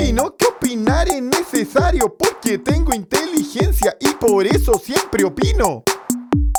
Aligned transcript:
opino 0.00 0.34
que 0.36 0.46
opinar 0.46 1.08
es 1.08 1.22
necesario 1.22 2.16
porque 2.18 2.58
tengo 2.58 2.94
inteligencia 2.94 3.96
y 4.00 4.08
por 4.14 4.46
eso 4.46 4.80
siempre 4.82 5.24
opino. 5.24 5.82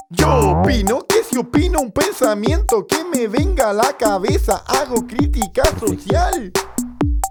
Yo 0.10 0.60
opino 0.60 1.06
que 1.08 1.24
si 1.24 1.40
opino 1.40 1.80
un 1.80 1.92
pensamiento 1.92 2.86
que 2.86 3.04
me 3.04 3.28
venga 3.28 3.72
a 3.72 3.74
la 3.74 3.98
cabeza, 3.98 4.64
hago 4.68 5.08
crítica 5.08 5.64
social. 5.80 6.52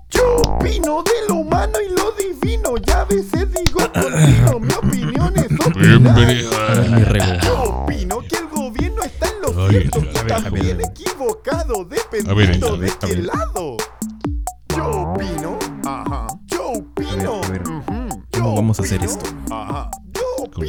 Yo 0.08 0.36
opino 0.38 1.04
de 1.04 1.28
lo 1.28 1.34
humano 1.36 1.78
y 1.80 1.90
lo 1.90 2.10
divino, 2.12 2.76
ya 2.78 3.02
a 3.02 3.04
veces 3.04 3.48
digo 3.52 3.80
continuo, 3.92 4.60
mi 4.60 4.72
opinión 4.72 5.32
es 5.36 5.66
opinar. 5.66 7.40
Yo 7.44 7.62
opino 7.62 8.18
que 8.28 8.36
el 8.36 8.48
gobierno 8.48 9.02
está 9.02 9.28
en 9.28 9.42
lo 9.42 9.68
cierto 9.68 10.00
y 10.00 10.26
también 10.26 10.80
equivocado, 10.80 11.84
dependiendo 11.84 12.76
de 12.76 12.90
qué 13.00 13.16
lado. 13.16 13.76
Yo 14.76 15.12
opino, 15.12 15.49
A 17.10 17.14
ver, 17.16 17.26
a 17.26 17.48
ver. 17.50 17.62
ujú. 17.68 18.24
¿Cómo 18.32 18.54
vamos 18.54 18.78
a 18.80 18.82
hacer 18.82 19.02
esto? 19.02 19.24
Con 20.52 20.64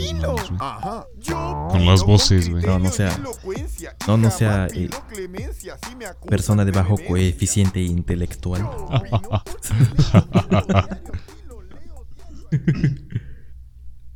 Con 1.69 1.85
las 1.85 2.01
opino 2.01 2.05
voces, 2.05 2.49
güey. 2.49 2.63
No, 2.65 2.79
no 2.79 2.89
sea- 2.91 3.17
no, 4.07 4.17
no 4.17 4.29
sea, 4.31 4.67
eh, 4.73 4.89
clemencia 5.09 5.77
si 5.87 5.95
me 5.95 6.05
acusan 6.05 6.27
Persona 6.29 6.65
de 6.65 6.71
bajo 6.71 6.95
coeficiente 7.07 7.81
intelectual. 7.81 8.67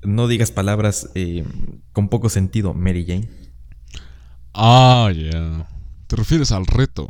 No 0.03 0.27
digas 0.27 0.51
palabras 0.51 1.09
eh, 1.15 1.43
con 1.91 2.09
poco 2.09 2.29
sentido, 2.29 2.73
Mary 2.73 3.05
Jane. 3.05 3.29
Ah, 4.53 5.11
ya. 5.15 5.67
¿Te 6.07 6.15
refieres 6.15 6.51
al 6.51 6.65
reto? 6.67 7.09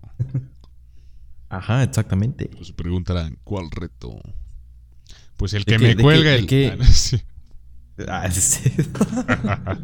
Ajá, 1.50 1.84
exactamente. 1.84 2.48
Pues 2.56 2.68
se 2.68 2.74
preguntarán, 2.74 3.38
¿cuál 3.44 3.70
reto? 3.72 4.18
Pues 5.38 5.54
el 5.54 5.64
¿De 5.64 5.78
que 5.78 5.80
me 5.80 5.96
cuelga 5.96 6.36
el... 6.36 6.48
qué? 6.48 6.78
Ah. 8.10 8.28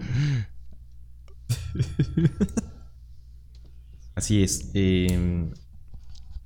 Así 4.15 4.43
es. 4.43 4.69
eh, 4.73 5.49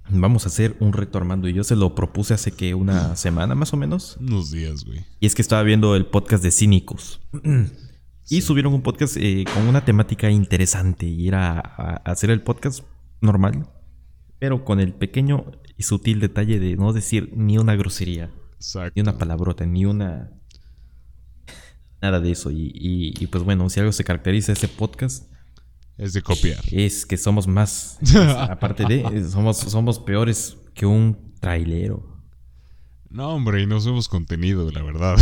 vamos 0.09 0.45
a 0.45 0.50
hacer 0.50 0.75
un 0.80 0.94
reto 0.94 1.17
Armando 1.17 1.50
y 1.50 1.53
yo 1.53 1.64
se 1.64 1.75
lo 1.75 1.95
propuse 1.95 2.34
hace 2.36 2.52
que 2.52 2.75
una 2.75 3.16
semana 3.16 3.56
más 3.56 3.73
o 3.73 3.78
menos. 3.78 4.17
Unos 4.20 4.52
días, 4.52 4.84
güey. 4.86 5.03
Y 5.19 5.25
es 5.25 5.34
que 5.36 5.42
estaba 5.42 5.64
viendo 5.64 5.95
el 5.95 6.06
podcast 6.06 6.44
de 6.44 6.52
Cínicos. 6.52 7.22
Y 8.28 8.42
subieron 8.42 8.73
un 8.73 8.81
podcast 8.81 9.17
eh, 9.19 9.45
con 9.53 9.67
una 9.67 9.86
temática 9.86 10.31
interesante 10.31 11.06
y 11.06 11.28
era 11.28 11.59
a- 11.59 12.02
hacer 12.12 12.31
el 12.31 12.42
podcast 12.42 12.80
normal, 13.22 13.69
pero 14.40 14.66
con 14.66 14.80
el 14.80 14.95
pequeño 14.95 15.52
y 15.78 15.84
sutil 15.84 16.19
detalle 16.19 16.59
de 16.59 16.75
no 16.75 16.92
decir 16.92 17.30
ni 17.36 17.59
una 17.59 17.75
grosería, 17.75 18.31
Exacto. 18.56 18.94
ni 18.95 19.02
una 19.02 19.17
palabrota, 19.17 19.66
ni 19.66 19.86
una... 19.86 20.31
Nada 22.02 22.20
de 22.20 22.31
eso. 22.31 22.52
Y, 22.52 22.72
y- 22.75 23.14
y, 23.20 23.28
pues 23.28 23.44
bueno, 23.44 23.70
si 23.70 23.80
algo 23.80 23.92
se 23.92 24.03
caracteriza 24.03 24.52
ese 24.52 24.67
podcast 24.67 25.31
Es 25.97 26.14
de 26.14 26.22
copiar. 26.22 26.59
es 26.72 27.06
que 27.06 27.17
somos 27.17 27.47
más, 27.47 27.97
aparte 28.50 28.86
de, 28.86 29.28
somos, 29.30 29.58
somos 29.58 30.00
peores 30.00 30.58
que 30.73 30.86
un 30.86 31.34
trailero. 31.39 32.14
No, 33.09 33.30
hombre, 33.34 33.62
y 33.62 33.66
nos 33.66 33.86
hemos 33.88 34.09
contenido, 34.09 34.69
la 34.72 34.84
verdad. 34.84 35.16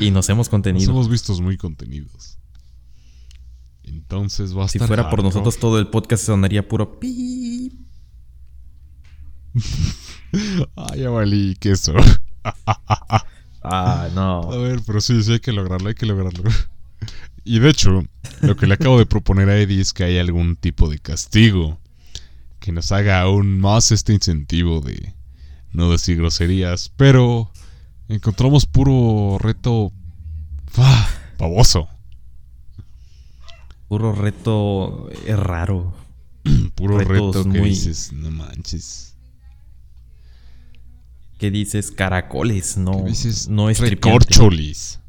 Y 0.00 0.10
nos 0.10 0.28
hemos 0.30 0.46
Nos 0.46 0.48
contenido. 0.48 0.90
hemos 0.90 1.10
vistos 1.10 1.40
muy 1.42 1.56
contenidos. 1.58 2.38
Entonces 3.82 4.56
va 4.56 4.64
a 4.64 4.68
Si 4.68 4.78
estar 4.78 4.86
fuera 4.88 5.10
por 5.10 5.22
nosotros 5.22 5.58
todo 5.58 5.78
el 5.78 5.88
podcast 5.88 6.24
sonaría 6.24 6.66
puro 6.66 6.98
pi. 6.98 7.76
Ya 11.00 11.08
valí 11.10 11.56
queso. 11.56 11.94
Ah, 13.62 14.08
no. 14.14 14.50
A 14.50 14.56
ver, 14.56 14.80
pero 14.86 15.02
sí, 15.02 15.22
sí 15.22 15.32
hay 15.32 15.40
que 15.40 15.52
lograrlo, 15.52 15.88
hay 15.88 15.94
que 15.94 16.06
lograrlo. 16.06 16.42
Y 17.44 17.58
de 17.58 17.68
hecho, 17.68 18.02
lo 18.40 18.56
que 18.56 18.66
le 18.66 18.72
acabo 18.72 18.98
de 18.98 19.04
proponer 19.04 19.50
a 19.50 19.58
Eddie 19.58 19.82
es 19.82 19.92
que 19.92 20.04
haya 20.04 20.22
algún 20.22 20.56
tipo 20.56 20.88
de 20.88 20.98
castigo 20.98 21.78
que 22.58 22.72
nos 22.72 22.90
haga 22.90 23.20
aún 23.20 23.60
más 23.60 23.92
este 23.92 24.14
incentivo 24.14 24.80
de 24.80 25.14
no 25.74 25.90
decir 25.90 26.16
groserías, 26.16 26.90
pero 26.96 27.50
encontramos 28.08 28.64
puro 28.64 29.36
reto 29.38 29.92
ah, 30.78 31.08
baboso, 31.38 31.86
Puro 33.88 34.12
reto 34.14 35.10
es 35.26 35.38
raro. 35.38 35.92
puro 36.76 36.98
Retos 36.98 37.36
reto 37.36 37.50
que 37.52 37.58
muy- 37.60 37.68
dices, 37.70 38.10
no 38.14 38.30
manches. 38.30 39.16
¿Qué 41.40 41.50
dices? 41.50 41.90
Caracoles, 41.90 42.76
no. 42.76 43.02
¿Qué 43.02 43.10
dices? 43.10 43.48
no 43.48 43.70
es 43.70 43.80
recorcholis. 43.80 45.00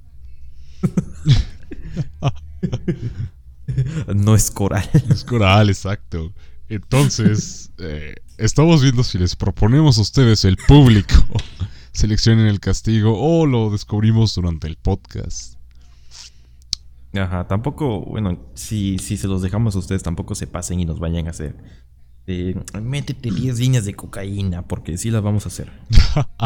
No 4.13 4.35
es 4.35 4.51
coral. 4.51 4.89
Es 5.09 5.23
coral, 5.23 5.69
exacto. 5.69 6.33
Entonces, 6.67 7.71
eh, 7.79 8.15
estamos 8.37 8.83
viendo 8.83 9.01
si 9.03 9.17
les 9.17 9.35
proponemos 9.35 9.97
a 9.97 10.01
ustedes, 10.01 10.43
el 10.43 10.57
público, 10.57 11.15
seleccionen 11.93 12.47
el 12.47 12.59
castigo 12.59 13.15
o 13.17 13.45
lo 13.45 13.69
descubrimos 13.69 14.35
durante 14.35 14.67
el 14.67 14.75
podcast. 14.75 15.55
Ajá, 17.13 17.47
tampoco, 17.47 18.01
bueno, 18.01 18.39
si, 18.55 18.97
si 18.99 19.15
se 19.15 19.27
los 19.27 19.41
dejamos 19.41 19.75
a 19.77 19.79
ustedes, 19.79 20.03
tampoco 20.03 20.35
se 20.35 20.47
pasen 20.47 20.81
y 20.81 20.85
nos 20.85 20.99
vayan 20.99 21.27
a 21.27 21.31
hacer. 21.31 21.55
Eh, 22.27 22.55
métete 22.81 23.31
10 23.31 23.59
líneas 23.59 23.85
de 23.85 23.93
cocaína, 23.95 24.61
porque 24.63 24.97
sí 24.97 25.09
las 25.11 25.21
vamos 25.23 25.45
a 25.45 25.49
hacer. 25.49 25.71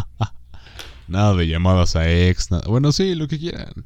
Nada 1.08 1.36
de 1.36 1.48
llamadas 1.48 1.96
a 1.96 2.10
ex, 2.10 2.50
nada. 2.50 2.64
Bueno, 2.68 2.92
sí, 2.92 3.14
lo 3.16 3.28
que 3.28 3.38
quieran. 3.38 3.86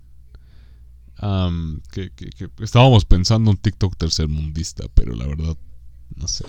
Que, 1.92 2.12
que- 2.12 2.30
que 2.30 2.50
estábamos 2.64 3.04
pensando 3.04 3.52
un 3.52 3.58
TikTok 3.58 3.98
tercermundista, 3.98 4.86
pero 4.94 5.14
la 5.16 5.28
verdad, 5.28 5.58
no 6.16 6.28
sé. 6.30 6.46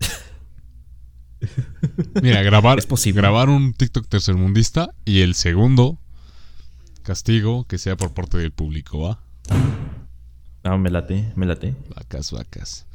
Mira, 2.22 2.42
grabar, 2.42 2.78
Es 2.78 2.86
posible. 2.86 3.20
grabar 3.20 3.48
un 3.48 3.72
TikTok 3.72 4.08
tercermundista 4.08 4.90
y 5.04 5.20
el 5.20 5.34
segundo 5.34 5.98
castigo 7.02 7.64
que 7.64 7.78
sea 7.78 7.96
por 7.96 8.12
parte 8.12 8.38
del 8.38 8.50
público, 8.50 9.00
¿va? 9.00 9.20
Ah, 10.64 10.76
me 10.76 10.90
late, 10.90 11.32
me 11.36 11.46
late. 11.46 11.76
Vacas, 11.94 12.32
vacas. 12.32 12.86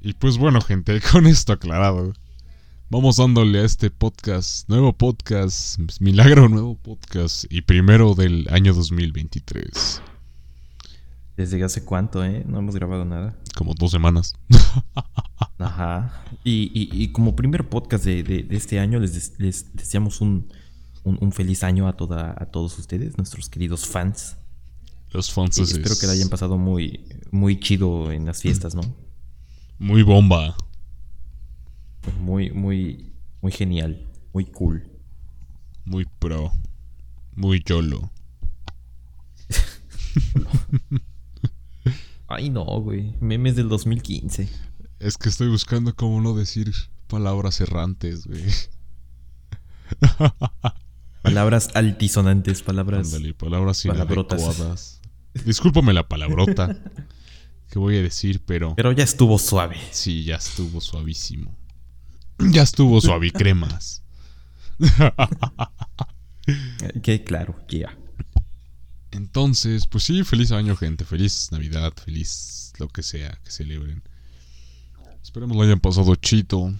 Y 0.00 0.14
pues 0.14 0.38
bueno, 0.38 0.60
gente, 0.60 1.00
con 1.12 1.26
esto 1.26 1.52
aclarado, 1.52 2.12
vamos 2.90 3.16
dándole 3.16 3.60
a 3.60 3.64
este 3.64 3.90
podcast, 3.90 4.68
nuevo 4.68 4.92
podcast, 4.92 5.78
milagro 6.00 6.48
nuevo 6.48 6.76
podcast 6.76 7.44
y 7.50 7.62
primero 7.62 8.14
del 8.14 8.46
año 8.50 8.72
2023. 8.74 10.02
¿Desde 11.36 11.62
hace 11.62 11.84
cuánto, 11.84 12.24
eh? 12.24 12.44
No 12.46 12.58
hemos 12.60 12.74
grabado 12.74 13.04
nada. 13.04 13.36
Como 13.54 13.74
dos 13.74 13.90
semanas. 13.90 14.34
Ajá. 15.58 16.24
Y, 16.44 16.70
y- 16.74 16.88
y 17.02 17.12
como 17.12 17.36
primer 17.36 17.68
podcast 17.68 18.04
de, 18.06 18.22
de- 18.22 18.42
de 18.42 18.56
este 18.56 18.78
año, 18.80 18.98
les, 19.00 19.12
des- 19.12 19.32
les 19.38 19.74
deseamos 19.76 20.22
un, 20.22 20.48
un- 21.04 21.18
un 21.20 21.32
feliz 21.32 21.62
año 21.62 21.88
a, 21.88 21.92
toda, 21.94 22.34
a 22.38 22.46
todos 22.46 22.78
ustedes, 22.78 23.18
nuestros 23.18 23.50
queridos 23.50 23.86
fans. 23.86 24.36
Los 25.10 25.28
Y 25.28 25.32
fans 25.32 25.58
espero 25.58 25.94
que 26.00 26.06
la 26.06 26.12
hayan 26.14 26.28
pasado 26.30 26.56
muy, 26.56 27.04
muy 27.30 27.60
chido 27.60 28.12
en 28.12 28.24
las 28.24 28.40
fiestas, 28.40 28.74
¿no? 28.74 28.82
Muy 29.78 30.02
bomba. 30.02 30.56
Muy, 32.20 32.50
muy, 32.50 33.12
muy 33.42 33.52
genial, 33.52 34.06
muy 34.32 34.46
cool. 34.46 34.88
Muy 35.84 36.06
pro. 36.18 36.52
Muy 37.34 37.62
yolo. 37.64 38.10
Ay, 42.28 42.50
no, 42.50 42.64
güey. 42.80 43.14
Memes 43.20 43.54
del 43.56 43.68
2015. 43.68 44.48
Es 44.98 45.18
que 45.18 45.28
estoy 45.28 45.48
buscando 45.48 45.94
cómo 45.94 46.20
no 46.20 46.34
decir 46.34 46.72
palabras 47.06 47.60
errantes, 47.60 48.26
güey. 48.26 48.42
Palabras 51.22 51.70
altisonantes, 51.74 52.62
palabras. 52.62 53.12
Ándale, 53.12 53.34
palabras 53.34 53.82
Palabrotas. 53.84 54.40
inadecuadas. 54.40 55.00
Discúlpame 55.44 55.92
la 55.92 56.08
palabrota 56.08 56.80
que 57.70 57.78
voy 57.78 57.96
a 57.96 58.02
decir, 58.02 58.40
pero 58.44 58.74
Pero 58.76 58.92
ya 58.92 59.04
estuvo 59.04 59.38
suave. 59.38 59.76
sí, 59.90 60.24
ya 60.24 60.36
estuvo 60.36 60.80
suavísimo. 60.80 61.54
Ya 62.50 62.62
estuvo 62.62 63.00
suavicremas. 63.00 64.02
Que 67.02 67.24
claro, 67.24 67.56
ya. 67.68 67.96
Entonces, 69.10 69.86
pues 69.86 70.04
sí, 70.04 70.22
feliz 70.22 70.52
año, 70.52 70.76
gente. 70.76 71.04
Feliz 71.04 71.48
Navidad, 71.50 71.92
feliz 72.04 72.72
lo 72.78 72.88
que 72.88 73.02
sea 73.02 73.38
que 73.42 73.50
celebren. 73.50 74.02
Esperemos 75.22 75.56
lo 75.56 75.62
hayan 75.64 75.80
pasado 75.80 76.14
chito. 76.14 76.72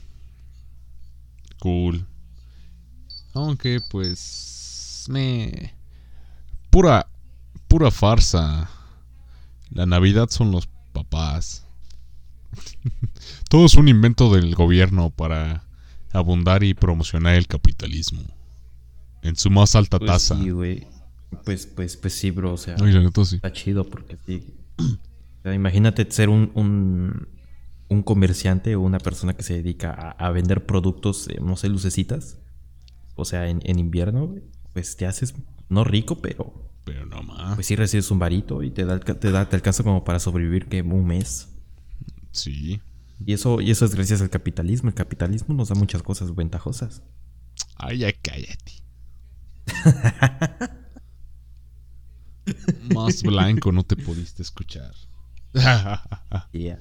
Cool. 1.59 2.07
Aunque, 3.35 3.81
pues. 3.91 5.07
Me. 5.09 5.75
Pura. 6.71 7.09
Pura 7.67 7.91
farsa. 7.91 8.71
La 9.71 9.87
Navidad 9.87 10.29
son 10.31 10.53
los 10.53 10.69
papás. 10.97 11.67
Todo 13.51 13.67
es 13.67 13.75
un 13.75 13.89
invento 13.89 14.33
del 14.35 14.55
gobierno 14.55 15.11
para 15.11 15.65
abundar 16.13 16.63
y 16.65 16.75
promocionar 16.75 17.35
el 17.35 17.47
capitalismo. 17.47 18.23
En 19.23 19.37
su 19.37 19.51
más 19.51 19.75
alta 19.77 19.99
Pues 19.99 20.11
tasa. 20.11 20.39
sí, 20.39 20.51
güey. 20.51 20.87
Pues, 21.45 21.67
pues, 21.67 21.97
pues 21.97 22.15
sí, 22.15 22.31
bro. 22.31 22.55
O 22.55 22.57
sea, 22.57 22.77
Ay, 22.81 22.93
la 22.93 23.01
neta 23.01 23.25
sí. 23.25 23.37
está 23.37 23.53
chido 23.53 23.85
porque 23.85 24.17
sí. 24.27 24.55
O 24.79 25.43
sea, 25.43 25.55
imagínate 25.55 26.11
ser 26.11 26.29
un, 26.29 26.51
un, 26.55 27.29
un 27.89 28.03
comerciante 28.03 28.75
o 28.77 28.81
una 28.81 28.99
persona 28.99 29.35
que 29.35 29.43
se 29.43 29.55
dedica 29.55 29.91
a, 29.93 30.27
a 30.27 30.31
vender 30.31 30.65
productos, 30.67 31.29
eh, 31.29 31.39
no 31.43 31.57
sé, 31.57 31.69
lucecitas. 31.69 32.39
O 33.17 33.25
sea, 33.25 33.49
en, 33.49 33.61
en 33.65 33.79
invierno, 33.79 34.35
pues 34.73 34.97
te 34.97 35.07
haces, 35.07 35.35
no 35.69 35.85
rico, 35.85 36.21
pero 36.21 36.71
Pero 36.87 37.05
no 37.05 37.23
más. 37.23 37.57
pues 37.57 37.67
sí 37.67 37.75
recibes 37.77 38.11
un 38.11 38.19
varito 38.21 38.63
y 38.63 38.71
te 38.71 38.85
da, 38.87 38.99
te 39.01 39.31
da, 39.31 39.49
te 39.49 39.57
alcanza 39.57 39.83
como 39.83 40.05
para 40.05 40.21
sobrevivir 40.21 40.67
que 40.69 40.81
un 40.83 41.05
mes. 41.05 41.49
Sí. 42.31 42.81
Y 43.27 43.33
eso, 43.33 43.61
y 43.61 43.71
eso 43.71 43.85
es 43.85 43.95
gracias 43.95 44.21
al 44.23 44.31
capitalismo. 44.31 44.89
El 44.89 44.95
capitalismo 44.95 45.55
nos 45.55 45.69
da 45.69 45.75
muchas 45.75 46.03
cosas 46.03 46.35
ventajosas. 46.35 47.03
Ay, 47.77 47.99
ya 47.99 48.13
cállate. 48.13 48.73
Más 52.95 53.23
blanco 53.23 53.73
no 53.73 53.83
te 53.83 53.97
pudiste 53.97 54.43
escuchar. 54.43 54.93
Yeah. 56.53 56.79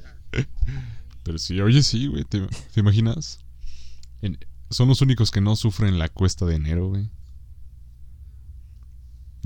Pero 1.23 1.37
sí, 1.37 1.59
oye, 1.61 1.81
sí, 1.81 2.07
güey. 2.07 2.23
¿Te, 2.25 2.45
te 2.73 2.79
imaginas? 2.79 3.39
En- 4.21 4.37
son 4.69 4.89
los 4.89 5.01
únicos 5.01 5.31
que 5.31 5.41
no 5.41 5.55
sufren 5.55 5.97
la 5.97 6.09
cuesta 6.09 6.45
de 6.45 6.55
enero, 6.55 6.89
güey. 6.89 7.09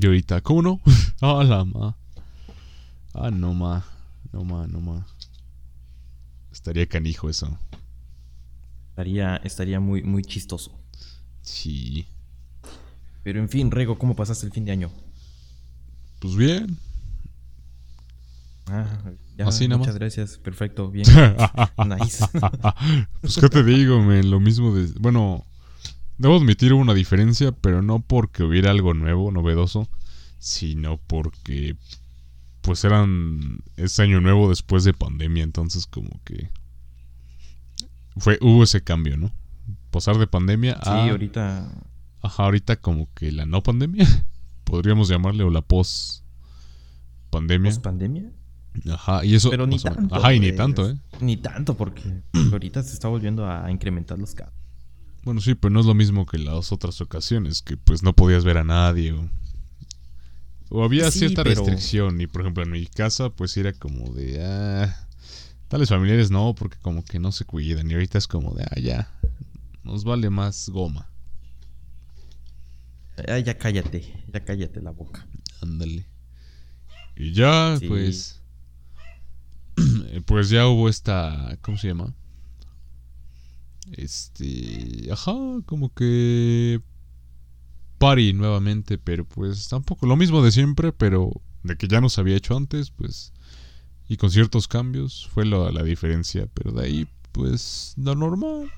Y 0.01 0.05
ahorita, 0.05 0.39
¿cómo 0.39 0.61
no? 0.61 0.81
Ah, 1.21 1.43
la 1.43 1.65
ma. 1.65 1.97
Ah, 3.13 3.29
no 3.29 3.53
ma. 3.53 3.83
No 4.31 4.45
ma, 4.45 4.65
no 4.65 4.79
ma. 4.79 5.05
Estaría 6.53 6.87
canijo 6.87 7.29
eso. 7.29 7.59
Estaría, 8.91 9.35
estaría 9.43 9.81
muy, 9.81 10.01
muy 10.03 10.23
chistoso. 10.23 10.71
Sí. 11.41 12.07
Pero 13.23 13.41
en 13.41 13.49
fin, 13.49 13.71
Rego, 13.71 13.99
¿cómo 13.99 14.15
pasaste 14.15 14.45
el 14.45 14.53
fin 14.53 14.63
de 14.63 14.71
año? 14.71 14.89
Pues 16.19 16.37
bien. 16.37 16.77
Ah, 18.67 18.85
ya, 19.35 19.47
Así 19.47 19.67
nada 19.67 19.79
muchas 19.79 19.95
gracias. 19.95 20.37
Perfecto, 20.37 20.89
bien. 20.89 21.07
nice. 21.99 22.25
pues 23.19 23.35
qué 23.35 23.49
te 23.49 23.63
digo, 23.65 24.01
men, 24.01 24.31
lo 24.31 24.39
mismo 24.39 24.73
de... 24.73 24.93
Bueno, 24.97 25.45
debo 26.19 26.35
admitir 26.37 26.73
hubo 26.73 26.81
una 26.81 26.93
diferencia, 26.93 27.51
pero 27.51 27.81
no 27.81 28.01
porque 28.01 28.43
hubiera 28.43 28.69
algo 28.69 28.93
nuevo, 28.93 29.31
novedoso, 29.31 29.89
sino 30.37 30.97
porque 30.97 31.75
pues 32.61 32.83
eran 32.83 33.63
es 33.77 33.99
año 33.99 34.21
nuevo 34.21 34.49
después 34.49 34.83
de 34.83 34.93
pandemia, 34.93 35.43
entonces 35.43 35.87
como 35.87 36.09
que 36.25 36.51
fue 38.17 38.37
hubo 38.41 38.63
ese 38.63 38.83
cambio, 38.83 39.17
¿no? 39.17 39.31
Pasar 39.91 40.17
de 40.17 40.27
pandemia 40.27 40.75
Sí, 40.83 40.89
a 40.89 41.09
ahorita. 41.09 41.71
ajá, 42.21 42.43
ahorita 42.43 42.75
como 42.75 43.11
que 43.15 43.31
la 43.31 43.45
no 43.45 43.63
pandemia, 43.63 44.05
podríamos 44.65 45.07
llamarle 45.09 45.43
o 45.43 45.49
la 45.49 45.61
post 45.61 46.23
pandemia. 47.29 47.71
¿Post 47.71 47.81
pandemia? 47.83 48.31
Ajá, 48.91 49.25
y 49.25 49.35
eso 49.35 49.49
Pero 49.49 49.65
ni 49.67 49.79
tanto. 49.79 50.15
Ajá, 50.15 50.33
y 50.33 50.39
ni 50.39 50.47
pues. 50.47 50.57
tanto, 50.57 50.89
¿eh? 50.89 50.97
Ni 51.21 51.37
tanto, 51.37 51.75
porque 51.75 52.03
ahorita 52.51 52.83
se 52.83 52.93
está 52.93 53.07
volviendo 53.07 53.49
a 53.49 53.71
incrementar 53.71 54.19
los 54.19 54.35
casos. 54.35 54.58
Bueno, 55.23 55.41
sí, 55.41 55.53
pero 55.55 55.71
no 55.73 55.79
es 55.81 55.85
lo 55.85 55.93
mismo 55.93 56.25
que 56.25 56.37
las 56.39 56.71
otras 56.71 57.01
ocasiones, 57.01 57.61
que 57.61 57.77
pues 57.77 58.03
no 58.03 58.13
podías 58.13 58.43
ver 58.45 58.57
a 58.57 58.63
nadie 58.63 59.11
o, 59.13 59.29
o 60.69 60.83
había 60.83 61.11
Sí, 61.11 61.19
cierta 61.19 61.43
pero- 61.43 61.61
restricción 61.63 62.19
y 62.21 62.27
por 62.27 62.41
ejemplo 62.41 62.63
en 62.63 62.71
mi 62.71 62.85
casa 62.87 63.29
pues 63.29 63.55
era 63.57 63.73
como 63.73 64.13
de, 64.13 64.43
ah, 64.43 65.07
tales 65.67 65.89
familiares 65.89 66.31
no, 66.31 66.55
porque 66.55 66.77
como 66.81 67.03
que 67.03 67.19
no 67.19 67.31
se 67.31 67.45
cuidan 67.45 67.89
y 67.91 67.93
ahorita 67.93 68.17
es 68.17 68.27
como 68.27 68.53
de, 68.55 68.63
ah, 68.63 68.79
ya, 68.79 69.11
nos 69.83 70.03
vale 70.03 70.29
más 70.29 70.69
goma, 70.69 71.09
Ah, 73.27 73.37
ya 73.39 73.57
cállate, 73.57 74.23
ya 74.31 74.45
cállate 74.45 74.81
la 74.81 74.91
boca. 74.91 75.27
ándale. 75.61 76.05
Y 77.17 77.33
ya, 77.33 77.75
Sí. 77.77 77.87
pues, 77.89 78.41
pues 80.25 80.49
ya 80.49 80.67
hubo 80.67 80.87
esta, 80.87 81.57
¿cómo 81.61 81.77
se 81.77 81.89
llama? 81.89 82.13
Este, 83.93 85.09
ajá, 85.11 85.33
como 85.65 85.93
que 85.93 86.81
party 87.97 88.33
nuevamente, 88.33 88.97
pero 88.97 89.25
pues 89.25 89.67
tampoco 89.67 90.05
lo 90.05 90.15
mismo 90.15 90.41
de 90.43 90.51
siempre, 90.51 90.93
pero 90.93 91.31
de 91.63 91.75
que 91.75 91.87
ya 91.87 92.01
nos 92.01 92.17
había 92.17 92.37
hecho 92.37 92.55
antes, 92.55 92.91
pues 92.91 93.33
y 94.07 94.17
con 94.17 94.31
ciertos 94.31 94.67
cambios 94.67 95.27
fue 95.31 95.45
la, 95.45 95.71
la 95.71 95.83
diferencia, 95.83 96.47
pero 96.53 96.71
de 96.71 96.85
ahí 96.85 97.07
pues 97.31 97.93
lo 97.97 98.15
normal. 98.15 98.71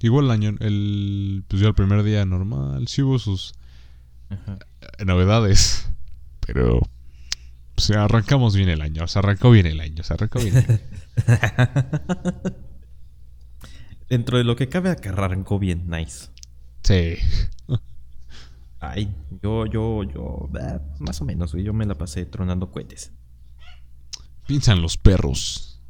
Igual 0.00 0.26
el 0.26 0.30
año 0.30 0.56
el 0.60 1.44
pues 1.48 1.62
ya 1.62 1.68
el 1.68 1.74
primer 1.74 2.02
día 2.02 2.24
normal, 2.24 2.86
sí 2.88 3.02
hubo 3.02 3.18
sus 3.18 3.54
Ajá. 4.28 4.58
novedades, 5.04 5.88
pero 6.46 6.80
pues 7.74 7.90
arrancamos 7.90 8.54
bien 8.54 8.68
el 8.68 8.82
año, 8.82 9.08
se 9.08 9.18
arrancó 9.18 9.50
bien 9.50 9.66
el 9.66 9.80
año, 9.80 10.04
se 10.04 10.14
arrancó 10.14 10.38
bien. 10.40 10.56
el 10.56 10.64
año. 10.70 10.80
Dentro 14.08 14.38
de 14.38 14.44
lo 14.44 14.56
que 14.56 14.68
cabe, 14.68 14.90
arrancó 14.90 15.58
bien, 15.58 15.88
nice. 15.88 16.28
Sí. 16.82 17.16
Ay, 18.80 19.14
yo, 19.42 19.66
yo, 19.66 20.02
yo, 20.04 20.50
ah, 20.60 20.80
más 20.98 21.20
o 21.20 21.24
menos, 21.24 21.52
güey. 21.52 21.64
Yo 21.64 21.72
me 21.72 21.86
la 21.86 21.94
pasé 21.94 22.26
tronando 22.26 22.70
cohetes. 22.70 23.12
Piensan 24.46 24.82
los 24.82 24.98
perros. 24.98 25.80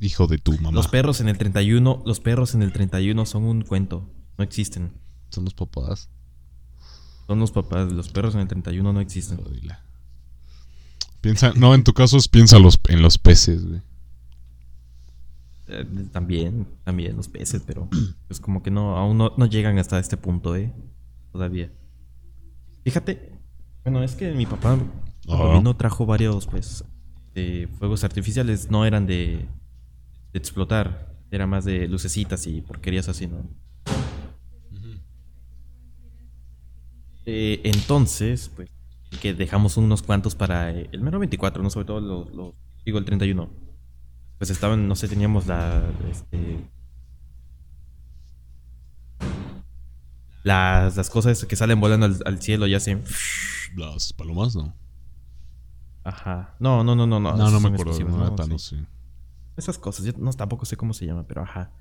Hijo 0.00 0.26
de 0.26 0.38
tu 0.38 0.52
mamá. 0.54 0.72
Los 0.72 0.88
perros 0.88 1.20
en 1.20 1.28
el 1.28 1.38
31, 1.38 2.02
los 2.04 2.20
perros 2.20 2.54
en 2.54 2.62
el 2.62 2.72
31 2.72 3.26
son 3.26 3.44
un 3.44 3.62
cuento. 3.62 4.10
No 4.36 4.44
existen. 4.44 4.92
Son 5.30 5.44
los 5.44 5.54
papás. 5.54 6.10
Son 7.26 7.38
los 7.38 7.52
papás. 7.52 7.92
Los 7.92 8.08
perros 8.08 8.34
en 8.34 8.40
el 8.42 8.48
31 8.48 8.92
no 8.92 9.00
existen. 9.00 9.40
Piensa, 11.20 11.52
no, 11.54 11.74
en 11.74 11.84
tu 11.84 11.92
caso 11.94 12.16
es 12.16 12.28
piensa 12.28 12.58
los, 12.58 12.78
en 12.88 13.02
los 13.02 13.18
peces, 13.18 13.64
güey. 13.64 13.80
Eh, 15.68 15.84
también, 16.12 16.66
también 16.84 17.16
los 17.16 17.28
peces, 17.28 17.62
pero 17.66 17.88
pues 18.28 18.40
como 18.40 18.62
que 18.62 18.70
no, 18.70 18.96
aún 18.96 19.18
no, 19.18 19.32
no 19.36 19.46
llegan 19.46 19.78
hasta 19.78 19.98
este 19.98 20.16
punto, 20.16 20.54
¿eh? 20.56 20.72
Todavía. 21.32 21.70
Fíjate, 22.84 23.32
bueno, 23.84 24.02
es 24.02 24.14
que 24.14 24.32
mi 24.32 24.46
papá 24.46 24.78
vino 25.54 25.76
trajo 25.76 26.06
varios, 26.06 26.46
pues, 26.46 26.84
de 27.34 27.68
fuegos 27.78 28.04
artificiales. 28.04 28.70
No 28.70 28.84
eran 28.86 29.06
de, 29.06 29.46
de 30.32 30.38
explotar, 30.38 31.16
era 31.30 31.46
más 31.46 31.64
de 31.64 31.88
lucecitas 31.88 32.46
y 32.46 32.60
porquerías 32.62 33.08
así, 33.08 33.26
¿no? 33.26 33.38
Eh, 37.24 37.60
entonces, 37.64 38.50
pues, 38.54 38.70
que 39.20 39.34
dejamos 39.34 39.76
unos 39.76 40.02
cuantos 40.02 40.34
para 40.34 40.70
el 40.70 41.00
mero 41.00 41.18
24, 41.18 41.62
¿no? 41.62 41.70
Sobre 41.70 41.86
todo 41.86 42.00
los, 42.00 42.32
los- 42.34 42.54
digo, 42.84 42.98
el 42.98 43.04
31. 43.04 43.48
Pues 44.38 44.50
estaban, 44.50 44.86
no 44.88 44.94
sé, 44.96 45.08
teníamos 45.08 45.46
la, 45.46 45.82
este... 46.10 46.58
Las, 50.42 50.96
las 50.96 51.10
cosas 51.10 51.44
que 51.44 51.56
salen 51.56 51.80
volando 51.80 52.06
al, 52.06 52.18
al 52.24 52.40
cielo 52.40 52.66
ya 52.66 52.78
se... 52.80 53.02
Las 53.76 54.12
palomas, 54.12 54.54
no. 54.54 54.74
Ajá. 56.04 56.54
No, 56.60 56.84
no, 56.84 56.94
no, 56.94 57.06
no, 57.06 57.18
no. 57.18 57.36
No, 57.36 57.50
no 57.50 57.60
me 57.60 57.68
acuerdo. 57.68 57.98
No, 57.98 58.16
¿no? 58.18 58.30
neta, 58.30 58.44
Sí. 58.44 58.58
sé. 58.58 58.76
Esas 59.56 59.78
cosas, 59.78 60.04
yo 60.04 60.12
no, 60.18 60.32
tampoco 60.34 60.64
sé 60.66 60.76
cómo 60.76 60.92
se 60.92 61.06
llama, 61.06 61.24
pero 61.26 61.42
ajá. 61.42 61.72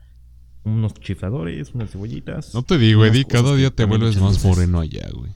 Unos 0.64 0.94
chifladores, 0.96 1.76
unas 1.76 1.92
cebollitas. 1.92 2.54
No 2.56 2.64
te 2.64 2.78
digo, 2.78 3.06
Eddie, 3.06 3.26
cada 3.26 3.54
día 3.54 3.70
te 3.70 3.84
vuelves 3.86 4.16
más 4.18 4.34
luces. 4.36 4.46
moreno 4.46 4.80
allá, 4.80 5.08
güey. 5.14 5.32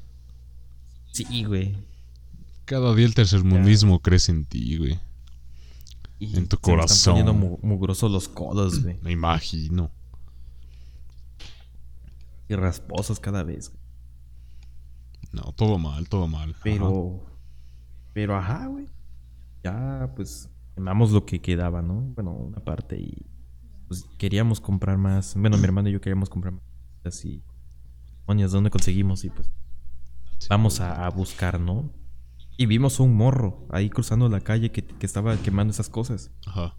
Sí, 1.12 1.44
güey. 1.44 1.76
Cada 2.66 2.96
día 2.96 3.06
el 3.06 3.14
tercermundismo 3.14 4.00
crece 4.00 4.32
en 4.32 4.46
ti, 4.46 4.78
güey. 4.78 5.00
Y 6.20 6.36
En 6.38 6.48
tu 6.48 6.58
se 6.62 6.72
me 6.76 6.82
están 6.82 7.14
poniendo 7.14 7.32
corazón. 7.34 7.38
mu- 7.38 7.60
mugrosos 7.62 8.12
los 8.12 8.28
codos, 8.28 8.84
güey. 8.84 9.00
Me 9.02 9.12
imagino. 9.12 9.90
Y 12.48 12.56
rasposos 12.56 13.20
cada 13.20 13.44
vez. 13.44 13.70
güey. 13.70 13.80
No, 15.32 15.52
todo 15.54 15.78
mal, 15.78 16.10
todo 16.10 16.28
mal. 16.28 16.50
Ajá. 16.52 16.60
Pero. 16.64 17.26
Pero 18.14 18.36
ajá, 18.36 18.66
güey. 18.68 18.88
Ya, 19.64 20.12
pues. 20.16 20.50
Quemamos 20.76 21.12
lo 21.12 21.26
que 21.26 21.42
quedaba, 21.42 21.82
¿no? 21.82 22.02
Bueno, 22.16 22.32
una 22.32 22.60
parte 22.60 22.98
y. 23.00 23.26
Pues 23.88 24.06
queríamos 24.18 24.60
comprar 24.60 24.98
más. 24.98 25.36
Bueno, 25.36 25.58
mi 25.58 25.64
hermano 25.64 25.90
y 25.90 25.94
yo 25.94 26.02
queríamos 26.02 26.30
comprar 26.30 26.54
más. 26.54 26.64
Así. 27.04 27.44
¿dónde 28.52 28.70
conseguimos? 28.70 29.24
Y 29.24 29.30
pues. 29.30 29.50
Vamos 30.50 30.80
a, 30.80 31.06
a 31.06 31.10
buscar, 31.10 31.60
¿no? 31.60 31.92
Y 32.60 32.66
vimos 32.66 33.00
un 33.00 33.16
morro 33.16 33.66
ahí 33.70 33.90
cruzando 33.90 34.28
la 34.28 34.42
calle 34.42 34.70
que, 34.70 34.84
que 34.84 35.06
estaba 35.06 35.38
quemando 35.38 35.72
esas 35.72 35.88
cosas. 35.88 36.30
Ajá. 36.46 36.76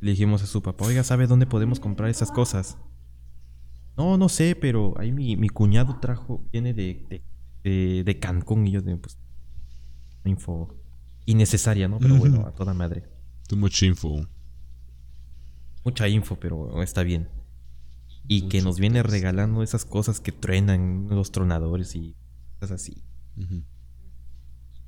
Le 0.00 0.12
dijimos 0.12 0.42
a 0.42 0.46
su 0.46 0.62
papá, 0.62 0.86
oiga, 0.86 1.04
¿sabe 1.04 1.26
dónde 1.26 1.44
podemos 1.44 1.80
comprar 1.80 2.08
esas 2.08 2.32
cosas? 2.32 2.78
No, 3.94 4.16
no 4.16 4.30
sé, 4.30 4.56
pero 4.56 4.94
ahí 4.98 5.12
mi, 5.12 5.36
mi 5.36 5.50
cuñado 5.50 5.98
trajo, 6.00 6.42
viene 6.50 6.72
de, 6.72 7.04
de, 7.10 7.22
de, 7.62 8.04
de 8.04 8.18
Cancún 8.18 8.66
y 8.68 8.70
yo 8.70 8.80
de, 8.80 8.96
pues, 8.96 9.18
info 10.24 10.74
innecesaria, 11.26 11.88
¿no? 11.88 11.98
Pero 11.98 12.16
bueno, 12.16 12.46
a 12.46 12.52
toda 12.52 12.72
madre. 12.72 13.04
Too 13.48 13.56
much 13.58 13.82
info. 13.82 14.26
Mucha 15.84 16.08
info, 16.08 16.40
pero 16.40 16.82
está 16.82 17.02
bien. 17.02 17.28
Y 18.26 18.48
que 18.48 18.62
nos 18.62 18.80
viene 18.80 19.02
regalando 19.02 19.62
esas 19.62 19.84
cosas 19.84 20.20
que 20.20 20.32
truenan 20.32 21.08
los 21.10 21.32
tronadores 21.32 21.94
y 21.96 22.16
cosas 22.60 22.80
así. 22.80 23.04
Ujú. 23.36 23.62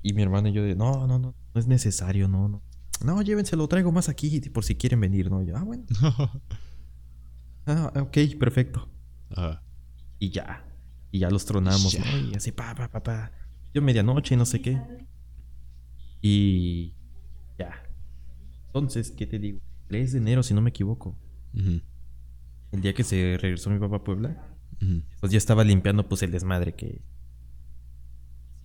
Y 0.02 0.12
mi 0.14 0.22
hermano 0.22 0.48
y 0.48 0.52
yo 0.52 0.62
de, 0.62 0.74
no, 0.74 1.06
no, 1.06 1.18
no, 1.18 1.34
no 1.54 1.60
es 1.60 1.66
necesario, 1.66 2.28
no, 2.28 2.48
no. 2.48 2.62
No, 3.04 3.22
llévenselo, 3.22 3.66
traigo 3.68 3.92
más 3.92 4.08
aquí 4.08 4.40
por 4.50 4.64
si 4.64 4.74
quieren 4.76 5.00
venir, 5.00 5.30
¿no? 5.30 5.42
Y 5.42 5.46
yo, 5.46 5.56
ah, 5.56 5.64
bueno. 5.64 5.84
Ah, 7.66 7.92
ok, 7.94 8.16
perfecto. 8.38 8.88
Ajá. 9.28 9.62
Y 10.18 10.30
ya. 10.30 10.66
Y 11.12 11.20
ya 11.20 11.30
los 11.30 11.44
tronamos, 11.44 11.92
Ya. 11.92 12.00
¿no? 12.00 12.30
Y 12.30 12.34
así, 12.34 12.52
pa, 12.52 12.74
pa, 12.74 12.90
pa, 12.90 13.02
pa. 13.02 13.32
Yo 13.74 13.82
medianoche, 13.82 14.36
no 14.36 14.46
sé 14.46 14.60
qué. 14.60 14.80
Y 16.22 16.94
ya. 17.58 17.82
Entonces, 18.66 19.10
¿qué 19.12 19.26
te 19.26 19.38
digo? 19.38 19.60
3 19.88 20.12
de 20.12 20.18
enero, 20.18 20.42
si 20.42 20.54
no 20.54 20.62
me 20.62 20.70
equivoco. 20.70 21.18
El 21.52 22.80
día 22.80 22.94
que 22.94 23.04
se 23.04 23.36
regresó 23.40 23.70
mi 23.70 23.78
papá 23.78 23.96
a 23.96 24.04
Puebla, 24.04 24.56
pues 25.20 25.30
ya 25.30 25.38
estaba 25.38 25.62
limpiando 25.62 26.08
pues 26.08 26.22
el 26.22 26.30
desmadre 26.30 26.74
que 26.74 27.02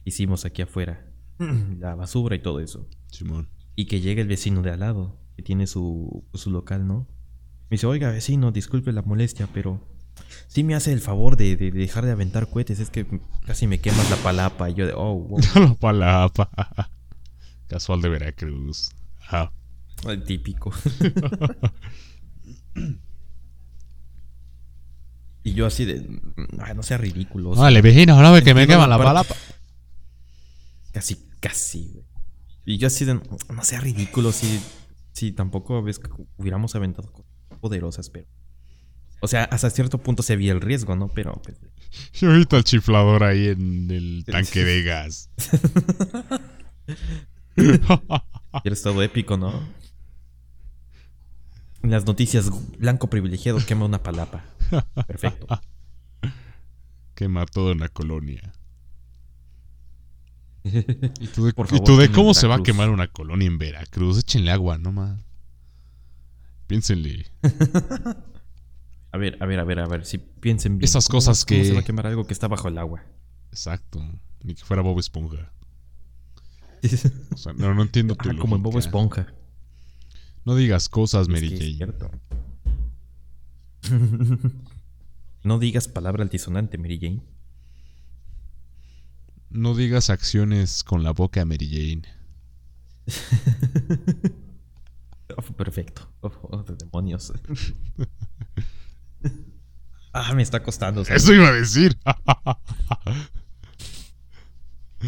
hicimos 0.05 0.45
aquí 0.45 0.61
afuera. 0.61 1.05
La 1.79 1.95
basura 1.95 2.35
y 2.35 2.39
todo 2.39 2.59
eso. 2.59 2.87
Simón. 3.11 3.49
Y 3.75 3.85
que 3.85 3.99
llega 4.01 4.21
el 4.21 4.27
vecino 4.27 4.61
de 4.61 4.71
al 4.71 4.79
lado, 4.81 5.17
que 5.35 5.43
tiene 5.43 5.67
su, 5.67 6.23
pues, 6.31 6.43
su 6.43 6.51
local, 6.51 6.87
¿no? 6.87 7.07
Me 7.69 7.75
dice, 7.75 7.87
oiga, 7.87 8.09
vecino, 8.11 8.51
disculpe 8.51 8.91
la 8.91 9.01
molestia, 9.01 9.47
pero 9.53 9.81
sí 10.47 10.63
me 10.63 10.75
hace 10.75 10.93
el 10.93 11.01
favor 11.01 11.35
de, 11.35 11.57
de 11.57 11.71
dejar 11.71 12.05
de 12.05 12.11
aventar 12.11 12.47
cohetes, 12.49 12.79
es 12.79 12.89
que 12.89 13.05
casi 13.45 13.67
me 13.67 13.79
quemas 13.79 14.09
la 14.09 14.17
palapa. 14.17 14.69
Y 14.69 14.75
yo 14.75 14.85
de, 14.85 14.93
oh, 14.95 15.15
wow. 15.15 15.39
La 15.55 15.73
palapa. 15.75 16.49
Casual 17.67 18.01
de 18.01 18.09
Veracruz. 18.09 18.91
Ajá. 19.21 19.51
El 20.07 20.23
típico. 20.23 20.71
y 25.43 25.53
yo 25.53 25.65
así 25.65 25.85
de, 25.85 26.07
"Ay, 26.59 26.75
no 26.75 26.83
sea 26.83 26.97
ridículo. 26.97 27.51
o 27.51 27.55
sea, 27.55 27.63
Vale, 27.63 27.81
vecino, 27.81 28.21
no 28.21 28.33
que 28.35 28.53
me 28.53 28.61
entiendo 28.63 28.83
quema 28.83 28.87
la 28.87 28.97
palapa. 28.97 29.35
Casi, 30.91 31.24
casi, 31.45 31.91
güey. 31.93 32.05
Y 32.65 32.77
yo 32.79 32.87
así 32.87 33.05
de, 33.05 33.13
no 33.13 33.63
sea 33.63 33.79
ridículo, 33.79 34.31
si, 34.31 34.59
si 35.11 35.31
tampoco 35.31 35.83
ves 35.83 35.99
que 35.99 36.09
hubiéramos 36.37 36.73
aventado 36.75 37.11
cosas 37.11 37.31
poderosas, 37.61 38.09
pero... 38.09 38.25
O 39.21 39.27
sea, 39.27 39.43
hasta 39.45 39.69
cierto 39.69 39.99
punto 39.99 40.23
se 40.23 40.33
había 40.33 40.51
el 40.51 40.61
riesgo, 40.61 40.95
¿no? 40.95 41.09
Pero, 41.09 41.39
pues, 41.43 41.57
Yo 42.13 42.31
ahorita 42.31 42.57
el 42.57 42.63
chiflador 42.63 43.23
ahí 43.23 43.49
en 43.49 43.91
el 43.91 44.23
tanque 44.25 44.63
de 44.63 44.83
gas. 44.83 45.29
hubiera 47.55 48.23
estado 48.65 49.01
épico, 49.03 49.37
¿no? 49.37 49.53
En 51.83 51.91
las 51.91 52.05
noticias, 52.05 52.49
blanco 52.79 53.09
privilegiado 53.09 53.63
quema 53.63 53.85
una 53.85 54.01
palapa. 54.01 54.43
Perfecto. 55.07 55.47
Quema 57.15 57.45
toda 57.45 57.73
una 57.73 57.87
colonia. 57.87 58.53
¿Y 60.65 61.27
tú 61.27 61.45
de, 61.45 61.53
Por 61.53 61.67
y 61.67 61.69
favor, 61.69 61.85
tú 61.85 61.97
de 61.97 62.11
cómo 62.11 62.33
se 62.33 62.47
va 62.47 62.55
a 62.55 62.63
quemar 62.63 62.89
una 62.89 63.07
colonia 63.07 63.45
en 63.47 63.57
Veracruz? 63.59 64.17
Échenle 64.19 64.49
agua, 64.51 64.77
no 64.79 64.91
más. 64.91 65.21
Piénsenle. 66.67 67.27
A 69.11 69.17
ver, 69.17 69.37
a 69.41 69.45
ver, 69.45 69.59
a 69.61 69.63
ver, 69.63 69.79
a 69.79 69.87
ver, 69.87 70.05
si 70.05 70.17
piensen 70.17 70.77
bien. 70.77 70.83
Esas 70.83 71.07
¿cómo- 71.07 71.19
cosas 71.19 71.45
cómo 71.45 71.59
que- 71.61 71.65
se 71.67 71.73
va 71.73 71.79
a 71.79 71.83
quemar 71.83 72.05
algo 72.07 72.27
que 72.27 72.33
está 72.33 72.49
bajo 72.49 72.67
el 72.67 72.77
agua? 72.77 73.01
Exacto. 73.49 74.03
Ni 74.43 74.55
que 74.55 74.63
fuera 74.65 74.81
Bob 74.81 74.99
Esponja. 74.99 75.53
O 77.33 77.37
sea, 77.37 77.53
no, 77.53 77.73
no 77.73 77.81
entiendo 77.83 78.15
tu 78.15 78.29
Ah, 78.29 78.33
como 78.37 78.57
en 78.57 78.61
Bob. 78.63 78.77
Esponja. 78.77 79.33
No 80.43 80.55
digas 80.55 80.89
cosas, 80.89 81.23
Es 81.23 81.29
Mary 81.29 81.47
que 81.47 81.53
es 81.55 81.59
Jane. 81.61 81.73
cierto. 81.77 82.11
no 85.43 85.59
digas 85.59 85.87
palabra 85.87 86.23
altisonante, 86.23 86.77
Mary 86.77 86.99
Jane. 86.99 87.21
No 89.49 89.75
digas 89.75 90.09
acciones 90.09 90.83
con 90.83 91.03
la 91.03 91.11
boca, 91.11 91.45
Mary 91.45 91.69
Jane. 91.69 92.01
Oh, 95.37 95.41
perfecto. 95.41 96.07
Oh, 96.21 96.31
oh, 96.43 96.63
de 96.63 96.75
demonios. 96.75 97.33
ah, 100.13 100.33
me 100.35 100.43
está 100.43 100.61
costando. 100.61 101.03
¿sabes? 101.03 101.23
Eso 101.23 101.33
iba 101.33 101.49
a 101.49 101.53
decir. 101.53 101.97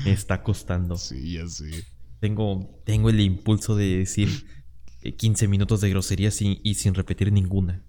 Me 0.06 0.12
está 0.12 0.44
costando. 0.44 0.98
sí, 0.98 1.34
ya 1.34 1.48
sé. 1.48 1.86
Tengo, 2.20 2.82
tengo 2.86 3.10
el 3.10 3.20
impulso 3.20 3.76
de 3.76 3.98
decir 3.98 4.46
eh, 5.02 5.16
15 5.16 5.48
minutos 5.48 5.82
de 5.82 5.90
grosería 5.90 6.30
sin, 6.30 6.60
y 6.64 6.76
sin 6.76 6.94
repetir 6.94 7.32
ninguna. 7.32 7.84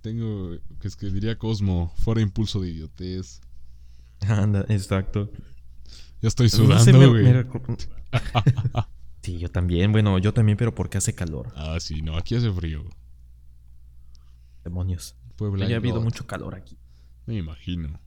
Tengo, 0.00 0.58
que 0.80 0.88
es 0.88 0.96
que 0.96 1.10
diría 1.10 1.38
Cosmo, 1.38 1.94
fuera 1.96 2.20
impulso 2.20 2.60
de 2.60 2.70
idiotez. 2.70 3.40
Anda, 4.28 4.64
exacto. 4.68 5.30
Ya 6.20 6.28
estoy 6.28 6.48
sudando, 6.48 7.10
güey. 7.10 7.24
me 7.24 7.44
sí, 9.22 9.38
yo 9.38 9.50
también. 9.50 9.90
Bueno, 9.92 10.18
yo 10.18 10.32
también, 10.32 10.56
pero 10.56 10.74
porque 10.74 10.98
hace 10.98 11.14
calor. 11.14 11.52
Ah, 11.56 11.78
sí, 11.80 12.02
no, 12.02 12.16
aquí 12.16 12.36
hace 12.36 12.52
frío. 12.52 12.84
Demonios. 14.64 15.16
Puebla. 15.36 15.66
Ya 15.66 15.76
ha 15.76 15.78
habido 15.78 16.00
mucho 16.00 16.26
calor 16.26 16.54
aquí. 16.54 16.78
Me 17.26 17.34
imagino. 17.36 17.98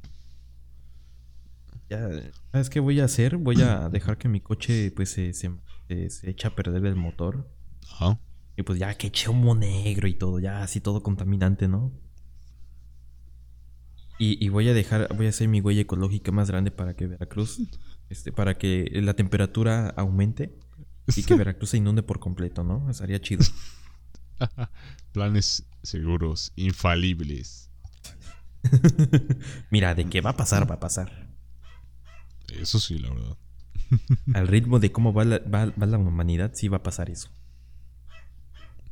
Ya, 1.90 2.10
¿sabes 2.52 2.70
qué 2.70 2.80
voy 2.80 3.00
a 3.00 3.06
hacer? 3.06 3.38
Voy 3.38 3.62
a 3.62 3.90
dejar 3.92 4.18
que 4.18 4.30
mi 4.30 4.40
coche 4.40 4.92
pues 4.92 5.10
se, 5.12 5.34
se, 5.34 5.52
se- 5.88 6.10
se 6.10 6.30
echa 6.30 6.50
a 6.50 6.56
perder 6.56 6.86
el 6.86 6.96
motor. 6.96 7.52
Ajá. 7.92 8.20
Y 8.58 8.64
pues 8.64 8.80
ya 8.80 8.94
que 8.96 9.08
eche 9.08 9.30
humo 9.30 9.54
negro 9.54 10.08
y 10.08 10.14
todo, 10.14 10.40
ya 10.40 10.64
así 10.64 10.80
todo 10.80 11.04
contaminante, 11.04 11.68
¿no? 11.68 11.92
Y, 14.18 14.44
y 14.44 14.50
voy 14.50 14.70
a 14.70 14.74
dejar, 14.74 15.14
voy 15.16 15.26
a 15.26 15.30
hacer 15.30 15.48
mi 15.48 15.60
huella 15.62 15.82
ecológica 15.82 16.32
más 16.32 16.50
grande 16.50 16.72
para 16.72 16.96
que 16.96 17.08
Veracruz, 17.08 17.60
este, 18.10 18.32
para 18.32 18.58
que 18.58 18.90
la 18.94 19.14
temperatura 19.14 19.90
aumente 19.90 20.58
y 21.16 21.24
que 21.24 21.36
Veracruz 21.38 21.72
se 21.72 21.78
inunde 21.78 22.02
por 22.04 22.20
completo, 22.20 22.64
¿no? 22.64 22.90
Estaría 22.90 23.20
chido. 23.20 23.44
Planes 25.12 25.66
seguros, 25.84 26.52
infalibles. 26.56 27.70
Mira, 29.70 29.94
de 29.96 30.06
que 30.10 30.22
va 30.22 30.32
a 30.32 30.38
pasar, 30.38 30.70
va 30.70 30.76
a 30.76 30.80
pasar. 30.80 31.30
Eso 32.60 32.80
sí, 32.80 32.98
la 33.00 33.10
verdad. 33.10 33.38
Al 34.34 34.48
ritmo 34.48 34.80
de 34.80 34.92
cómo 34.92 35.14
va 35.14 35.24
la, 35.26 35.40
va- 35.40 35.72
va 35.80 35.86
la 35.86 35.98
humanidad, 35.98 36.52
sí 36.56 36.68
va 36.68 36.78
a 36.78 36.84
pasar 36.84 37.10
eso. 37.10 37.30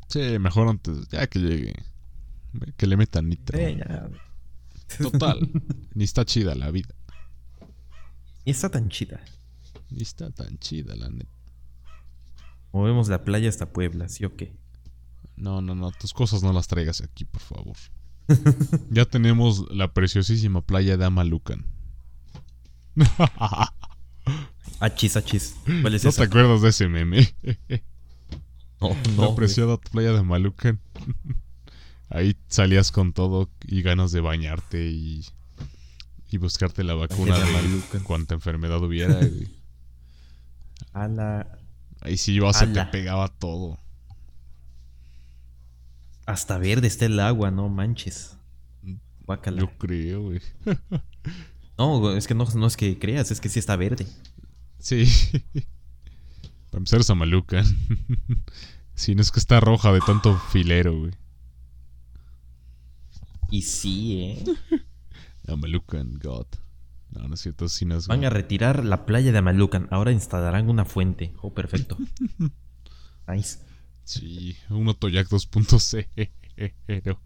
Sí, 0.10 0.38
mejor 0.40 0.68
antes, 0.70 1.08
ya 1.10 1.26
que 1.28 1.40
llegue. 1.40 1.74
Que 2.78 2.86
le 2.86 2.98
metan 2.98 3.30
nitro. 3.30 3.58
Eh, 3.58 3.78
ya. 3.80 4.10
Total. 4.98 5.40
Ni 5.94 6.04
está 6.04 6.26
chida 6.26 6.56
la 6.56 6.72
vida. 6.72 6.94
Y 8.46 8.52
está 8.52 8.70
tan 8.70 8.90
chida. 8.90 9.22
Ni 9.90 10.02
está 10.02 10.30
tan 10.32 10.58
chida 10.60 10.96
la 10.96 11.10
neta. 11.10 11.32
Movemos 12.72 13.08
la 13.08 13.24
playa 13.24 13.50
hasta 13.50 13.72
Puebla, 13.72 14.10
¿sí 14.10 14.26
o 14.26 14.36
qué? 14.36 14.56
No, 15.36 15.62
no, 15.62 15.76
no. 15.76 15.92
Tus 15.92 16.14
cosas 16.14 16.42
no 16.44 16.52
las 16.54 16.68
traigas 16.68 17.02
aquí, 17.02 17.26
por 17.26 17.42
favor. 17.42 17.78
ya 18.90 19.06
tenemos 19.06 19.72
la 19.72 19.94
preciosísima 19.94 20.62
playa 20.62 20.98
de 20.98 21.06
Amalucan. 21.06 21.66
Achis, 24.80 25.16
achis. 25.18 25.56
¿Cuál 25.82 25.96
es 25.96 26.04
¿No 26.04 26.10
esa? 26.10 26.24
te 26.24 26.28
acuerdas 26.28 26.62
de 26.62 26.70
ese 26.70 26.88
meme? 26.90 27.34
No, 28.82 28.90
la 28.90 28.96
no. 29.16 29.16
güey. 29.16 29.36
preciada 29.36 29.78
playa 29.78 30.12
de 30.12 30.20
Amalucan. 30.20 30.80
Ahí 32.14 32.38
salías 32.48 32.92
con 32.92 33.12
todo 33.12 33.50
y 33.66 33.82
ganas 33.82 34.12
de 34.12 34.22
bañarte 34.22 34.88
y, 34.88 35.26
y 36.30 36.38
buscarte 36.38 36.84
la 36.84 36.94
vacuna 36.94 37.40
de 37.40 38.00
cuanta 38.04 38.36
enfermedad 38.36 38.82
hubiera. 38.84 39.16
güey. 39.16 39.50
A 40.94 41.08
la... 41.08 41.60
Ahí 42.02 42.18
sí 42.18 42.34
ibas, 42.34 42.60
se 42.60 42.68
te 42.68 42.86
pegaba 42.86 43.30
todo. 43.30 43.80
Hasta 46.28 46.60
verde 46.60 46.86
está 46.86 47.06
el 47.06 47.20
agua, 47.20 47.50
no 47.50 47.68
manches. 47.68 48.38
Guácala. 49.26 49.62
Yo 49.62 49.76
creo, 49.78 50.22
güey. 50.22 50.42
No, 51.76 52.16
es 52.16 52.28
que 52.28 52.36
no, 52.36 52.46
no 52.54 52.68
es 52.68 52.78
que 52.78 53.00
creas, 53.00 53.32
es 53.32 53.42
que 53.42 53.50
sí 53.50 53.58
está 53.58 53.76
verde. 53.76 54.06
Sí. 54.78 55.06
Para 56.70 56.78
empezar 56.78 57.02
es 57.02 57.10
Amalucan. 57.10 57.66
sí, 58.94 59.16
no 59.16 59.24
es 59.24 59.32
que 59.32 59.40
está 59.40 59.60
roja 59.60 59.92
de 59.92 60.00
tanto 60.02 60.38
filero, 60.52 60.96
güey. 60.96 61.14
Y 63.54 63.62
sí, 63.62 64.20
¿eh? 64.20 64.44
Amalucan, 65.48 66.18
God. 66.20 66.48
No, 67.12 67.28
no 67.28 67.36
es 67.36 67.42
cierto, 67.42 67.70
sí 67.70 67.86
no 67.86 67.96
es 67.96 68.08
Van 68.08 68.22
God. 68.22 68.26
a 68.26 68.30
retirar 68.32 68.84
la 68.84 69.06
playa 69.06 69.32
de 69.32 69.38
Amalucan. 69.38 69.88
Ahora 69.92 70.12
instalarán 70.12 70.72
una 70.72 70.86
fuente. 70.86 71.34
Oh, 71.44 71.54
perfecto. 71.54 71.96
Nice. 73.28 73.60
Sí, 74.06 74.58
un 74.72 74.88
Otoyak 74.88 75.28
2.0. 75.30 77.18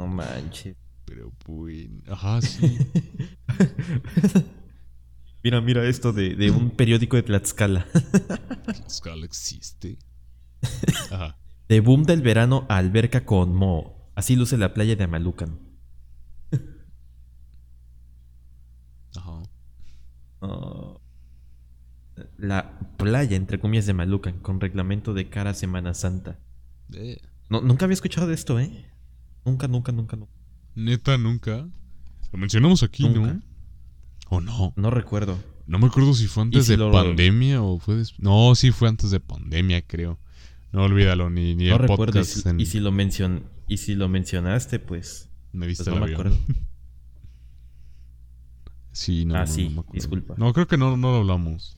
No 0.00 0.06
manches. 0.08 0.74
Pero 1.04 1.32
bueno. 1.46 2.02
Ajá, 2.08 2.42
sí. 2.42 2.76
Mira, 5.44 5.60
mira 5.60 5.88
esto 5.88 6.12
de, 6.12 6.34
de 6.34 6.50
un 6.50 6.70
periódico 6.70 7.14
de 7.16 7.22
Tlaxcala. 7.22 7.86
Tlaxcala 8.64 9.24
existe. 9.26 9.98
Ajá. 11.12 11.38
De 11.68 11.80
boom 11.80 12.02
del 12.02 12.20
verano 12.22 12.66
a 12.68 12.78
alberca 12.78 13.24
con 13.24 13.54
mo. 13.54 14.01
Así 14.14 14.36
luce 14.36 14.56
la 14.58 14.74
playa 14.74 14.96
de 14.96 15.04
Amalucan. 15.04 15.58
Ajá. 19.16 19.42
Oh. 20.40 21.00
la 22.38 22.78
playa, 22.96 23.36
entre 23.36 23.58
comillas, 23.60 23.86
de 23.86 23.94
Malucan, 23.94 24.38
con 24.40 24.60
reglamento 24.60 25.14
de 25.14 25.28
cara 25.28 25.50
a 25.50 25.54
Semana 25.54 25.94
Santa. 25.94 26.38
Eh, 26.92 27.20
No, 27.48 27.60
nunca 27.60 27.84
había 27.84 27.94
escuchado 27.94 28.26
de 28.26 28.34
esto, 28.34 28.58
¿eh? 28.58 28.86
Nunca, 29.44 29.68
nunca, 29.68 29.92
nunca, 29.92 30.16
nunca. 30.16 30.32
Neta, 30.74 31.16
nunca. 31.18 31.68
Lo 32.32 32.38
mencionamos 32.38 32.82
aquí, 32.82 33.08
Nunca. 33.08 33.34
¿no? 33.34 33.42
¿O 34.30 34.40
no? 34.40 34.72
No 34.76 34.90
recuerdo. 34.90 35.38
No 35.66 35.78
me 35.78 35.86
acuerdo 35.86 36.14
si 36.14 36.26
fue 36.26 36.42
antes 36.44 36.64
si 36.66 36.72
de 36.72 36.78
lo- 36.78 36.90
pandemia 36.90 37.62
o 37.62 37.78
fue 37.78 37.96
después. 37.96 38.20
No, 38.20 38.54
sí 38.54 38.72
fue 38.72 38.88
antes 38.88 39.10
de 39.10 39.20
pandemia, 39.20 39.82
creo. 39.86 40.18
No 40.72 40.82
olvídalo, 40.84 41.28
ni, 41.30 41.54
ni 41.54 41.66
No 41.68 41.74
el 41.74 41.80
recuerdo. 41.80 42.04
Y 42.04 42.06
podcast 42.22 42.30
si, 42.42 42.48
en- 42.48 42.60
y 42.60 42.66
si 42.66 42.80
lo 42.80 42.90
mencion 42.92 43.44
y 43.72 43.76
si 43.78 43.94
lo 43.94 44.08
mencionaste, 44.08 44.78
pues, 44.78 45.28
me 45.52 45.66
viste 45.66 45.84
pues 45.84 45.94
el 45.94 46.00
no 46.00 46.06
me 46.06 46.12
avión. 46.14 46.20
acuerdo. 46.32 46.38
Sí, 48.92 49.24
no, 49.24 49.36
Ah, 49.36 49.40
no, 49.40 49.46
sí, 49.46 49.64
no 49.64 49.70
me 49.70 49.80
acuerdo. 49.80 49.92
disculpa. 49.94 50.34
No, 50.36 50.52
creo 50.52 50.66
que 50.66 50.76
no, 50.76 50.96
no 50.96 51.12
lo 51.12 51.16
hablamos. 51.18 51.76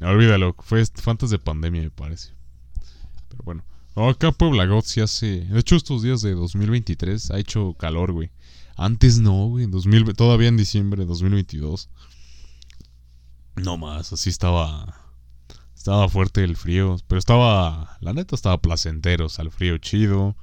No, 0.00 0.08
olvídalo, 0.08 0.56
fue, 0.58 0.82
antes 1.06 1.30
de 1.30 1.38
pandemia, 1.38 1.82
me 1.82 1.90
parece. 1.90 2.32
Pero 3.28 3.44
bueno. 3.44 3.64
No, 3.94 4.08
acá 4.08 4.32
Puebla 4.32 4.66
God 4.66 4.82
sí 4.84 5.00
hace... 5.00 5.42
De 5.44 5.60
hecho, 5.60 5.76
estos 5.76 6.02
días 6.02 6.22
de 6.22 6.32
2023 6.34 7.30
ha 7.30 7.38
hecho 7.38 7.74
calor, 7.74 8.10
güey. 8.12 8.30
Antes 8.74 9.18
no, 9.20 9.46
güey. 9.48 9.64
En 9.64 9.70
2000, 9.70 10.14
todavía 10.14 10.48
en 10.48 10.56
diciembre 10.56 11.02
de 11.02 11.06
2022. 11.06 11.90
No 13.56 13.76
más, 13.76 14.12
así 14.12 14.30
estaba... 14.30 14.98
Estaba 15.76 16.08
fuerte 16.08 16.42
el 16.42 16.56
frío. 16.56 16.96
Pero 17.06 17.18
estaba... 17.18 17.98
La 18.00 18.14
neta 18.14 18.34
estaba 18.34 18.60
placentero. 18.60 19.26
O 19.26 19.28
sea, 19.28 19.44
el 19.44 19.50
frío 19.50 19.76
chido. 19.78 20.36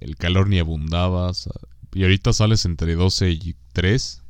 El 0.00 0.16
calor 0.16 0.48
ni 0.48 0.58
abundaba. 0.58 1.28
o 1.30 1.34
sea, 1.34 1.52
y 1.94 2.02
ahorita 2.02 2.32
sales 2.32 2.64
entre 2.64 2.94
12 2.94 3.30
y 3.30 3.56
3. 3.72 4.22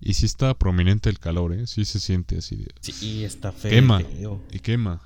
Y 0.00 0.14
sí 0.14 0.26
está 0.26 0.52
prominente 0.58 1.08
el 1.08 1.18
calor, 1.18 1.54
¿eh? 1.54 1.66
Sí 1.66 1.84
se 1.84 2.00
siente 2.00 2.38
así. 2.38 2.56
de- 2.56 2.74
Sí, 2.80 3.24
está 3.24 3.50
feo. 3.52 3.70
Quema. 3.70 4.00
feo. 4.00 4.42
Y 4.52 4.58
quema. 4.58 5.00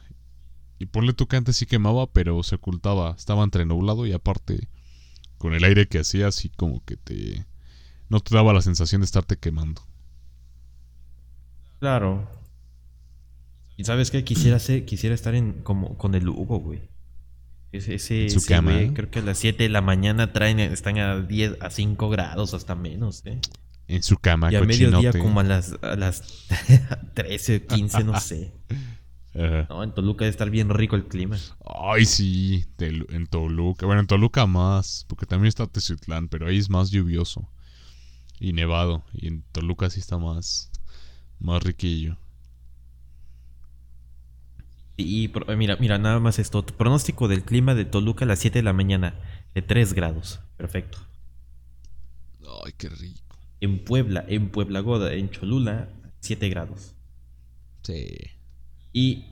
Y 0.78 0.86
ponle 0.86 1.12
tú 1.12 1.26
que 1.28 1.36
antes 1.36 1.56
sí 1.56 1.66
quemaba, 1.66 2.10
pero 2.10 2.42
se 2.42 2.56
ocultaba. 2.56 3.14
Estaba 3.16 3.44
entre 3.44 3.66
nublado 3.66 4.06
y 4.06 4.12
aparte 4.12 4.68
con 5.38 5.54
el 5.54 5.62
aire 5.64 5.86
que 5.86 5.98
hacía 6.00 6.26
así 6.28 6.48
como 6.50 6.84
que 6.84 6.96
te... 6.96 7.46
No 8.08 8.20
te 8.20 8.34
daba 8.34 8.52
la 8.52 8.62
sensación 8.62 9.02
de 9.02 9.04
estarte 9.04 9.36
quemando. 9.36 9.82
Claro. 11.78 12.28
Y 13.76 13.84
sabes 13.84 14.10
qué? 14.10 14.24
Quisiera 14.24 14.58
ser, 14.58 14.84
quisiera 14.84 15.14
estar 15.14 15.34
en 15.34 15.62
como 15.62 15.96
con 15.96 16.14
el 16.14 16.28
Hugo, 16.28 16.58
güey. 16.58 16.82
Ese, 17.72 17.94
ese, 17.94 18.24
En 18.24 18.30
su 18.30 18.46
cama. 18.46 18.72
güey, 18.72 18.92
creo 18.92 19.10
que 19.10 19.20
a 19.20 19.22
las 19.22 19.38
7 19.38 19.62
de 19.62 19.68
la 19.68 19.80
mañana 19.80 20.32
traen, 20.32 20.58
están 20.58 20.98
a 20.98 21.20
10, 21.20 21.58
a 21.60 21.70
5 21.70 22.10
grados, 22.10 22.54
hasta 22.54 22.74
menos, 22.74 23.24
¿eh? 23.26 23.40
En 23.86 24.02
su 24.02 24.18
cama, 24.18 24.52
Y 24.52 24.56
a 24.56 24.62
mediodía 24.62 25.12
como 25.12 25.40
a 25.40 25.42
las, 25.42 25.76
a 25.82 25.96
las 25.96 26.46
13 27.14 27.56
o 27.56 27.66
15, 27.66 28.04
no 28.04 28.20
sé. 28.20 28.52
No, 29.32 29.84
en 29.84 29.92
Toluca 29.92 30.24
debe 30.24 30.30
estar 30.30 30.50
bien 30.50 30.70
rico 30.70 30.96
el 30.96 31.06
clima. 31.06 31.38
Ay, 31.64 32.04
sí, 32.04 32.66
en 32.78 33.26
Toluca. 33.26 33.86
Bueno, 33.86 34.00
en 34.00 34.06
Toluca 34.06 34.46
más, 34.46 35.04
porque 35.08 35.26
también 35.26 35.48
está 35.48 35.66
Teciutlán, 35.66 36.28
pero 36.28 36.48
ahí 36.48 36.58
es 36.58 36.68
más 36.68 36.90
lluvioso 36.90 37.48
y 38.40 38.52
nevado. 38.52 39.04
Y 39.12 39.28
en 39.28 39.42
Toluca 39.52 39.88
sí 39.90 40.00
está 40.00 40.18
más, 40.18 40.70
más 41.38 41.62
riquillo. 41.62 42.16
Y 45.00 45.28
pro- 45.28 45.46
mira, 45.56 45.76
mira, 45.76 45.98
nada 45.98 46.18
más 46.20 46.38
esto. 46.38 46.62
Tu 46.64 46.74
pronóstico 46.74 47.28
del 47.28 47.44
clima 47.44 47.74
de 47.74 47.84
Toluca 47.84 48.24
a 48.24 48.28
las 48.28 48.38
7 48.38 48.58
de 48.58 48.62
la 48.62 48.72
mañana, 48.72 49.14
de 49.54 49.62
3 49.62 49.92
grados. 49.94 50.40
Perfecto. 50.56 50.98
Ay, 52.64 52.72
qué 52.76 52.88
rico. 52.88 53.36
En 53.60 53.84
Puebla, 53.84 54.24
en 54.28 54.50
Puebla 54.50 54.80
Goda, 54.80 55.12
en 55.12 55.30
Cholula, 55.30 55.88
7 56.20 56.48
grados. 56.48 56.94
Sí. 57.82 58.06
Y 58.92 59.26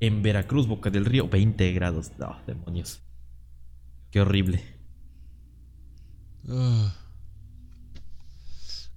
en 0.00 0.22
Veracruz, 0.22 0.66
Boca 0.66 0.90
del 0.90 1.04
Río, 1.04 1.28
20 1.28 1.72
grados. 1.72 2.12
No, 2.18 2.36
demonios. 2.46 3.00
Qué 4.10 4.20
horrible. 4.20 4.62
Ah. 6.48 6.94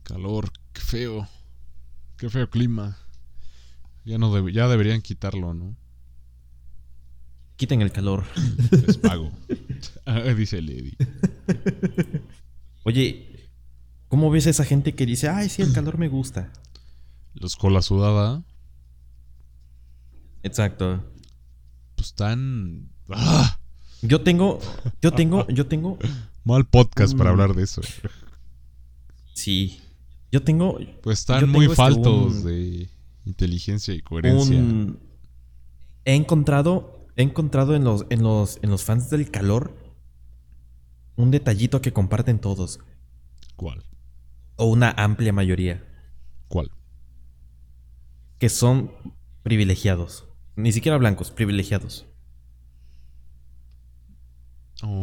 Calor, 0.04 0.52
qué 0.74 0.82
feo. 0.82 1.28
Qué 2.18 2.30
feo 2.30 2.50
clima. 2.50 2.98
Ya 4.06 4.18
no 4.18 4.48
ya 4.50 4.68
deberían 4.68 5.02
quitarlo, 5.02 5.54
¿no? 5.54 5.76
Quiten 7.58 7.82
el 7.82 7.92
calor. 7.92 8.24
Les 8.86 8.98
pago. 8.98 9.32
Ah, 10.06 10.22
Dice 10.34 10.62
Lady. 10.62 10.96
Oye, 12.84 13.50
¿cómo 14.08 14.32
ves 14.32 14.48
a 14.48 14.52
esa 14.52 14.64
gente 14.64 14.96
que 14.96 15.06
dice, 15.06 15.28
ay, 15.28 15.50
sí, 15.50 15.62
el 15.62 15.74
calor 15.74 15.98
me 15.98 16.08
gusta? 16.08 16.52
Los 17.34 17.56
cola 17.58 17.82
sudada, 17.82 18.44
Exacto. 20.44 21.04
pues 21.96 22.08
están. 22.08 22.90
¡Ah! 23.10 23.60
Yo 24.02 24.22
tengo, 24.22 24.60
yo 25.02 25.12
tengo, 25.12 25.46
yo 25.50 25.68
tengo, 25.68 26.00
Mal 26.46 26.66
podcast 26.66 27.18
para 27.18 27.30
Mm. 27.32 27.34
hablar 27.34 27.54
de 27.56 27.64
eso. 27.64 27.82
sí, 29.34 29.82
yo 30.32 30.42
tengo 30.42 30.80
Pues 31.04 31.20
están 31.20 31.50
muy 31.50 31.66
este, 31.66 31.76
faltos 31.76 32.36
un- 32.36 32.44
de 32.46 32.90
inteligencia 33.26 33.94
y 33.94 34.00
coherencia. 34.02 34.58
un... 34.58 35.00
He 36.06 36.16
encontrado, 36.16 36.97
he 37.18 37.24
encontrado 37.24 37.76
en 37.76 37.84
los, 37.84 38.06
en 38.10 38.24
los, 38.24 38.60
en 38.62 38.70
los 38.70 38.84
fans 38.84 39.10
del 39.10 39.30
calor 39.30 39.76
un 41.16 41.32
detallito 41.32 41.82
que 41.82 41.92
comparten 41.92 42.40
todos, 42.40 42.80
¿Cuál? 43.56 43.84
o 44.56 44.66
una 44.66 44.92
amplia 44.92 45.34
mayoría, 45.34 45.84
¿Cuál? 46.48 46.72
que 48.38 48.50
son 48.50 48.92
privilegiados. 49.42 50.26
Ni 50.56 50.72
siquiera 50.72 50.98
blancos, 50.98 51.32
privilegiados. 51.32 52.06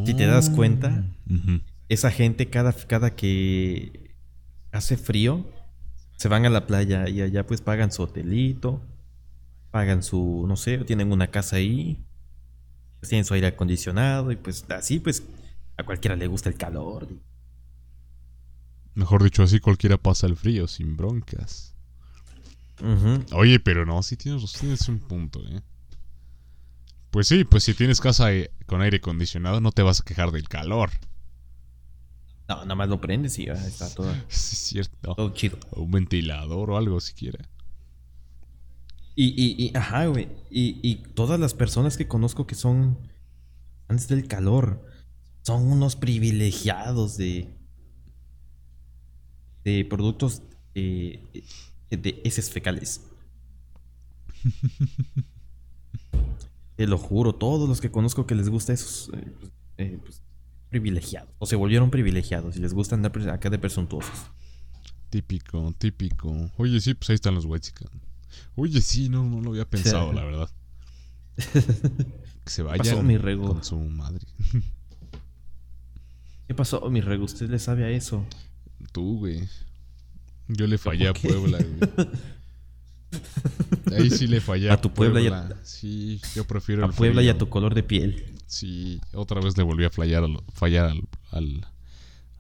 Si 0.07 0.15
te 0.15 0.27
das 0.27 0.51
cuenta, 0.51 1.05
esa 1.89 2.13
gente 2.13 2.49
cada, 2.49 2.73
cada 2.73 3.17
que 3.17 4.15
hace 4.71 4.97
frío, 4.97 5.47
se 6.17 6.29
van 6.29 6.47
a 6.47 6.51
la 6.51 6.67
playa 6.67 7.09
y 7.09 7.23
allá 7.23 7.45
pues 7.45 7.61
pagan 7.61 7.91
su 7.91 8.03
hotelito, 8.03 8.83
pagan 9.75 10.05
su, 10.05 10.45
no 10.47 10.57
sé, 10.57 10.79
tienen 10.85 11.11
una 11.11 11.33
casa 11.33 11.57
ahí, 11.57 12.07
tienen 13.01 13.25
su 13.25 13.35
aire 13.35 13.49
acondicionado 13.49 14.31
y 14.31 14.37
pues 14.37 14.65
así 14.71 15.01
pues 15.01 15.25
a 15.77 15.83
cualquiera 15.83 16.15
le 16.15 16.29
gusta 16.29 16.49
el 16.49 16.55
calor. 16.55 17.09
Mejor 18.95 19.25
dicho, 19.25 19.43
así 19.43 19.59
cualquiera 19.59 19.97
pasa 19.97 20.29
el 20.29 20.37
frío 20.37 20.69
sin 20.69 20.97
broncas. 20.97 21.75
Oye, 23.33 23.59
pero 23.59 23.85
no, 23.85 24.01
sí 24.05 24.17
tienes, 24.17 24.53
tienes 24.53 24.89
un 24.89 25.01
punto, 25.01 25.41
¿eh? 25.41 25.61
Pues 27.11 27.27
sí, 27.27 27.43
pues 27.43 27.65
si 27.65 27.75
tienes 27.75 28.01
casa 28.01 28.33
eh, 28.33 28.53
con 28.67 28.81
aire 28.81 28.99
acondicionado 28.99 29.61
no 29.61 29.73
te 29.73 29.83
vas 29.83 30.01
a 30.01 30.05
quejar 30.05 30.31
del 30.31 30.49
calor. 30.49 30.91
No, 32.49 32.59
nada 32.63 32.77
más 32.77 32.89
lo 32.89 33.01
prendes 33.01 33.37
y 33.41 33.47
ya 33.47 33.55
está 33.55 33.93
todo, 33.93 34.15
Sí, 34.29 34.55
es 34.55 34.59
cierto. 34.69 35.15
todo 35.17 35.35
chido. 35.35 35.59
O 35.71 35.83
un 35.83 35.91
ventilador 35.91 36.71
o 36.71 36.77
algo 36.77 37.01
siquiera. 37.01 37.49
Y, 39.17 39.27
y, 39.29 39.67
y 39.69 39.77
ajá, 39.77 40.07
güey. 40.07 40.29
Y, 40.51 40.81
y 40.83 40.97
todas 41.15 41.39
las 41.39 41.55
personas 41.55 41.97
que 41.97 42.09
conozco 42.09 42.47
que 42.47 42.55
son 42.55 42.99
antes 43.89 44.09
del 44.09 44.27
calor 44.27 44.85
son 45.43 45.67
unos 45.71 45.95
privilegiados 45.97 47.17
de 47.17 47.55
de 49.65 49.85
productos 49.87 50.43
eh, 50.75 51.23
de 51.91 52.21
heces 52.25 52.51
fecales. 52.51 53.03
Te 56.77 56.87
lo 56.87 56.99
juro, 56.99 57.35
todos 57.35 57.69
los 57.69 57.81
que 57.81 57.91
conozco 57.91 58.27
que 58.27 58.35
les 58.35 58.49
gusta 58.49 58.73
esos 58.73 59.11
eh, 59.15 59.33
pues, 59.39 59.53
eh, 59.79 59.99
pues, 60.03 60.23
privilegiados 60.71 61.31
o 61.39 61.47
se 61.47 61.55
volvieron 61.57 61.91
privilegiados 61.91 62.57
y 62.57 62.61
les 62.61 62.75
gusta 62.75 62.97
andar 62.97 63.13
pre- 63.13 63.31
acá 63.31 63.49
de 63.49 63.59
presuntuosos. 63.59 64.19
Típico, 65.09 65.73
típico. 65.79 66.51
Oye, 66.57 66.81
sí, 66.81 66.95
pues 66.95 67.11
ahí 67.11 67.15
están 67.15 67.35
los 67.37 67.45
White 67.45 67.69
Oye, 68.57 68.81
sí, 68.81 69.09
no, 69.09 69.25
no 69.25 69.41
lo 69.41 69.51
había 69.51 69.69
pensado, 69.69 70.13
la 70.13 70.25
verdad. 70.25 70.51
Que 71.37 72.51
se 72.51 72.63
vayan 72.63 72.79
pasó, 72.79 73.03
mi 73.03 73.17
rego? 73.17 73.49
con 73.49 73.65
su 73.65 73.77
madre. 73.79 74.27
¿Qué 76.47 76.55
pasó, 76.55 76.89
mi 76.91 77.01
rego? 77.01 77.25
¿Usted 77.25 77.49
le 77.51 77.59
sabe 77.59 77.85
a 77.85 77.91
eso? 77.91 78.25
Tú, 78.93 79.19
güey. 79.19 79.49
Yo 80.49 80.67
le 80.67 80.77
fallé 80.79 81.09
a. 81.09 81.15
Puebla, 81.15 81.59
güey. 81.59 82.09
Ahí 83.97 84.11
sí 84.11 84.27
le 84.27 84.41
fallé 84.41 84.71
A 84.71 84.81
tu 84.81 84.93
Puebla 84.93 85.21
y 85.21 85.29
a- 85.29 85.57
Sí, 85.63 86.21
yo 86.35 86.45
prefiero 86.47 86.85
A 86.85 86.89
Puebla 86.91 87.23
y 87.23 87.29
a 87.29 87.39
tu 87.39 87.49
color 87.49 87.75
de 87.75 87.83
piel. 87.83 88.35
Sí, 88.47 89.01
otra 89.15 89.41
vez 89.41 89.57
le 89.57 89.63
volví 89.63 89.85
a 89.85 89.91
fallar 89.91 90.25
al, 90.25 90.37
fallar 90.53 90.87
al, 90.87 91.03
al, 91.31 91.67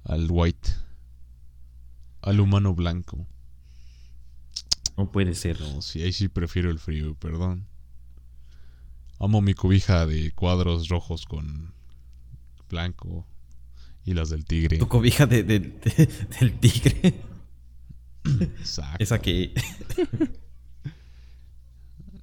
al 0.04 0.26
white. 0.30 0.70
Al 2.22 2.40
humano 2.40 2.74
blanco. 2.74 3.26
No 4.96 5.10
puede 5.10 5.34
ser. 5.34 5.60
No, 5.60 5.82
sí, 5.82 6.02
ahí 6.02 6.12
sí 6.12 6.28
prefiero 6.28 6.70
el 6.70 6.78
frío, 6.78 7.14
perdón. 7.14 7.66
Amo 9.18 9.40
mi 9.40 9.54
cobija 9.54 10.06
de 10.06 10.30
cuadros 10.32 10.88
rojos 10.88 11.24
con 11.24 11.72
blanco 12.68 13.26
Y 14.04 14.14
las 14.14 14.28
del 14.30 14.44
tigre. 14.44 14.78
Tu 14.78 14.88
cobija 14.88 15.26
de, 15.26 15.42
de- 15.44 15.60
de- 15.60 16.26
del 16.40 16.58
tigre. 16.58 17.14
Exacto. 18.24 18.96
Esa 19.02 19.20
que. 19.20 19.52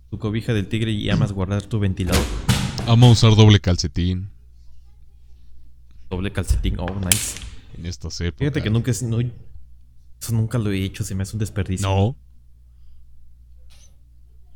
tu 0.10 0.20
cobija 0.20 0.54
del 0.54 0.68
tigre 0.68 0.92
y 0.92 1.10
amas 1.10 1.32
guardar 1.32 1.64
tu 1.64 1.80
ventilador. 1.80 2.24
Amo 2.88 3.12
usar 3.12 3.36
doble 3.36 3.60
calcetín 3.60 4.30
Doble 6.10 6.32
calcetín. 6.32 6.78
Oh, 6.80 7.00
nice. 7.00 7.38
en 7.78 7.86
estas 7.86 8.20
épocas. 8.22 8.40
Fíjate 8.40 8.62
que 8.64 8.70
nunca 8.70 8.92
es. 8.92 9.02
No, 9.04 9.20
eso 9.22 10.34
nunca 10.34 10.58
lo 10.58 10.72
he 10.72 10.84
hecho. 10.84 11.04
Se 11.04 11.16
me 11.16 11.24
hace 11.24 11.36
un 11.36 11.40
desperdicio. 11.40 11.88
No. 11.88 12.16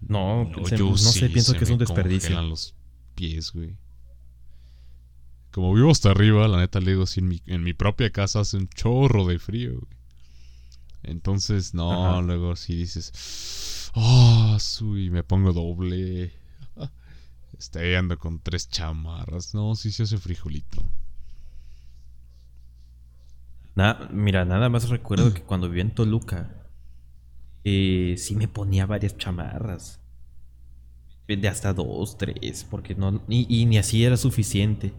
No, 0.01 0.45
No, 0.45 0.65
se- 0.67 0.77
yo 0.77 0.89
no 0.89 0.97
sí, 0.97 1.19
sé, 1.19 1.29
pienso 1.29 1.51
se 1.53 1.57
que 1.57 1.63
es 1.63 1.69
un 1.69 1.77
desperdicio. 1.79 2.39
los 2.41 2.75
pies, 3.15 3.51
güey. 3.53 3.75
Como 5.51 5.73
vivo 5.73 5.89
hasta 5.91 6.11
arriba, 6.11 6.47
la 6.47 6.57
neta 6.57 6.79
le 6.79 6.91
digo, 6.91 7.05
si 7.05 7.21
en 7.21 7.27
mi, 7.29 7.41
en 7.45 7.63
mi 7.63 7.73
propia 7.73 8.11
casa 8.11 8.41
hace 8.41 8.57
un 8.57 8.67
chorro 8.67 9.25
de 9.25 9.39
frío, 9.39 9.71
güey. 9.71 9.95
Entonces, 11.03 11.73
no, 11.73 12.07
Ajá. 12.15 12.21
luego 12.21 12.55
sí 12.55 12.75
dices, 12.75 13.91
oh, 13.93 14.57
y 14.97 15.09
me 15.11 15.23
pongo 15.23 15.53
doble. 15.53 16.33
Estoy 17.57 17.93
ando 17.95 18.17
con 18.19 18.39
tres 18.39 18.67
chamarras. 18.69 19.53
No, 19.53 19.75
sí 19.75 19.91
se 19.91 20.03
hace 20.03 20.17
frijolito. 20.17 20.83
Na- 23.75 24.07
mira, 24.11 24.45
nada 24.45 24.69
más 24.69 24.89
recuerdo 24.89 25.33
que 25.33 25.41
cuando 25.43 25.67
vivía 25.67 25.83
en 25.83 25.93
Toluca, 25.93 26.64
eh, 27.65 28.15
sí 28.17 28.35
me 28.35 28.47
ponía 28.47 28.85
varias 28.85 29.17
chamarras. 29.17 29.99
De 31.27 31.47
hasta 31.47 31.73
dos, 31.73 32.17
tres, 32.19 32.67
porque 32.69 32.93
no, 32.93 33.23
y, 33.27 33.65
ni 33.65 33.77
así 33.79 34.05
era 34.05 34.15
suficiente. 34.15 34.93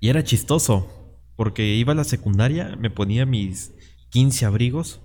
Y 0.00 0.08
era 0.08 0.24
chistoso, 0.24 0.88
porque 1.36 1.74
iba 1.74 1.92
a 1.92 1.96
la 1.96 2.04
secundaria, 2.04 2.76
me 2.76 2.88
ponía 2.90 3.26
mis 3.26 3.74
15 4.08 4.46
abrigos, 4.46 5.02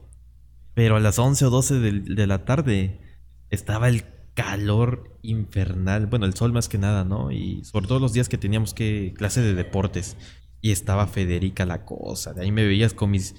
pero 0.74 0.96
a 0.96 1.02
las 1.02 1.20
11 1.20 1.46
o 1.46 1.50
12 1.50 1.80
del- 1.80 2.16
de, 2.16 2.26
la 2.28 2.46
tarde 2.46 3.02
estaba 3.50 3.90
el 3.90 4.06
calor 4.34 5.18
infernal, 5.24 6.08
bueno, 6.08 6.26
el 6.26 6.36
sol 6.36 6.54
más 6.54 6.70
que 6.70 6.78
nada, 6.78 7.04
¿no? 7.04 7.32
Y 7.32 7.66
sobre 7.66 7.88
todo 7.88 8.00
los 8.00 8.14
días 8.14 8.30
que 8.30 8.38
teníamos 8.38 8.74
que 8.74 9.14
clase 9.18 9.42
de 9.42 9.54
deportes. 9.54 10.16
Y 10.62 10.72
estaba 10.72 11.08
Federica 11.08 11.66
la 11.66 11.84
cosa. 11.86 12.34
De 12.34 12.44
ahí 12.44 12.52
me 12.52 12.66
veías 12.66 12.94
con 12.94 13.12
mis 13.12 13.36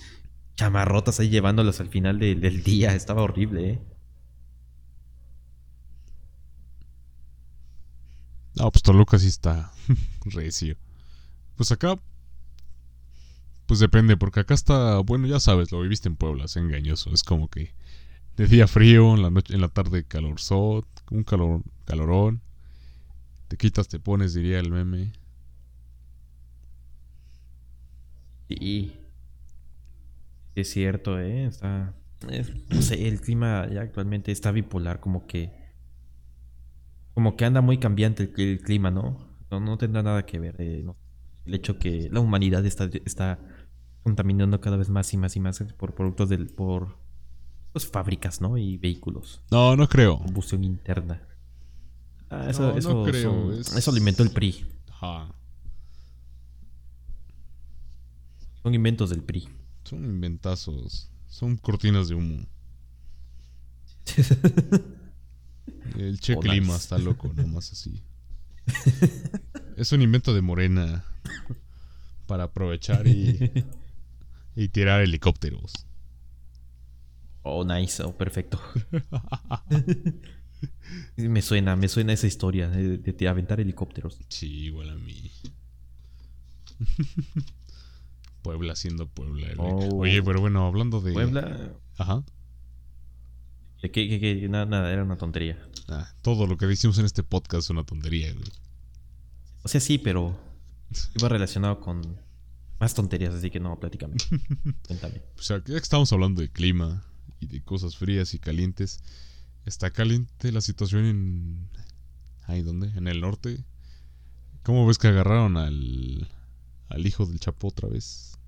chamarrotas 0.57 1.21
ahí 1.21 1.29
llevándolas 1.31 1.81
al 1.81 1.88
final 1.88 2.19
de- 2.19 2.35
del 2.37 2.62
día. 2.65 2.95
Estaba 2.95 3.23
horrible, 3.23 3.71
¿eh? 3.71 3.81
No, 8.55 8.71
pues 8.71 8.83
Toluca 8.83 9.19
sí 9.19 9.29
está 9.29 9.73
recio. 10.25 10.77
Pues 11.57 11.73
acá. 11.73 11.99
Pues 13.67 13.81
depende, 13.81 14.17
porque 14.17 14.41
acá 14.41 14.55
está. 14.55 14.99
Bueno, 15.01 15.27
ya 15.27 15.41
sabes, 15.41 15.73
lo 15.73 15.81
viviste 15.81 16.09
en 16.09 16.17
Puebla, 16.17 16.45
es 16.45 16.57
engañoso. 16.57 17.12
Es 17.12 17.23
como 17.25 17.49
que. 17.49 17.75
De 18.37 18.47
día 18.49 18.69
frío, 18.69 19.15
en 19.15 19.23
la 19.23 19.31
noche, 19.31 19.55
en 19.55 19.61
la 19.62 19.69
tarde 19.69 20.05
calor 20.05 20.37
un 21.11 21.25
calor, 21.25 21.62
calorón. 21.87 22.43
Te 23.47 23.57
quitas, 23.57 23.87
te 23.87 24.01
pones, 24.01 24.35
diría 24.35 24.59
el 24.59 24.73
meme. 24.73 25.12
Sí. 28.49 28.93
Es 30.55 30.71
cierto, 30.71 31.19
¿eh? 31.19 31.47
Está... 31.47 31.95
es- 32.31 32.53
no 32.69 32.83
sé, 32.83 33.09
el 33.09 33.21
clima 33.21 33.69
ya 33.73 33.83
actualmente 33.83 34.33
está 34.33 34.51
bipolar, 34.53 35.01
como 35.01 35.27
que... 35.27 35.53
Como 37.15 37.37
que 37.37 37.45
anda 37.45 37.61
muy 37.61 37.79
cambiante 37.79 38.23
el, 38.23 38.41
el 38.41 38.61
clima, 38.62 38.91
¿no? 38.91 39.29
No, 39.51 39.61
no 39.61 39.77
tendrá 39.79 40.03
nada 40.03 40.25
que 40.25 40.38
ver. 40.38 40.57
eh, 40.59 40.83
no. 40.85 40.97
El 41.45 41.55
hecho 41.55 41.79
que 41.79 42.09
la 42.11 42.21
humanidad 42.21 42.65
está, 42.65 42.88
está 43.05 43.38
contaminando 44.03 44.61
cada 44.61 44.77
vez 44.77 44.88
más 44.88 45.12
y 45.12 45.17
más 45.17 45.37
y 45.37 45.41
más 45.41 45.62
por 45.77 45.95
productos 45.95 46.29
del... 46.29 46.47
por 46.47 46.97
pues, 47.73 47.87
fábricas, 47.91 48.41
¿no? 48.41 48.57
Y 48.59 48.77
vehículos. 48.79 49.43
No, 49.51 49.77
no 49.77 49.88
creo. 49.88 50.19
Combustión 50.19 50.65
interna. 50.65 51.27
Ah, 52.31 52.47
eso, 52.49 52.62
No, 52.62 52.73
no 52.73 52.79
eso, 52.79 53.03
creo, 53.05 53.23
son- 53.51 53.61
es- 53.61 53.77
eso 53.77 53.91
lo 53.93 53.99
inventó 53.99 54.23
el 54.23 54.31
PRI. 54.31 54.67
Ajá. 54.91 55.35
Son 58.62 58.75
inventos 58.75 59.11
del 59.11 59.23
PRI. 59.23 59.49
Son 59.92 60.07
inventazos. 60.07 61.11
Son 61.28 61.55
cortinas 61.59 62.09
de 62.09 62.14
humo. 62.14 62.46
El 65.98 66.18
Che 66.18 66.35
Clima 66.38 66.76
está 66.76 66.96
loco, 66.96 67.31
nomás 67.37 67.72
así. 67.72 68.02
Es 69.76 69.92
un 69.92 70.00
invento 70.00 70.33
de 70.33 70.40
Morena 70.40 71.05
para 72.26 72.44
aprovechar 72.44 73.07
y, 73.07 73.52
y 74.57 74.68
tirar 74.68 75.02
helicópteros. 75.02 75.74
Oh, 77.42 77.62
nice, 77.62 78.02
oh, 78.02 78.16
perfecto. 78.16 78.59
me 81.18 81.42
suena, 81.42 81.76
me 81.76 81.88
suena 81.88 82.14
esa 82.14 82.26
historia 82.26 82.70
de, 82.70 82.96
de- 82.96 83.12
de 83.12 83.28
aventar 83.28 83.61
helicópteros. 83.61 84.18
Sí, 84.28 84.46
igual 84.64 84.88
a 84.88 84.94
mí. 84.94 85.31
Puebla 88.42 88.76
siendo 88.76 89.09
Puebla. 89.09 89.48
Oh. 89.59 89.96
Oye, 89.98 90.22
pero 90.22 90.40
bueno, 90.40 90.66
hablando 90.66 91.00
de. 91.00 91.12
Puebla, 91.12 91.72
Ajá. 91.96 92.24
de 93.83 93.90
que, 93.90 94.09
que- 94.09 94.20
que 94.20 94.48
nada, 94.48 94.66
nada, 94.66 94.92
era 94.92 95.02
una 95.05 95.16
tontería. 95.16 95.59
Ah, 95.88 96.12
todo 96.22 96.46
lo 96.46 96.57
que 96.57 96.66
decimos 96.66 96.98
en 96.98 97.05
este 97.07 97.22
podcast 97.22 97.64
es 97.64 97.70
una 97.70 97.85
tontería, 97.85 98.33
güey. 98.33 98.48
O 99.62 99.68
sea, 99.68 99.81
sí, 99.81 99.98
pero 99.98 100.38
iba 101.18 101.28
relacionado 101.28 101.81
con 101.81 102.20
más 102.81 102.94
tonterías, 102.94 103.35
así 103.35 103.50
que 103.50 103.61
no, 103.61 103.78
platícame. 103.78 104.16
Cuéntame. 104.87 105.22
O 105.38 105.42
sea, 105.42 105.59
ya 105.59 105.64
que 105.64 105.76
estamos 105.76 106.12
hablando 106.12 106.40
de 106.40 106.50
clima 106.50 107.05
y 107.40 107.46
de 107.46 107.62
cosas 107.62 107.96
frías 107.96 108.35
y 108.35 108.38
calientes, 108.38 109.00
está 109.64 109.90
caliente 109.90 110.50
la 110.52 110.61
situación 110.61 111.05
en. 111.07 111.68
¿Ahí 112.46 112.62
dónde? 112.62 112.88
En 112.96 113.07
el 113.07 113.20
norte. 113.20 113.64
¿Cómo 114.64 114.87
ves 114.87 114.98
que 114.98 115.09
agarraron 115.09 115.57
al. 115.57 116.28
Al 116.92 117.07
hijo 117.07 117.26
del 117.26 117.40
Chapo 117.40 117.68
otra 117.68 117.88
vez? 117.88 118.38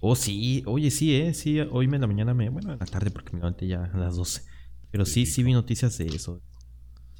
Oh, 0.00 0.16
sí, 0.16 0.62
oye, 0.66 0.90
sí, 0.90 1.14
eh, 1.14 1.34
sí, 1.34 1.60
hoy 1.60 1.84
en 1.84 2.00
la 2.00 2.06
mañana 2.06 2.34
me, 2.34 2.48
bueno, 2.48 2.72
en 2.72 2.78
la 2.78 2.86
tarde 2.86 3.10
porque 3.10 3.32
me 3.32 3.38
levanté 3.38 3.68
ya 3.68 3.84
a 3.84 3.96
las 3.96 4.16
12. 4.16 4.42
Pero 4.90 5.06
sí, 5.06 5.26
sí 5.26 5.42
vi 5.42 5.52
noticias 5.52 5.96
de 5.98 6.06
eso. 6.06 6.40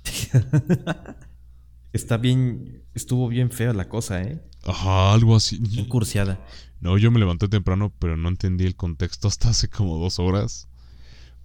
Está 1.93 2.17
bien, 2.17 2.83
estuvo 2.95 3.29
bien 3.29 3.51
fea 3.51 3.73
la 3.73 3.89
cosa, 3.89 4.23
eh. 4.23 4.43
Ajá, 4.65 5.13
algo 5.13 5.37
así. 5.37 5.59
Bien 5.59 5.87
cursiada. 5.87 6.45
No, 6.81 6.99
yo 6.99 7.11
me 7.11 7.21
levanté 7.21 7.49
temprano, 7.49 7.93
pero 7.99 8.17
no 8.17 8.29
entendí 8.29 8.65
el 8.65 8.75
contexto 8.75 9.29
hasta 9.29 9.51
hace 9.51 9.69
como 9.69 9.99
dos 9.99 10.19
horas. 10.19 10.69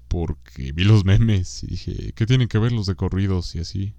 Porque 0.07 0.71
vi 0.71 0.85
los 0.85 1.05
memes 1.05 1.63
y 1.63 1.67
dije, 1.67 2.13
¿qué 2.13 2.25
tienen 2.25 2.47
que 2.47 2.59
ver 2.59 2.71
los 2.71 2.85
de 2.85 2.95
corridos 2.95 3.53
y 3.55 3.59
así? 3.59 3.93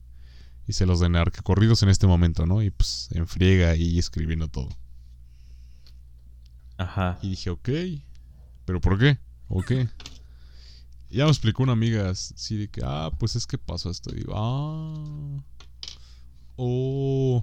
Y 0.69 0.75
se 0.75 0.85
los 0.85 1.01
de 1.01 1.09
narcocorridos 1.09 1.83
en 1.83 1.89
este 1.89 2.07
momento, 2.07 2.45
¿no? 2.45 2.63
Y 2.63 2.71
pues 2.71 3.09
en 3.13 3.27
friega 3.27 3.71
ahí 3.71 3.99
escribiendo 3.99 4.49
todo. 4.49 4.69
Ajá. 6.77 7.19
Y 7.23 7.31
dije, 7.31 7.49
ok, 7.49 7.69
¿pero 8.67 8.79
por 8.81 8.99
qué? 8.99 9.19
¿O 9.49 9.63
qué? 9.63 9.89
Y 11.09 11.17
ya 11.17 11.25
me 11.25 11.31
explicó 11.31 11.63
una 11.63 11.73
amiga 11.73 12.11
así 12.11 12.59
de 12.59 12.69
que, 12.69 12.83
ah, 12.85 13.11
pues 13.19 13.35
es 13.35 13.47
que 13.47 13.57
pasó 13.57 13.91
esto. 13.91 14.11
Y 14.13 14.19
digo, 14.19 14.35
ah, 14.37 15.43
oh, 16.57 17.43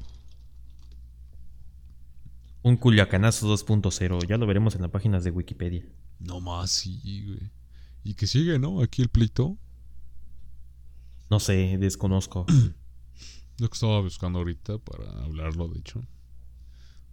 Un 2.61 2.77
Culiacanazo 2.77 3.51
2.0, 3.51 4.27
ya 4.27 4.37
lo 4.37 4.45
veremos 4.45 4.75
en 4.75 4.83
las 4.83 4.91
páginas 4.91 5.23
de 5.23 5.31
Wikipedia. 5.31 5.83
no 6.19 6.41
más, 6.41 6.69
sí, 6.69 7.23
güey. 7.25 7.51
Y 8.03 8.13
que 8.13 8.27
sigue, 8.27 8.59
¿no? 8.59 8.81
Aquí 8.83 9.01
el 9.01 9.09
pleito. 9.09 9.57
No 11.31 11.39
sé, 11.39 11.79
desconozco. 11.79 12.45
Lo 13.59 13.69
que 13.69 13.73
estaba 13.73 14.01
buscando 14.01 14.39
ahorita 14.39 14.77
para 14.79 15.23
hablarlo, 15.23 15.67
de 15.69 15.79
hecho. 15.79 16.01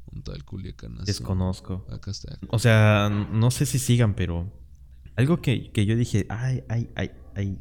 ¿Dónde 0.06 0.18
está 0.20 0.32
el 0.32 0.44
Culiacanazo? 0.44 1.04
Desconozco. 1.04 1.86
Acá 1.90 2.10
está. 2.10 2.38
O 2.48 2.58
sea, 2.58 3.08
no 3.08 3.50
sé 3.50 3.66
si 3.66 3.78
sigan, 3.78 4.14
pero 4.14 4.52
algo 5.16 5.40
que, 5.40 5.70
que 5.72 5.86
yo 5.86 5.96
dije, 5.96 6.26
ay, 6.28 6.64
ay, 6.68 6.90
ay, 6.96 7.12
ay. 7.34 7.58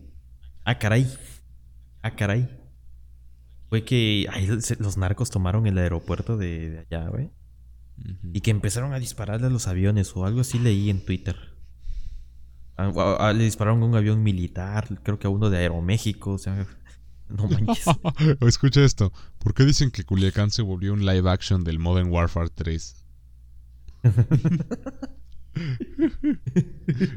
Ah, 0.63 0.79
caray. 0.79 1.07
Ah, 2.01 2.15
caray. 2.15 2.49
Fue 3.69 3.85
que 3.85 4.27
ay, 4.31 4.47
los 4.79 4.97
narcos 4.97 5.29
tomaron 5.29 5.65
el 5.67 5.77
aeropuerto 5.77 6.37
de, 6.37 6.69
de 6.71 6.79
allá, 6.79 7.07
güey. 7.09 7.31
Y 8.33 8.41
que 8.41 8.51
empezaron 8.51 8.93
a 8.93 8.99
dispararle 8.99 9.47
a 9.47 9.49
los 9.49 9.67
aviones 9.67 10.15
o 10.15 10.25
algo 10.25 10.41
así 10.41 10.59
leí 10.59 10.89
en 10.89 11.05
Twitter. 11.05 11.37
Ah, 12.77 13.17
ah, 13.19 13.33
le 13.33 13.43
dispararon 13.43 13.83
a 13.83 13.85
un 13.85 13.95
avión 13.95 14.23
militar, 14.23 15.01
creo 15.03 15.19
que 15.19 15.27
a 15.27 15.29
uno 15.29 15.49
de 15.49 15.57
Aeroméxico, 15.59 16.31
o 16.31 16.37
sea, 16.37 16.65
no 17.37 17.47
manches. 17.47 17.85
Escucha 18.41 18.83
esto. 18.83 19.11
¿Por 19.39 19.53
qué 19.53 19.65
dicen 19.65 19.91
que 19.91 20.03
Culiacán 20.03 20.51
se 20.51 20.61
volvió 20.61 20.93
un 20.93 21.05
live 21.05 21.29
action 21.29 21.63
del 21.63 21.79
Modern 21.79 22.09
Warfare 22.09 22.49
3? 22.49 22.95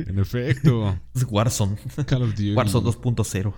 en 0.06 0.18
efecto. 0.18 0.98
Es 1.14 1.26
Warzone. 1.28 1.76
Call 2.06 2.22
of 2.22 2.30
Duty. 2.30 2.54
Warzone 2.54 2.86
2.0. 2.86 3.54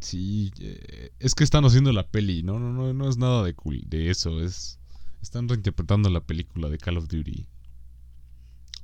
Sí, 0.00 0.50
eh, 0.60 1.12
es 1.18 1.34
que 1.34 1.44
están 1.44 1.64
haciendo 1.64 1.92
la 1.92 2.06
peli. 2.06 2.42
No, 2.42 2.58
no, 2.58 2.72
no, 2.72 2.92
no 2.92 3.08
es 3.08 3.18
nada 3.18 3.44
de 3.44 3.54
cool, 3.54 3.82
de 3.86 4.10
eso. 4.10 4.40
Es, 4.40 4.78
Están 5.22 5.48
reinterpretando 5.48 6.08
la 6.08 6.20
película 6.20 6.68
de 6.68 6.78
Call 6.78 6.96
of 6.96 7.08
Duty. 7.08 7.46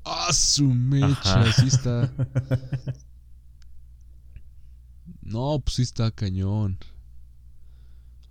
¡Ah, 0.05 0.33
su 0.33 0.67
mecha! 0.69 1.41
Ajá. 1.41 1.53
Sí 1.53 1.67
está. 1.67 2.13
No, 5.27 5.61
pues 5.61 5.77
sí 5.77 5.83
está 5.83 6.11
cañón. 6.11 6.79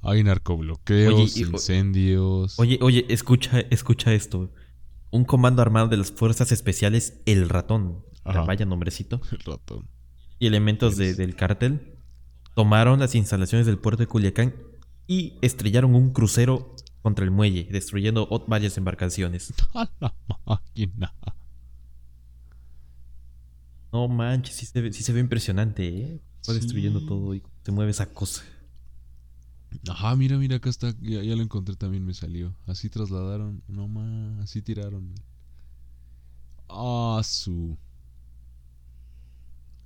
Hay 0.01 0.23
narcobloqueos, 0.23 1.13
Oye, 1.35 1.39
incendios. 1.41 2.57
Oye, 2.59 2.77
oye, 2.81 3.05
escucha, 3.09 3.59
escucha 3.71 4.13
esto. 4.13 4.51
Un 5.11 5.25
comando 5.25 5.61
armado 5.61 5.87
de 5.87 5.97
las 5.97 6.11
fuerzas 6.11 6.51
especiales, 6.51 7.21
el 7.25 7.49
ratón. 7.49 8.03
Vaya 8.23 8.65
nombrecito. 8.65 9.19
El 9.31 9.39
ratón. 9.39 9.87
y 10.39 10.47
elementos 10.47 10.97
de- 10.97 11.15
del 11.15 11.35
cártel 11.35 11.97
tomaron 12.55 12.99
las 12.99 13.15
instalaciones 13.15 13.65
del 13.65 13.77
puerto 13.77 14.03
de 14.03 14.07
Culiacán 14.07 14.55
y 15.07 15.37
estrellaron 15.41 15.95
un 15.95 16.11
crucero 16.11 16.75
contra 17.01 17.23
el 17.25 17.31
muelle, 17.31 17.67
destruyendo 17.71 18.27
varias 18.47 18.77
embarcaciones. 18.77 19.53
A 19.73 19.89
la 19.99 20.15
máquina. 20.45 21.13
No 23.91 24.07
manches, 24.07 24.55
sí 24.55 24.65
se 24.65 24.81
ve, 24.81 24.91
sí 24.93 25.03
se 25.03 25.13
ve 25.13 25.19
impresionante, 25.19 25.87
¿eh? 25.87 26.21
Va 26.47 26.53
Sí. 26.53 26.59
destruyendo 26.59 27.01
todo 27.05 27.33
y 27.33 27.41
se 27.63 27.71
mueve 27.71 27.91
esa 27.91 28.05
cosa. 28.13 28.43
Ajá, 29.89 30.15
mira, 30.15 30.37
mira, 30.37 30.55
acá 30.57 30.69
está. 30.69 30.93
Ya, 31.01 31.21
ya 31.23 31.35
lo 31.35 31.41
encontré 31.43 31.75
también, 31.75 32.05
me 32.05 32.13
salió. 32.13 32.55
Así 32.65 32.89
trasladaron. 32.89 33.61
No 33.67 33.87
más, 33.87 34.43
así 34.43 34.61
tiraron. 34.61 35.13
Ah, 36.69 37.21
su. 37.23 37.77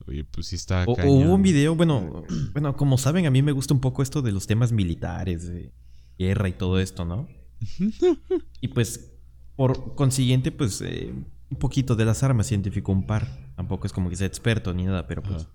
Oye, 0.07 0.23
pues 0.23 0.47
sí 0.47 0.55
está 0.55 0.85
O- 0.87 0.95
cañón. 0.95 1.27
hubo 1.27 1.35
un 1.35 1.41
video, 1.41 1.75
bueno, 1.75 2.23
bueno, 2.53 2.75
como 2.75 2.97
saben, 2.97 3.25
a 3.25 3.31
mí 3.31 3.41
me 3.41 3.51
gusta 3.51 3.73
un 3.73 3.79
poco 3.81 4.01
esto 4.01 4.21
de 4.21 4.31
los 4.31 4.47
temas 4.47 4.71
militares, 4.71 5.47
de 5.47 5.71
guerra 6.17 6.49
y 6.49 6.53
todo 6.53 6.79
esto, 6.79 7.05
¿no? 7.05 7.27
Y 8.61 8.69
pues, 8.69 9.11
por 9.55 9.95
consiguiente, 9.95 10.51
pues, 10.51 10.81
eh, 10.81 11.13
un 11.49 11.57
poquito 11.57 11.95
de 11.95 12.05
las 12.05 12.23
armas 12.23 12.51
identificó 12.51 12.91
un 12.91 13.05
par. 13.05 13.27
Tampoco 13.55 13.87
es 13.87 13.93
como 13.93 14.09
que 14.09 14.15
sea 14.15 14.27
experto 14.27 14.73
ni 14.73 14.85
nada, 14.85 15.07
pero 15.07 15.21
pues, 15.21 15.43
Ajá. 15.43 15.51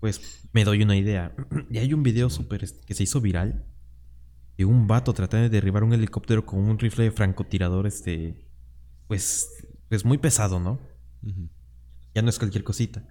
Pues 0.00 0.48
me 0.52 0.64
doy 0.64 0.82
una 0.82 0.96
idea. 0.96 1.34
Y 1.70 1.78
hay 1.78 1.92
un 1.94 2.02
video 2.02 2.30
súper 2.30 2.64
este, 2.64 2.80
que 2.86 2.94
se 2.94 3.02
hizo 3.04 3.20
viral 3.20 3.66
de 4.58 4.64
un 4.64 4.86
vato 4.86 5.12
tratando 5.14 5.44
de 5.44 5.48
derribar 5.50 5.84
un 5.84 5.92
helicóptero 5.92 6.44
con 6.44 6.58
un 6.60 6.78
rifle 6.78 7.04
de 7.04 7.10
francotirador, 7.12 7.86
este, 7.86 8.46
pues, 9.06 9.48
pues 9.88 10.04
muy 10.04 10.18
pesado, 10.18 10.60
¿no? 10.60 10.80
Ya 12.14 12.22
no 12.22 12.28
es 12.28 12.38
cualquier 12.38 12.64
cosita. 12.64 13.06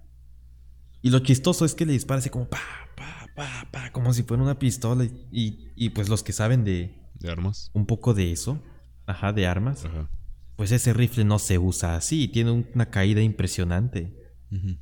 Y 1.02 1.10
lo 1.10 1.20
chistoso 1.20 1.64
es 1.64 1.74
que 1.74 1.86
le 1.86 1.92
dispara 1.92 2.18
así 2.18 2.28
como 2.30 2.48
pa, 2.48 2.58
pa, 2.96 3.26
pa, 3.34 3.68
pa, 3.72 3.90
como 3.92 4.12
si 4.12 4.22
fuera 4.22 4.42
una 4.42 4.58
pistola. 4.58 5.04
Y, 5.04 5.26
y, 5.32 5.72
y, 5.76 5.90
pues 5.90 6.08
los 6.08 6.22
que 6.22 6.32
saben 6.32 6.62
de 6.64 6.94
¿De 7.14 7.30
armas? 7.30 7.70
un 7.72 7.86
poco 7.86 8.14
de 8.14 8.30
eso, 8.32 8.62
ajá, 9.06 9.32
de 9.32 9.46
armas, 9.46 9.84
Ajá. 9.86 10.08
pues 10.56 10.70
ese 10.72 10.92
rifle 10.92 11.24
no 11.24 11.38
se 11.38 11.58
usa 11.58 11.96
así, 11.96 12.28
tiene 12.28 12.50
un- 12.50 12.66
una 12.74 12.90
caída 12.90 13.22
impresionante. 13.22 14.14
Ujú. 14.52 14.76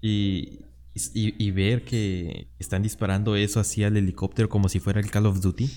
Y, 0.00 0.60
y, 0.94 1.42
y 1.42 1.50
ver 1.50 1.84
que 1.84 2.48
están 2.58 2.82
disparando 2.82 3.36
eso 3.36 3.60
así 3.60 3.82
al 3.84 3.96
helicóptero 3.96 4.48
como 4.48 4.68
si 4.68 4.78
fuera 4.80 5.00
el 5.00 5.10
Call 5.10 5.26
of 5.26 5.40
Duty. 5.40 5.70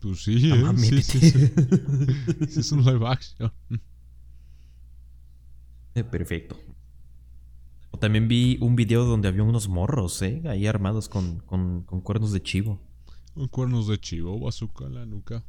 Pues 0.00 0.22
sí, 0.22 0.50
Ah, 0.50 0.56
¿eh? 0.56 0.62
mami, 0.62 0.86
sí, 0.86 1.02
sí, 1.02 1.20
sí. 1.20 1.52
Sí, 2.48 2.60
es 2.60 2.72
un 2.72 2.84
live 2.84 3.06
action. 3.06 3.52
Eh, 5.94 6.04
Perfecto. 6.04 6.58
O 7.90 7.98
también 7.98 8.28
vi 8.28 8.56
un 8.60 8.76
video 8.76 9.04
donde 9.04 9.28
había 9.28 9.42
unos 9.42 9.68
morros, 9.68 10.22
¿eh? 10.22 10.42
Ahí 10.46 10.66
armados 10.66 11.08
con, 11.08 11.40
con, 11.40 11.82
con 11.82 12.00
cuernos 12.00 12.32
de 12.32 12.42
chivo. 12.42 12.80
Con 13.34 13.48
cuernos 13.48 13.88
de 13.88 13.98
chivo, 13.98 14.38
bazooka 14.38 14.86
en 14.86 14.94
la 14.94 15.06
nuca. 15.06 15.44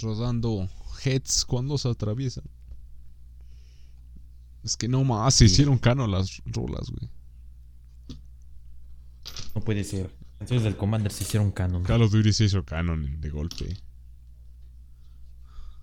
Rodando 0.00 0.68
heads 1.04 1.44
cuando 1.44 1.78
se 1.78 1.88
atraviesan. 1.88 2.44
Es 4.64 4.76
que 4.78 4.88
no 4.88 5.04
más, 5.04 5.34
se 5.34 5.44
hicieron 5.44 5.76
cano 5.76 6.06
las 6.06 6.42
rolas, 6.46 6.90
güey. 6.90 7.10
No 9.54 9.60
puede 9.60 9.84
ser. 9.84 10.10
Canciones 10.38 10.64
del 10.64 10.76
Commander 10.76 11.12
se 11.12 11.24
hicieron 11.24 11.50
canon. 11.52 11.84
Call 11.84 12.02
of 12.02 12.10
Duty 12.10 12.32
se 12.32 12.44
hizo 12.44 12.64
canon 12.64 13.20
de 13.20 13.30
golpe. 13.30 13.76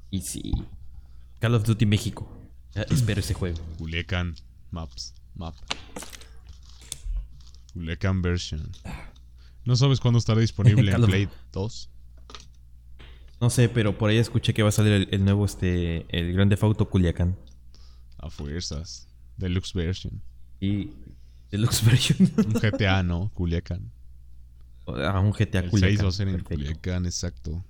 Y 0.09 0.21
sí. 0.21 0.51
Call 1.39 1.55
of 1.55 1.63
Duty 1.63 1.85
México. 1.85 2.27
Espero 2.89 3.19
ese 3.19 3.33
juego. 3.33 3.59
Culiacán 3.77 4.35
Maps. 4.71 5.13
Map. 5.35 5.55
Culiacán 7.73 8.21
version. 8.21 8.71
¿No 9.63 9.75
sabes 9.75 9.99
cuándo 9.99 10.19
estará 10.19 10.41
disponible 10.41 10.91
en 10.91 11.03
Play 11.03 11.29
2? 11.53 11.89
No 13.39 13.49
sé, 13.49 13.69
pero 13.69 13.97
por 13.97 14.09
ahí 14.09 14.17
escuché 14.17 14.53
que 14.53 14.63
va 14.63 14.69
a 14.69 14.73
salir 14.73 14.93
el, 14.93 15.07
el 15.11 15.23
nuevo, 15.23 15.45
este, 15.45 16.05
el 16.09 16.33
Grande 16.33 16.57
Auto 16.61 16.89
Culiacán. 16.89 17.37
A 18.21 18.29
fuerzas. 18.29 19.07
Deluxe 19.37 19.73
version. 19.73 20.21
Y 20.59 20.91
Deluxe 21.51 21.83
Version. 21.85 22.31
Un 22.37 22.53
GTA, 22.53 23.03
¿no? 23.03 23.29
Culiacán. 23.33 23.91
a 24.87 25.19
un 25.19 25.31
GTA 25.31 25.59
El 25.59 25.69
Culiacán. 25.69 25.97
6 25.97 26.03
va 26.03 26.07
a 26.07 26.11
ser 26.11 26.27
en 26.29 26.35
Perfecto. 26.35 26.55
Culiacán, 26.55 27.05
exacto. 27.05 27.65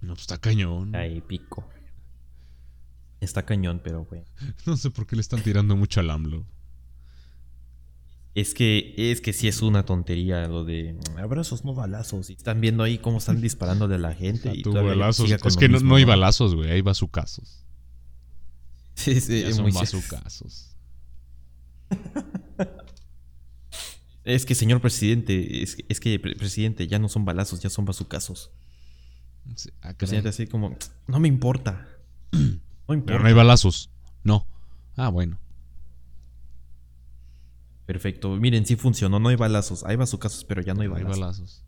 No, 0.00 0.14
pues 0.14 0.22
está 0.22 0.38
cañón. 0.38 0.94
Ahí 0.96 1.20
pico. 1.20 1.64
Está 3.20 3.44
cañón, 3.44 3.80
pero 3.84 4.04
güey. 4.04 4.24
No 4.66 4.76
sé 4.76 4.90
por 4.90 5.06
qué 5.06 5.14
le 5.14 5.22
están 5.22 5.42
tirando 5.42 5.76
mucho 5.76 6.00
al 6.00 6.10
AMLO. 6.10 6.44
Es 8.34 8.54
que, 8.54 8.94
es 8.96 9.20
que 9.20 9.32
sí 9.32 9.48
es 9.48 9.60
una 9.60 9.84
tontería 9.84 10.46
lo 10.46 10.64
de 10.64 10.94
mm, 10.94 11.18
abrazos, 11.18 11.64
no 11.64 11.74
balazos. 11.74 12.30
Y 12.30 12.34
están 12.34 12.60
viendo 12.60 12.82
ahí 12.82 12.98
cómo 12.98 13.18
están 13.18 13.40
disparándole 13.40 13.96
a 13.96 13.98
la 13.98 14.14
gente. 14.14 14.52
Y 14.54 14.62
balazos. 14.62 15.30
Es 15.30 15.56
que 15.56 15.68
no, 15.68 15.80
no 15.80 15.96
hay 15.96 16.04
balazos, 16.04 16.54
güey. 16.54 16.70
Hay 16.70 16.80
bazucazos. 16.80 17.64
Sí, 19.04 19.20
sí, 19.20 19.40
Ya 19.42 19.48
es 19.48 19.56
son 19.56 19.70
bazucazos. 19.72 20.76
Es 24.22 24.44
que, 24.44 24.54
señor 24.54 24.80
presidente, 24.82 25.62
es, 25.62 25.76
que- 25.76 25.84
es 25.88 25.98
que, 25.98 26.20
pre- 26.20 26.36
presidente, 26.36 26.86
ya 26.86 26.98
no 26.98 27.08
son 27.08 27.24
balazos, 27.24 27.60
ya 27.60 27.70
son 27.70 27.86
bazucazos. 27.86 28.50
Sí, 29.56 29.70
ah. 29.80 29.94
Presidente 29.94 30.28
así 30.28 30.46
como, 30.46 30.76
no 31.06 31.18
me 31.20 31.28
importa. 31.28 31.88
No 32.86 32.94
importa. 32.94 33.12
Pero 33.12 33.20
no 33.20 33.28
hay 33.28 33.34
balazos. 33.34 33.88
No. 34.24 34.46
Ah, 34.96 35.08
bueno. 35.10 35.38
Perfecto. 37.86 38.30
Miren, 38.36 38.66
sí 38.66 38.74
funcionó, 38.74 39.20
no 39.20 39.28
hay 39.28 39.36
balazos. 39.36 39.84
Hay 39.84 39.94
bazucazos, 39.94 40.44
pero 40.44 40.60
ya 40.60 40.74
no 40.74 40.82
hay 40.82 40.88
No 40.88 40.96
hay 40.96 41.02
balazos. 41.04 41.20
balazos. 41.20 41.64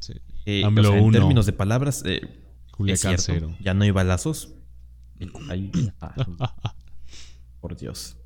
Sí. 0.00 0.14
Eh, 0.46 0.64
AMLO 0.64 0.88
o 0.88 0.92
sea, 0.92 0.98
en 0.98 1.04
uno. 1.04 1.18
términos 1.18 1.44
de 1.44 1.52
palabras, 1.52 2.02
eh, 2.06 2.22
es 2.86 3.00
cierto, 3.00 3.54
ya 3.60 3.74
no 3.74 3.84
hay 3.84 3.90
balazos. 3.90 4.54
Ah, 6.00 6.64
por 7.60 7.76
Dios. 7.76 8.16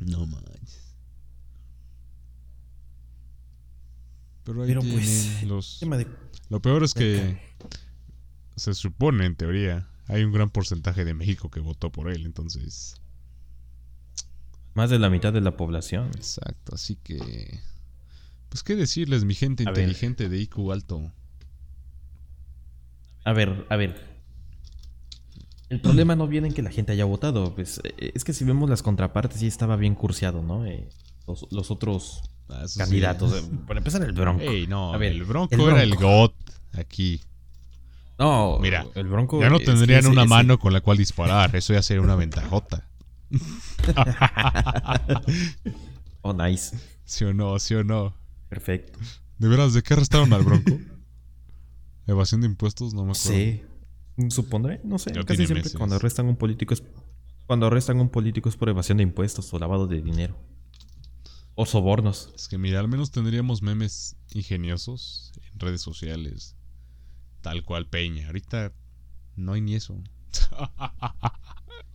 No 0.00 0.26
manches. 0.26 0.94
Pero 4.44 4.62
ahí 4.62 4.68
Pero 4.68 4.80
tienen 4.80 4.98
pues, 4.98 5.42
los... 5.44 5.78
tema 5.80 5.96
de 5.96 6.06
Lo 6.50 6.60
peor 6.60 6.84
es 6.84 6.94
que 6.94 7.38
se 8.54 8.74
supone, 8.74 9.26
en 9.26 9.34
teoría, 9.34 9.88
hay 10.06 10.22
un 10.24 10.32
gran 10.32 10.50
porcentaje 10.50 11.04
de 11.04 11.14
México 11.14 11.50
que 11.50 11.60
votó 11.60 11.90
por 11.90 12.10
él, 12.10 12.26
entonces... 12.26 12.94
más 14.74 14.90
de 14.90 14.98
la 14.98 15.10
mitad 15.10 15.32
de 15.32 15.40
la 15.40 15.56
población. 15.56 16.08
Exacto, 16.14 16.74
así 16.74 16.96
que... 16.96 17.60
Pues 18.48 18.62
qué 18.62 18.76
decirles, 18.76 19.24
mi 19.24 19.34
gente 19.34 19.64
A 19.66 19.72
ver. 19.72 19.80
inteligente 19.80 20.28
de 20.28 20.38
IQ 20.38 20.70
alto. 20.72 21.12
A 23.24 23.32
ver, 23.32 23.66
a 23.68 23.76
ver. 23.76 24.15
El 25.68 25.80
problema 25.80 26.14
no 26.14 26.28
viene 26.28 26.48
en 26.48 26.54
que 26.54 26.62
la 26.62 26.70
gente 26.70 26.92
haya 26.92 27.04
votado. 27.04 27.54
Pues, 27.54 27.80
eh, 27.84 28.12
es 28.14 28.22
que 28.24 28.32
si 28.32 28.44
vemos 28.44 28.70
las 28.70 28.82
contrapartes, 28.82 29.40
sí 29.40 29.46
estaba 29.46 29.76
bien 29.76 29.94
curseado, 29.94 30.42
¿no? 30.42 30.64
Eh, 30.66 30.88
los, 31.26 31.46
los 31.50 31.70
otros 31.70 32.20
Ah, 32.48 32.68
sí. 32.68 32.78
candidatos. 32.78 33.32
eh, 33.32 33.42
Para 33.66 33.78
empezar, 33.78 34.02
el 34.02 34.12
Bronco. 34.12 34.42
Ey, 34.42 34.66
no, 34.68 34.94
A 34.94 34.96
ver, 34.98 35.12
el 35.12 35.24
Bronco 35.24 35.54
el 35.54 35.60
era 35.60 35.82
el. 35.82 35.96
GOT 35.96 36.34
aquí. 36.78 37.20
No, 38.18 38.58
Mira, 38.60 38.86
el 38.94 39.08
Bronco. 39.08 39.40
Ya 39.40 39.50
no 39.50 39.58
tendrían 39.58 40.00
ese- 40.00 40.08
una 40.08 40.22
ese- 40.22 40.28
mano 40.30 40.58
con 40.58 40.72
la 40.72 40.80
cual 40.80 40.96
disparar, 40.96 41.54
eso 41.56 41.72
ya 41.74 41.82
sería 41.82 42.00
una 42.02 42.14
ventajota. 42.16 42.86
Oh, 46.22 46.32
nice. 46.32 46.76
¿Sí 47.04 47.24
o 47.24 47.34
no? 47.34 47.58
¿Sí 47.58 47.74
o 47.74 47.84
no? 47.84 48.14
Perfecto. 48.48 48.98
¿De 49.38 49.48
veras 49.48 49.74
de 49.74 49.82
qué 49.82 49.94
arrestaron 49.94 50.32
al 50.32 50.42
Bronco? 50.44 50.78
¿Evasión 52.06 52.40
de 52.40 52.46
impuestos? 52.46 52.94
No 52.94 53.04
me 53.04 53.12
acuerdo. 53.12 53.30
Sí. 53.38 53.62
Supondré, 54.30 54.80
no 54.84 54.98
sé. 54.98 55.12
Casi 55.12 55.36
siempre 55.36 55.56
meses. 55.56 55.74
cuando 55.74 55.96
arrestan 55.96 56.26
a 56.26 56.30
un 56.30 56.36
político 56.36 56.74
es. 56.74 56.82
Cuando 57.46 57.66
arrestan 57.66 57.98
a 57.98 58.02
un 58.02 58.08
político 58.08 58.48
es 58.48 58.56
por 58.56 58.68
evasión 58.68 58.98
de 58.98 59.04
impuestos 59.04 59.52
o 59.52 59.58
lavado 59.58 59.86
de 59.86 60.00
dinero. 60.00 60.36
O 61.54 61.64
sobornos. 61.66 62.32
Es 62.34 62.48
que 62.48 62.58
mira, 62.58 62.80
al 62.80 62.88
menos 62.88 63.10
tendríamos 63.10 63.62
memes 63.62 64.16
ingeniosos 64.32 65.32
en 65.52 65.58
redes 65.60 65.80
sociales. 65.80 66.56
Tal 67.40 67.62
cual 67.62 67.88
Peña. 67.88 68.26
Ahorita 68.26 68.72
no 69.36 69.52
hay 69.52 69.60
ni 69.60 69.74
eso. 69.74 70.02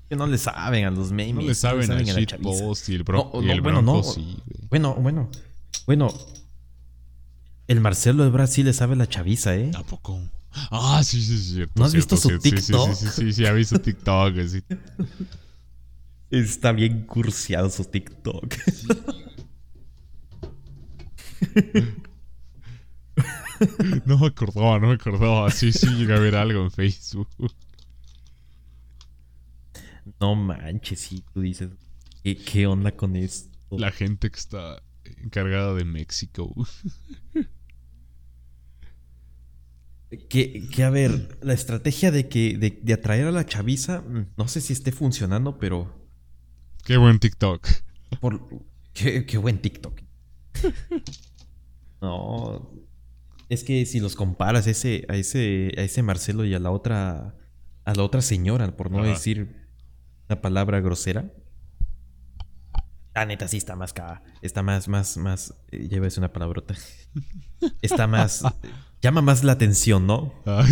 Que 0.10 0.15
no 0.15 0.27
le 0.27 0.38
saben 0.38 0.86
a 0.86 0.91
los 0.91 1.12
memes. 1.12 1.36
No 1.36 1.41
le 1.41 1.55
saben 1.55 1.89
a 1.89 1.95
la 1.95 2.03
chaviza. 2.03 2.36
shitpost 2.38 2.89
y 2.89 2.95
el, 2.95 3.03
bro 3.03 3.31
No, 3.34 3.41
y 3.41 3.45
no, 3.45 3.53
el 3.53 3.62
bueno, 3.62 3.81
Bronco 3.81 3.97
no. 4.07 4.13
sí. 4.13 4.38
Bueno, 4.69 4.95
bueno. 4.95 5.29
Bueno. 5.86 6.13
El 7.67 7.79
Marcelo 7.79 8.25
Ebrard 8.25 8.49
sí 8.49 8.63
le 8.63 8.73
sabe 8.73 8.95
la 8.95 9.07
chaviza, 9.07 9.55
¿eh? 9.55 9.71
¿A 9.75 9.84
poco? 9.84 10.19
Ah, 10.53 11.01
sí, 11.03 11.21
sí, 11.21 11.37
sí, 11.37 11.53
cierto. 11.53 11.73
¿No 11.75 11.85
has 11.85 11.93
visto 11.93 12.17
cierto, 12.17 12.43
su 12.43 12.49
sí, 12.49 12.49
sí, 12.49 12.55
TikTok? 12.67 12.93
Sí, 12.93 12.95
sí, 12.95 13.07
sí, 13.07 13.21
sí, 13.21 13.33
sí, 13.33 13.45
ha 13.45 13.53
visto 13.53 13.79
TikTok. 13.79 14.35
sí. 14.47 14.63
Está 16.29 16.71
bien 16.71 17.05
cursiado 17.05 17.69
su 17.69 17.85
TikTok. 17.85 18.55
No 24.05 24.17
me 24.17 24.27
acordaba, 24.27 24.79
no 24.79 24.87
me 24.87 24.93
acordaba. 24.95 25.49
Sí, 25.51 25.71
sí, 25.71 25.87
llegué 25.87 26.15
a 26.15 26.19
ver 26.19 26.35
algo 26.35 26.63
en 26.63 26.71
Facebook. 26.71 27.27
No 30.19 30.35
manches, 30.35 30.99
sí, 30.99 31.23
tú 31.33 31.41
dices. 31.41 31.69
¿Qué, 32.23 32.37
qué 32.37 32.65
onda 32.67 32.91
con 32.91 33.15
esto? 33.15 33.49
La 33.69 33.91
gente 33.91 34.29
que 34.31 34.39
está 34.39 34.81
encargada 35.23 35.73
de 35.75 35.85
México. 35.85 36.53
Que, 40.30 40.67
que, 40.67 40.84
a 40.84 40.89
ver, 40.89 41.38
la 41.41 41.54
estrategia 41.54 42.12
de 42.12 42.28
que 42.28 42.58
de, 42.58 42.80
de 42.84 42.93
atraer 42.93 43.28
a 43.28 43.32
la 43.32 43.45
chaviza, 43.45 44.02
mm, 44.02 44.34
no 44.38 44.47
sé 44.50 44.60
si 44.60 44.74
esté 44.74 44.91
funcionando, 44.91 45.58
pero 45.58 45.95
Qué 46.84 46.97
buen 46.97 47.19
TikTok. 47.19 47.65
por 48.19 48.47
qué, 48.93 49.26
qué 49.26 49.38
buen 49.38 49.62
TikTok. 49.62 50.02
No, 52.02 52.71
es 53.50 53.63
que 53.63 53.86
si 53.86 54.00
los 54.00 54.15
comparas 54.15 54.67
a 54.67 54.71
ese 54.71 55.06
a 55.08 55.15
ese 55.15 55.71
a 55.78 55.82
ese 55.82 56.02
Marcelo 56.04 56.45
y 56.45 56.54
a 56.54 56.60
la 56.60 56.71
otra 56.71 57.36
a 57.86 57.93
la 57.93 58.04
otra 58.04 58.21
señora, 58.21 58.76
por 58.76 58.91
no 58.91 59.00
Ajá. 59.00 59.10
decir 59.10 59.67
una 60.30 60.41
palabra 60.41 60.80
grosera, 60.82 61.32
la 63.13 63.26
neta 63.26 63.47
sí 63.47 63.58
está 63.58 63.76
más 63.76 63.93
ca, 63.93 64.24
está 64.41 64.63
más 64.63 64.88
más 64.88 65.17
más 65.17 65.54
eh, 65.71 65.88
ya 65.89 65.97
iba 65.97 66.06
a 66.06 66.08
decir 66.08 66.19
una 66.19 66.32
palabrota. 66.34 66.76
Está 67.82 68.08
más 68.08 68.43
llama 69.02 69.21
más 69.21 69.43
la 69.43 69.52
atención, 69.52 70.08
¿no? 70.08 70.34
Ah, 70.45 70.65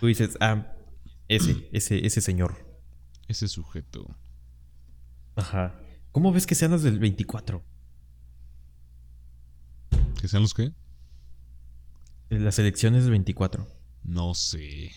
Tú 0.00 0.06
dices, 0.06 0.36
ah, 0.40 0.66
ese, 1.28 1.68
ese, 1.72 2.04
ese 2.06 2.20
señor. 2.20 2.66
Ese 3.28 3.48
sujeto. 3.48 4.14
Ajá. 5.36 5.74
¿Cómo 6.12 6.32
ves 6.32 6.46
que 6.46 6.54
sean 6.54 6.70
los 6.70 6.82
del 6.82 6.98
24? 6.98 7.62
¿Que 10.20 10.28
sean 10.28 10.42
los 10.42 10.54
qué? 10.54 10.72
Las 12.28 12.58
elecciones 12.58 13.02
del 13.04 13.12
24. 13.12 13.66
No 14.02 14.34
sé. 14.34 14.92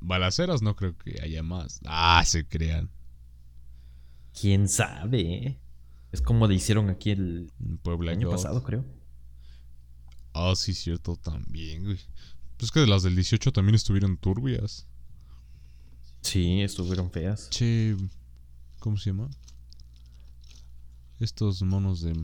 Balaceras 0.00 0.62
no 0.62 0.76
creo 0.76 0.96
que 0.96 1.20
haya 1.22 1.42
más. 1.42 1.80
Ah, 1.86 2.22
se 2.26 2.46
crean. 2.46 2.90
¿Quién 4.38 4.68
sabe? 4.68 5.58
Es 6.10 6.20
como 6.20 6.46
le 6.46 6.54
hicieron 6.54 6.90
aquí 6.90 7.10
el 7.10 7.50
Puebla 7.82 8.12
año 8.12 8.28
God. 8.28 8.36
pasado, 8.36 8.62
creo. 8.62 8.84
Ah, 10.34 10.54
sí, 10.56 10.74
cierto, 10.74 11.16
también, 11.16 11.84
güey. 11.84 11.98
Pues 12.56 12.70
que 12.70 12.80
de 12.80 12.86
las 12.86 13.02
del 13.02 13.14
18 13.14 13.52
también 13.52 13.74
estuvieron 13.74 14.16
turbias. 14.16 14.86
Sí, 16.22 16.62
estuvieron 16.62 17.10
feas. 17.10 17.50
Che, 17.50 17.96
¿cómo 18.78 18.96
se 18.96 19.10
llama? 19.10 19.28
Estos 21.18 21.62
monos 21.62 22.00
de, 22.00 22.14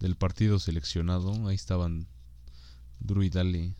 del 0.00 0.16
partido 0.16 0.58
seleccionado, 0.58 1.48
ahí 1.48 1.54
estaban 1.54 2.06
duro 3.00 3.22
y 3.22 3.30
dale. 3.30 3.74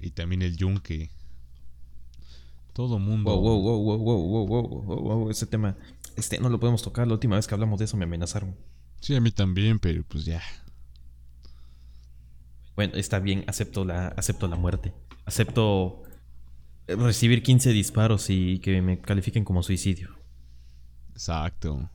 Y 0.00 0.10
también 0.10 0.42
el 0.42 0.56
yunque. 0.56 1.10
Todo 2.80 2.98
mundo. 2.98 3.30
Wow, 3.30 3.60
wow, 3.60 3.78
wow, 3.78 3.98
wow, 3.98 4.18
wow, 4.24 4.46
wow, 4.46 4.84
wow, 4.84 5.00
wow, 5.02 5.30
ese 5.30 5.46
tema. 5.46 5.76
Este 6.16 6.38
no 6.38 6.48
lo 6.48 6.58
podemos 6.58 6.80
tocar. 6.80 7.06
La 7.06 7.12
última 7.12 7.36
vez 7.36 7.46
que 7.46 7.52
hablamos 7.52 7.78
de 7.78 7.84
eso 7.84 7.98
me 7.98 8.04
amenazaron. 8.04 8.56
Sí, 9.00 9.14
a 9.14 9.20
mí 9.20 9.30
también, 9.30 9.78
pero 9.78 10.02
pues 10.02 10.24
ya. 10.24 10.40
Bueno, 12.76 12.94
está 12.94 13.18
bien, 13.18 13.44
acepto 13.48 13.84
la, 13.84 14.08
acepto 14.08 14.48
la 14.48 14.56
muerte. 14.56 14.94
Acepto 15.26 16.04
eh, 16.86 16.96
recibir 16.96 17.42
15 17.42 17.70
disparos 17.74 18.30
y 18.30 18.60
que 18.60 18.80
me 18.80 18.98
califiquen 18.98 19.44
como 19.44 19.62
suicidio. 19.62 20.16
Exacto. 21.10 21.90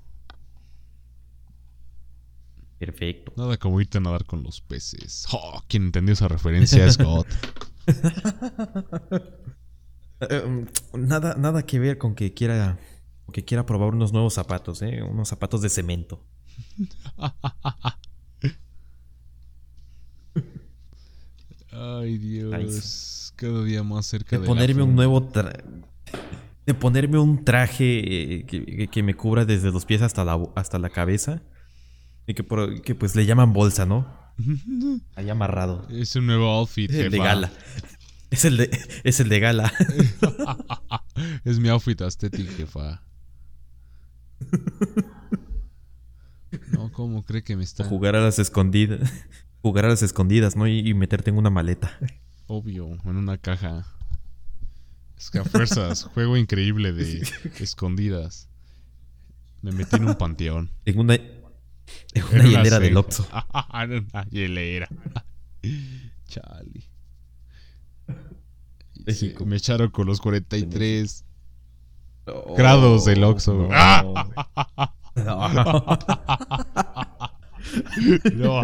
Perfecto. 2.77 3.33
Nada 3.37 3.57
como 3.57 3.81
irte 3.81 3.97
a 3.97 4.01
nadar 4.01 4.23
con 4.25 4.43
los 4.43 4.61
peces. 4.61 5.25
Oh, 5.31 5.63
quien 5.67 5.85
entendió 5.85 6.13
esa 6.13 6.27
referencia 6.27 6.85
es 6.85 6.97
God. 6.99 7.25
Eh, 10.21 10.65
nada, 10.93 11.35
nada 11.35 11.65
que 11.65 11.79
ver 11.79 11.97
con 11.97 12.15
que 12.15 12.33
quiera 12.33 12.77
que 13.33 13.43
quiera 13.43 13.65
probar 13.65 13.93
unos 13.93 14.13
nuevos 14.13 14.33
zapatos, 14.35 14.81
¿eh? 14.81 15.01
Unos 15.03 15.27
zapatos 15.29 15.61
de 15.61 15.69
cemento. 15.69 16.23
Ay, 21.71 22.17
Dios. 22.17 23.33
Cada 23.35 23.63
día 23.63 23.83
más 23.83 24.05
cerca 24.05 24.37
De 24.37 24.41
de, 24.41 24.47
ponerme 24.47 24.83
un 24.83 24.95
nuevo 24.95 25.21
tra- 25.29 25.61
de 26.65 26.73
ponerme 26.73 27.19
un 27.19 27.43
traje 27.43 28.37
eh, 28.39 28.45
que, 28.45 28.87
que- 28.89 29.03
me 29.03 29.13
cubra 29.13 29.45
desde 29.45 29.71
los 29.71 29.85
pies 29.85 30.01
hasta 30.01 30.23
la, 30.23 30.39
hasta 30.55 30.79
la 30.79 30.89
cabeza 30.89 31.41
y 32.27 32.33
que, 32.33 32.43
por- 32.43 32.81
que 32.81 32.95
pues 32.95 33.15
le 33.15 33.25
llaman 33.25 33.51
bolsa, 33.53 33.85
¿no? 33.85 34.07
Ahí 35.15 35.29
amarrado. 35.29 35.85
Es 35.89 36.15
un 36.15 36.27
nuevo 36.27 36.45
outfit. 36.47 36.89
De 36.91 37.09
gala. 37.09 37.51
Es 38.35 38.43
el 38.43 38.57
de, 38.57 38.79
es 39.05 39.21
el 39.21 39.29
de 39.29 39.39
gala. 39.39 39.71
es 41.45 41.57
mi 41.57 41.69
outfit 41.69 42.01
aesthetic, 42.01 42.49
jefa. 42.57 43.01
No, 46.73 46.91
¿cómo 46.91 47.23
cree 47.23 47.43
que 47.43 47.55
me 47.55 47.63
está? 47.63 47.85
Jugar 47.85 48.17
a 48.17 48.21
las 48.21 48.37
escondidas. 48.37 49.09
Jugar 49.61 49.85
a 49.85 49.87
las 49.87 50.03
escondidas, 50.03 50.57
¿no? 50.57 50.67
Y, 50.67 50.79
y 50.79 50.93
meterte 50.93 51.29
en 51.29 51.37
una 51.37 51.49
maleta. 51.49 51.97
Obvio, 52.47 52.97
en 53.05 53.15
una 53.15 53.37
caja. 53.37 53.87
Es 55.17 55.29
que 55.29 55.39
a 55.39 55.45
fuerzas, 55.45 56.03
juego 56.13 56.35
increíble 56.35 56.91
de 56.91 57.25
escondidas. 57.59 58.49
Me 59.61 59.71
metí 59.71 59.95
en 59.95 60.09
un 60.09 60.15
panteón. 60.15 60.71
En 60.83 60.99
una, 60.99 61.15
en 61.15 62.23
una 62.33 62.43
hielera 62.43 62.79
del. 62.79 62.97
Oxxo. 62.97 63.29
en 63.81 64.07
una 64.13 64.25
hielera. 64.25 64.89
Chale. 66.27 66.94
Me 69.45 69.55
echaron 69.55 69.89
con 69.89 70.07
los 70.07 70.19
43. 70.21 71.25
Grados 72.57 73.05
del 73.05 73.23
Oxxo. 73.23 73.69
No. 75.15 75.53
No. 78.33 78.61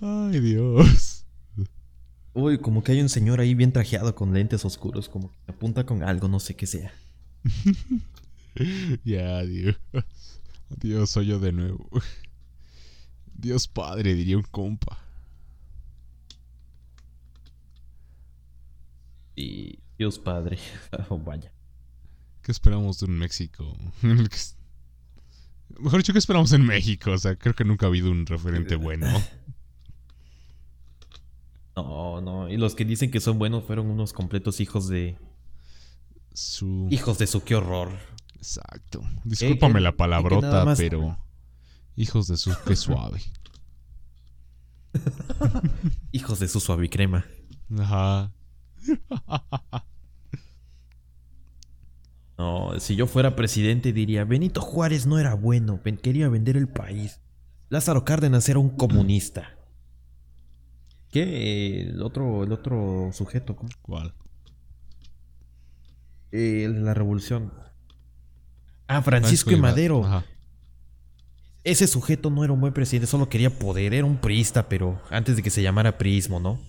Ay, 0.30 0.40
Dios. 0.40 1.26
Uy, 2.34 2.58
como 2.58 2.82
que 2.82 2.92
hay 2.92 3.00
un 3.00 3.08
señor 3.08 3.40
ahí 3.40 3.54
bien 3.54 3.72
trajeado 3.72 4.14
con 4.14 4.32
lentes 4.32 4.64
oscuros, 4.64 5.08
como 5.08 5.30
que 5.30 5.38
apunta 5.48 5.84
con 5.84 6.02
algo, 6.02 6.28
no 6.28 6.40
sé 6.40 6.54
qué 6.56 6.66
sea. 6.66 6.92
Ya, 9.04 9.44
Dios. 9.44 9.76
Dios, 10.68 11.10
soy 11.10 11.26
yo 11.26 11.38
de 11.38 11.52
nuevo. 11.52 11.88
Dios 13.32 13.68
padre, 13.68 14.14
diría 14.14 14.36
un 14.36 14.42
compa. 14.42 14.98
Y 19.40 19.78
Dios 19.96 20.18
padre. 20.18 20.58
Oh, 21.10 21.18
vaya. 21.18 21.52
¿Qué 22.42 22.50
esperamos 22.52 22.98
de 22.98 23.06
un 23.06 23.18
México? 23.18 23.76
Mejor 24.02 25.98
dicho, 26.00 26.12
¿qué 26.12 26.18
esperamos 26.18 26.52
en 26.52 26.64
México? 26.66 27.12
O 27.12 27.18
sea, 27.18 27.36
creo 27.36 27.54
que 27.54 27.64
nunca 27.64 27.86
ha 27.86 27.88
habido 27.88 28.10
un 28.10 28.26
referente 28.26 28.74
bueno. 28.76 29.06
No, 31.76 32.20
no. 32.20 32.48
Y 32.48 32.56
los 32.56 32.74
que 32.74 32.84
dicen 32.84 33.12
que 33.12 33.20
son 33.20 33.38
buenos 33.38 33.62
fueron 33.62 33.86
unos 33.88 34.12
completos 34.12 34.58
hijos 34.58 34.88
de. 34.88 35.16
Su... 36.32 36.88
Hijos 36.90 37.18
de 37.18 37.28
su, 37.28 37.44
qué 37.44 37.54
horror. 37.54 37.96
Exacto. 38.34 39.00
Discúlpame 39.22 39.74
que- 39.74 39.80
la 39.82 39.96
palabrota, 39.96 40.64
más- 40.64 40.76
pero... 40.76 41.16
Hijos 41.94 42.26
de 42.26 42.36
su... 42.36 42.52
Qué 42.66 42.74
suave. 42.74 43.20
Hijos 46.12 46.40
de 46.40 46.48
su 46.48 46.58
suavicrema. 46.58 47.24
Ajá. 47.78 48.32
No, 52.38 52.78
si 52.78 52.94
yo 52.94 53.08
fuera 53.08 53.34
presidente 53.34 53.92
diría, 53.92 54.24
Benito 54.24 54.60
Juárez 54.60 55.06
no 55.06 55.18
era 55.18 55.34
bueno, 55.34 55.80
quería 56.00 56.28
vender 56.28 56.56
el 56.56 56.68
país. 56.68 57.20
Lázaro 57.68 58.04
Cárdenas 58.04 58.48
era 58.48 58.60
un 58.60 58.70
comunista. 58.70 59.56
¿Qué? 61.10 61.80
El 61.80 62.00
otro, 62.00 62.44
el 62.44 62.52
otro 62.52 63.10
sujeto, 63.12 63.56
¿cómo? 63.56 63.70
¿Cuál? 63.82 64.14
Eh, 66.30 66.62
el 66.64 66.74
de 66.74 66.80
la 66.80 66.94
revolución. 66.94 67.52
Ah, 68.86 69.02
Francisco 69.02 69.50
Francisco 69.50 69.50
y 69.50 69.56
Madero. 69.56 70.04
Ajá. 70.04 70.24
Ese 71.64 71.88
sujeto 71.88 72.30
no 72.30 72.44
era 72.44 72.52
un 72.52 72.60
buen 72.60 72.72
presidente, 72.72 73.08
solo 73.08 73.28
quería 73.28 73.58
poder, 73.58 73.92
era 73.92 74.06
un 74.06 74.18
priista, 74.18 74.68
pero 74.68 75.02
antes 75.10 75.36
de 75.36 75.42
que 75.42 75.50
se 75.50 75.60
llamara 75.60 75.98
priismo, 75.98 76.38
¿no? 76.38 76.60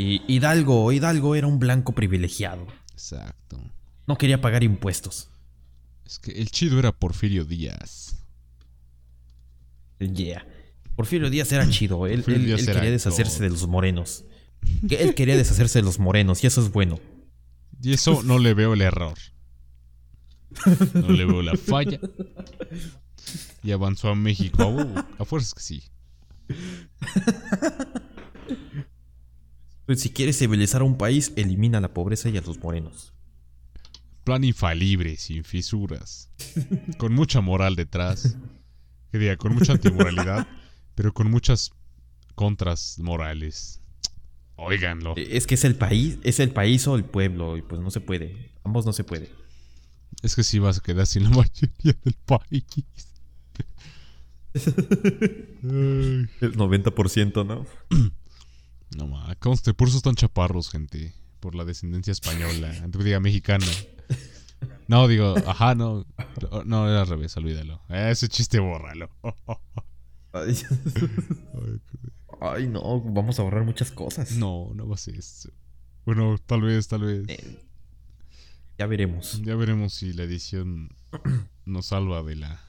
Y 0.00 0.22
Hidalgo, 0.28 0.90
Hidalgo 0.92 1.34
era 1.34 1.46
un 1.46 1.58
blanco 1.58 1.94
privilegiado. 1.94 2.66
Exacto. 2.92 3.60
No 4.06 4.16
quería 4.16 4.40
pagar 4.40 4.64
impuestos. 4.64 5.28
Es 6.06 6.18
que 6.18 6.32
el 6.32 6.50
chido 6.50 6.78
era 6.78 6.90
Porfirio 6.90 7.44
Díaz. 7.44 8.16
Yeah. 9.98 10.46
Porfirio 10.96 11.28
Díaz 11.28 11.52
era 11.52 11.68
chido. 11.68 12.06
Él, 12.06 12.24
quería 12.24 12.56
deshacerse 12.90 13.42
de 13.42 13.50
los 13.50 13.66
morenos. 13.66 14.24
Él 14.88 15.14
quería 15.14 15.36
deshacerse 15.36 15.80
de 15.80 15.84
los 15.84 15.98
morenos 15.98 16.42
y 16.44 16.46
eso 16.46 16.62
es 16.62 16.72
bueno. 16.72 16.98
Y 17.82 17.92
eso 17.92 18.22
no 18.22 18.38
le 18.38 18.54
veo 18.54 18.72
el 18.72 18.80
error. 18.80 19.18
No 20.94 21.10
le 21.10 21.26
veo 21.26 21.42
la 21.42 21.56
falla. 21.56 22.00
Y 23.62 23.72
avanzó 23.72 24.08
a 24.08 24.14
México. 24.14 24.66
Uh, 24.66 24.98
a 25.18 25.26
fuerzas 25.26 25.52
que 25.52 25.60
sí. 25.60 25.82
Si 29.96 30.10
quieres 30.10 30.38
civilizar 30.38 30.82
a 30.82 30.84
un 30.84 30.96
país, 30.96 31.32
elimina 31.36 31.80
la 31.80 31.92
pobreza 31.92 32.28
y 32.28 32.36
a 32.36 32.40
los 32.40 32.58
morenos. 32.58 33.12
Plan 34.24 34.44
infalible, 34.44 35.16
sin 35.16 35.44
fisuras. 35.44 36.30
Con 36.98 37.14
mucha 37.14 37.40
moral 37.40 37.74
detrás. 37.76 38.36
Que 39.10 39.18
diga, 39.18 39.36
con 39.36 39.54
mucha 39.54 39.72
antimoralidad. 39.72 40.46
Pero 40.94 41.12
con 41.12 41.30
muchas 41.30 41.72
contras 42.34 42.98
morales. 42.98 43.80
Óiganlo. 44.56 45.14
Eh, 45.16 45.28
Es 45.32 45.46
que 45.46 45.54
es 45.54 45.64
el 45.64 45.74
país, 45.74 46.18
es 46.22 46.38
el 46.38 46.50
país 46.50 46.86
o 46.86 46.94
el 46.94 47.04
pueblo, 47.04 47.56
y 47.56 47.62
pues 47.62 47.80
no 47.80 47.90
se 47.90 48.00
puede. 48.00 48.52
Ambos 48.62 48.84
no 48.84 48.92
se 48.92 49.04
puede. 49.04 49.30
Es 50.22 50.36
que 50.36 50.42
sí 50.42 50.58
vas 50.58 50.78
a 50.78 50.82
quedar 50.82 51.06
sin 51.06 51.24
la 51.24 51.30
mayoría 51.30 51.96
del 52.04 52.14
país. 52.26 52.64
El 55.62 56.28
90%, 56.56 57.46
¿no? 57.46 57.66
No 58.96 59.06
ma, 59.06 59.34
conste, 59.36 59.74
por 59.74 59.88
eso 59.88 59.98
están 59.98 60.14
chaparros, 60.14 60.70
gente. 60.70 61.14
Por 61.40 61.54
la 61.54 61.64
descendencia 61.64 62.12
española. 62.12 62.74
Antes 62.82 63.04
diga 63.04 63.20
mexicana. 63.20 63.66
No, 64.88 65.08
digo, 65.08 65.34
ajá, 65.46 65.74
no. 65.74 66.04
No, 66.64 66.88
era 66.88 67.02
al 67.02 67.06
revés, 67.06 67.36
olvídalo. 67.36 67.80
Ese 67.88 68.28
chiste, 68.28 68.58
bórralo. 68.58 69.08
Ay, 70.32 70.56
Ay, 72.40 72.66
no, 72.66 73.00
vamos 73.00 73.38
a 73.38 73.42
ahorrar 73.42 73.64
muchas 73.64 73.90
cosas. 73.90 74.32
No, 74.32 74.72
no 74.74 74.88
va 74.88 74.94
a 74.94 74.98
ser 74.98 75.16
eso. 75.16 75.50
Bueno, 76.06 76.38
tal 76.44 76.62
vez, 76.62 76.88
tal 76.88 77.02
vez. 77.02 77.24
Eh, 77.28 77.58
ya 78.78 78.86
veremos. 78.86 79.42
Ya 79.42 79.54
veremos 79.56 79.94
si 79.94 80.12
la 80.12 80.22
edición 80.22 80.88
nos 81.66 81.86
salva 81.86 82.22
de 82.22 82.36
la. 82.36 82.60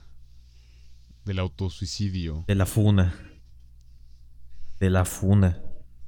del 1.26 1.40
autosuicidio. 1.40 2.44
De 2.48 2.56
la 2.56 2.66
funa. 2.66 3.16
De 4.80 4.90
la 4.90 5.06
funa. 5.06 5.62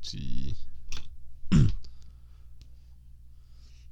Sí. 0.03 0.55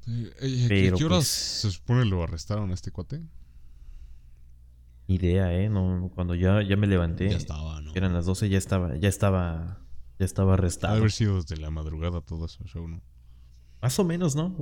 Eh, 0.08 0.32
eh, 0.42 0.58
¿qué- 0.64 0.66
Pero, 0.68 0.98
¿Qué 0.98 1.06
horas 1.06 1.18
pues- 1.20 1.28
se 1.28 1.72
supone 1.72 2.06
lo 2.06 2.24
arrestaron 2.24 2.72
a 2.72 2.74
este 2.74 2.92
cuate? 2.92 3.22
Idea, 5.08 5.54
¿eh? 5.54 5.70
No, 5.70 6.10
cuando 6.16 6.36
ya, 6.36 6.62
ya 6.64 6.76
me 6.76 6.88
levanté. 6.88 7.30
Ya 7.30 7.38
estaba, 7.38 7.82
¿no? 7.82 7.94
Eran 7.94 8.14
las 8.14 8.26
12, 8.26 8.50
ya 8.50 8.58
estaba, 8.58 8.96
ya 8.98 9.10
estaba, 9.10 9.80
ya 10.18 10.26
estaba 10.26 10.52
Ha 10.52 10.54
arrestado. 10.56 10.96
haber 10.96 11.12
sido 11.12 11.36
desde 11.42 11.58
la 11.58 11.70
madrugada 11.70 12.22
todo 12.22 12.46
eso, 12.46 12.64
show, 12.66 12.88
¿no? 12.88 13.02
Más 13.82 13.98
o 14.00 14.04
menos, 14.04 14.36
¿no? 14.36 14.56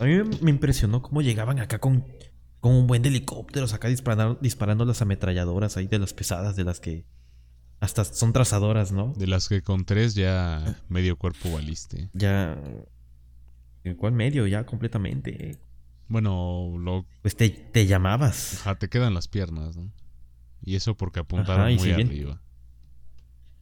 A 0.00 0.04
mí 0.04 0.14
me, 0.16 0.24
me 0.40 0.50
impresionó 0.50 1.00
cómo 1.02 1.22
llegaban 1.22 1.58
acá 1.60 1.78
con, 1.78 2.04
con 2.60 2.74
un 2.74 2.86
buen 2.86 3.02
de 3.02 3.08
helicópteros, 3.10 3.72
acá 3.72 3.88
disparando, 3.88 4.38
disparando 4.40 4.84
las 4.84 5.00
ametralladoras 5.02 5.76
ahí 5.76 5.86
de 5.86 5.98
las 6.00 6.12
pesadas, 6.12 6.56
de 6.56 6.64
las 6.64 6.80
que 6.80 7.04
hasta 7.80 8.04
son 8.04 8.32
trazadoras, 8.32 8.92
¿no? 8.92 9.12
De 9.16 9.26
las 9.26 9.48
que 9.48 9.62
con 9.62 9.84
tres 9.84 10.14
ya 10.14 10.76
medio 10.88 11.16
cuerpo 11.16 11.52
valiste. 11.52 12.08
Ya. 12.14 12.56
¿En 13.84 13.94
cuál 13.96 14.12
medio? 14.12 14.46
Ya 14.46 14.64
completamente. 14.66 15.58
Bueno, 16.08 16.74
lo, 16.78 17.04
Pues 17.22 17.36
te, 17.36 17.50
te 17.50 17.86
llamabas. 17.86 18.60
ajá, 18.60 18.76
te 18.76 18.88
quedan 18.88 19.14
las 19.14 19.28
piernas, 19.28 19.76
¿no? 19.76 19.90
Y 20.62 20.74
eso 20.76 20.96
porque 20.96 21.20
apuntaron 21.20 21.62
Ajá, 21.66 21.70
muy 21.70 21.78
si 21.78 21.92
bien- 21.94 22.06
arriba. 22.08 22.40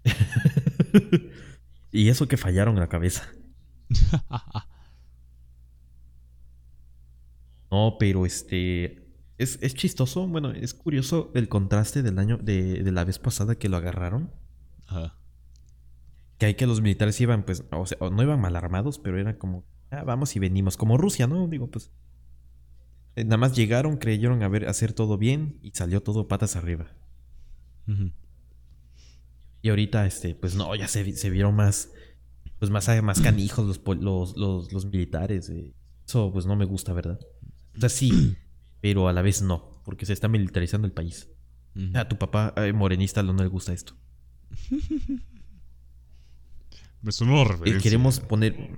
y 1.93 2.09
eso 2.09 2.29
que 2.29 2.37
fallaron 2.37 2.77
la 2.79 2.89
cabeza. 2.89 3.29
No, 7.71 7.97
pero 7.99 8.25
este. 8.25 9.04
Es, 9.39 9.59
es 9.63 9.75
chistoso, 9.75 10.27
bueno, 10.29 10.53
es 10.53 10.75
curioso 10.75 11.33
el 11.35 11.49
contraste 11.49 12.03
del 12.03 12.19
año 12.19 12.39
de, 12.39 12.83
de 12.85 12.93
la 12.93 13.05
vez 13.05 13.19
pasada 13.19 13.57
que 13.57 13.69
lo 13.69 13.77
agarraron. 13.77 14.31
Ajá. 14.87 15.17
Que 16.39 16.47
hay 16.47 16.55
que 16.55 16.67
los 16.67 16.81
militares 16.81 17.21
iban, 17.21 17.45
pues, 17.45 17.65
o 17.73 17.87
sea, 17.87 17.99
no 18.11 18.23
iban 18.23 18.41
mal 18.41 18.55
armados, 18.57 18.99
pero 18.99 19.19
era 19.19 19.37
como, 19.39 19.65
ah, 19.91 20.05
vamos 20.05 20.35
y 20.37 20.39
venimos, 20.39 20.77
como 20.77 20.97
Rusia, 20.99 21.27
¿no? 21.27 21.49
Digo, 21.49 21.69
pues. 21.71 21.91
eh, 23.17 23.25
Nada 23.25 23.37
más 23.39 23.55
llegaron, 23.57 23.97
creyeron 23.97 24.43
haber, 24.43 24.69
hacer 24.69 24.93
todo 24.93 25.19
bien 25.19 25.59
y 25.63 25.71
salió 25.73 26.03
todo 26.03 26.29
patas 26.29 26.55
arriba. 26.57 26.87
Ujú. 27.89 28.13
Y 29.63 29.71
ahorita, 29.71 30.07
este, 30.07 30.35
pues 30.35 30.55
no, 30.55 30.75
ya 30.77 30.89
se, 30.89 31.03
vi- 31.03 31.13
se 31.15 31.31
vieron 31.31 31.55
más, 31.57 31.91
pues 32.59 32.71
más, 32.71 32.89
más 33.03 33.21
canijos 33.21 33.81
los, 34.01 34.37
los, 34.37 34.73
los 34.73 34.87
militares. 34.87 35.49
eh. 35.49 35.73
Eso, 36.07 36.31
pues 36.33 36.47
no 36.47 36.55
me 36.55 36.67
gusta, 36.67 36.93
¿verdad? 36.93 37.19
O 37.77 37.81
sea, 37.81 37.89
sí, 37.89 38.37
pero 38.85 39.09
a 39.09 39.15
la 39.15 39.23
vez 39.23 39.41
no, 39.41 39.81
porque 39.83 40.05
se 40.05 40.13
está 40.13 40.29
militarizando 40.29 40.87
el 40.87 40.93
país. 40.93 41.31
Ujú. 41.75 41.97
A 41.99 42.07
tu 42.07 42.19
papá 42.19 42.53
eh, 42.59 42.75
morenista 42.75 43.23
no 43.23 43.33
le 43.33 43.47
gusta 43.47 43.73
esto. 43.73 43.97
Me 47.01 47.11
sonó 47.11 47.41
Eh, 47.41 47.45
referencia. 47.49 47.83
queremos 47.83 48.21
poner... 48.21 48.77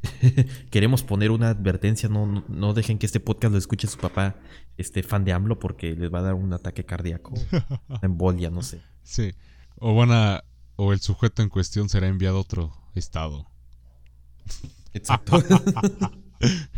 queremos 0.70 1.02
poner 1.02 1.30
una 1.30 1.50
advertencia, 1.50 2.08
no, 2.08 2.24
no, 2.24 2.42
no 2.48 2.72
dejen 2.72 2.98
que 2.98 3.04
este 3.04 3.20
podcast 3.20 3.52
lo 3.52 3.58
escuche 3.58 3.86
su 3.86 3.98
papá, 3.98 4.36
este 4.78 5.02
fan 5.02 5.26
de 5.26 5.34
AMLO, 5.34 5.58
porque 5.58 5.94
les 5.94 6.10
va 6.10 6.20
a 6.20 6.22
dar 6.22 6.32
un 6.34 6.50
ataque 6.54 6.86
cardíaco, 6.86 7.34
una 7.88 8.00
embolia, 8.02 8.48
no 8.48 8.62
sé. 8.62 8.80
Sí. 9.02 9.34
O 9.76 9.94
van 9.94 10.10
a. 10.10 10.42
O 10.76 10.94
el 10.94 11.00
sujeto 11.00 11.42
en 11.42 11.50
cuestión 11.50 11.90
será 11.90 12.06
enviado 12.06 12.38
a 12.38 12.40
otro 12.40 12.72
estado. 12.94 13.46
Exacto. 14.94 15.42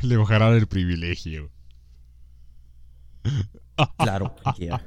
Le 0.03 0.17
bajará 0.17 0.49
el 0.57 0.67
privilegio. 0.67 1.53
Claro, 3.99 4.35
cualquiera. 4.43 4.85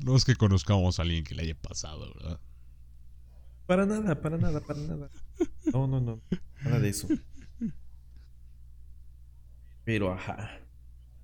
No 0.00 0.16
es 0.16 0.24
que 0.24 0.36
conozcamos 0.36 0.98
a 0.98 1.02
alguien 1.02 1.24
que 1.24 1.34
le 1.34 1.42
haya 1.42 1.54
pasado, 1.54 2.12
¿verdad? 2.14 2.40
Para 3.66 3.86
nada, 3.86 4.20
para 4.20 4.36
nada, 4.38 4.60
para 4.60 4.80
nada. 4.80 5.10
No, 5.72 5.86
no, 5.86 6.00
no. 6.00 6.20
Nada 6.64 6.78
de 6.80 6.88
eso. 6.88 7.08
Pero, 9.84 10.12
ajá. 10.12 10.60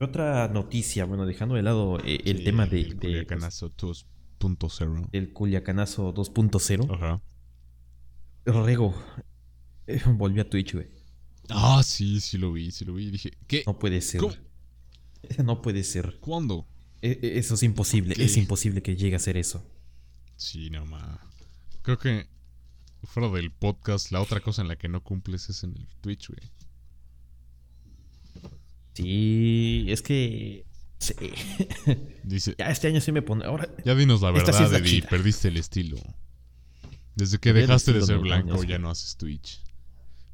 Otra 0.01 0.49
noticia, 0.49 1.05
bueno, 1.05 1.27
dejando 1.27 1.55
de 1.55 1.63
lado 1.63 1.99
eh, 2.05 2.21
el 2.25 2.39
Sí, 2.39 2.45
tema 2.45 2.67
de, 2.67 2.81
el 2.81 2.89
de, 2.89 2.95
pues, 2.97 3.01
Culiacanazo 3.01 3.71
2.0. 3.77 5.11
del 5.11 5.33
Culiacanazo 5.33 6.13
2.0. 6.15 6.93
Ajá. 6.95 7.21
Rego. 8.45 8.95
eh, 9.87 10.01
volví 10.07 10.41
a 10.41 10.49
Twitch, 10.49 10.75
güey. 10.75 10.89
Ah, 11.51 11.83
sí, 11.85 12.21
sí 12.21 12.39
lo 12.39 12.53
vi, 12.53 12.71
sí 12.73 12.85
lo 12.85 12.95
vi. 12.95 13.11
Dije, 13.11 13.31
¿qué? 13.47 13.63
No 13.67 13.79
puede 13.79 14.01
ser. 14.01 14.21
¿Cómo? 14.21 14.35
No 15.45 15.63
puede 15.63 15.85
ser. 15.85 16.19
¿Cuándo? 16.21 16.67
E- 17.01 17.19
e- 17.23 17.39
Eso 17.39 17.55
es 17.55 17.63
imposible. 17.63 18.15
Es 18.19 18.37
imposible 18.37 18.83
que 18.83 18.97
llegue 18.97 19.17
a 19.17 19.21
ser 19.21 19.37
eso. 19.37 19.65
Sí, 20.37 20.71
no 20.71 20.85
ma. 20.87 21.21
Creo 21.83 21.99
que 21.99 22.27
fuera 23.05 23.29
del 23.31 23.51
podcast, 23.51 24.13
la 24.13 24.21
otra 24.21 24.41
cosa 24.41 24.63
en 24.63 24.69
la 24.69 24.77
que 24.77 24.89
no 24.89 25.03
cumples 25.03 25.49
es 25.51 25.65
en 25.65 25.77
el 25.77 25.87
Twitch, 26.01 26.29
güey. 26.29 26.51
Sí, 28.95 29.87
es 29.89 30.03
que. 30.03 30.67
Sí. 30.99 31.15
Dice, 32.25 32.55
ya 32.59 32.67
este 32.67 32.89
año 32.89 33.01
sí 33.01 33.11
me 33.11 33.23
pone. 33.23 33.45
Ahora. 33.45 33.69
ya 33.85 33.95
dinos 33.95 34.21
la 34.23 34.29
sí 34.29 34.35
verdad, 34.35 34.71
la 34.71 34.79
Eddie, 34.79 35.03
perdiste 35.03 35.49
el 35.49 35.57
estilo. 35.57 35.97
Desde 37.15 37.39
que 37.39 37.53
dejaste 37.53 37.93
de 37.93 38.03
ser 38.03 38.19
blanco 38.19 38.63
ya 38.65 38.77
sí. 38.77 38.83
no 38.83 38.91
haces 38.91 39.17
Twitch. 39.17 39.63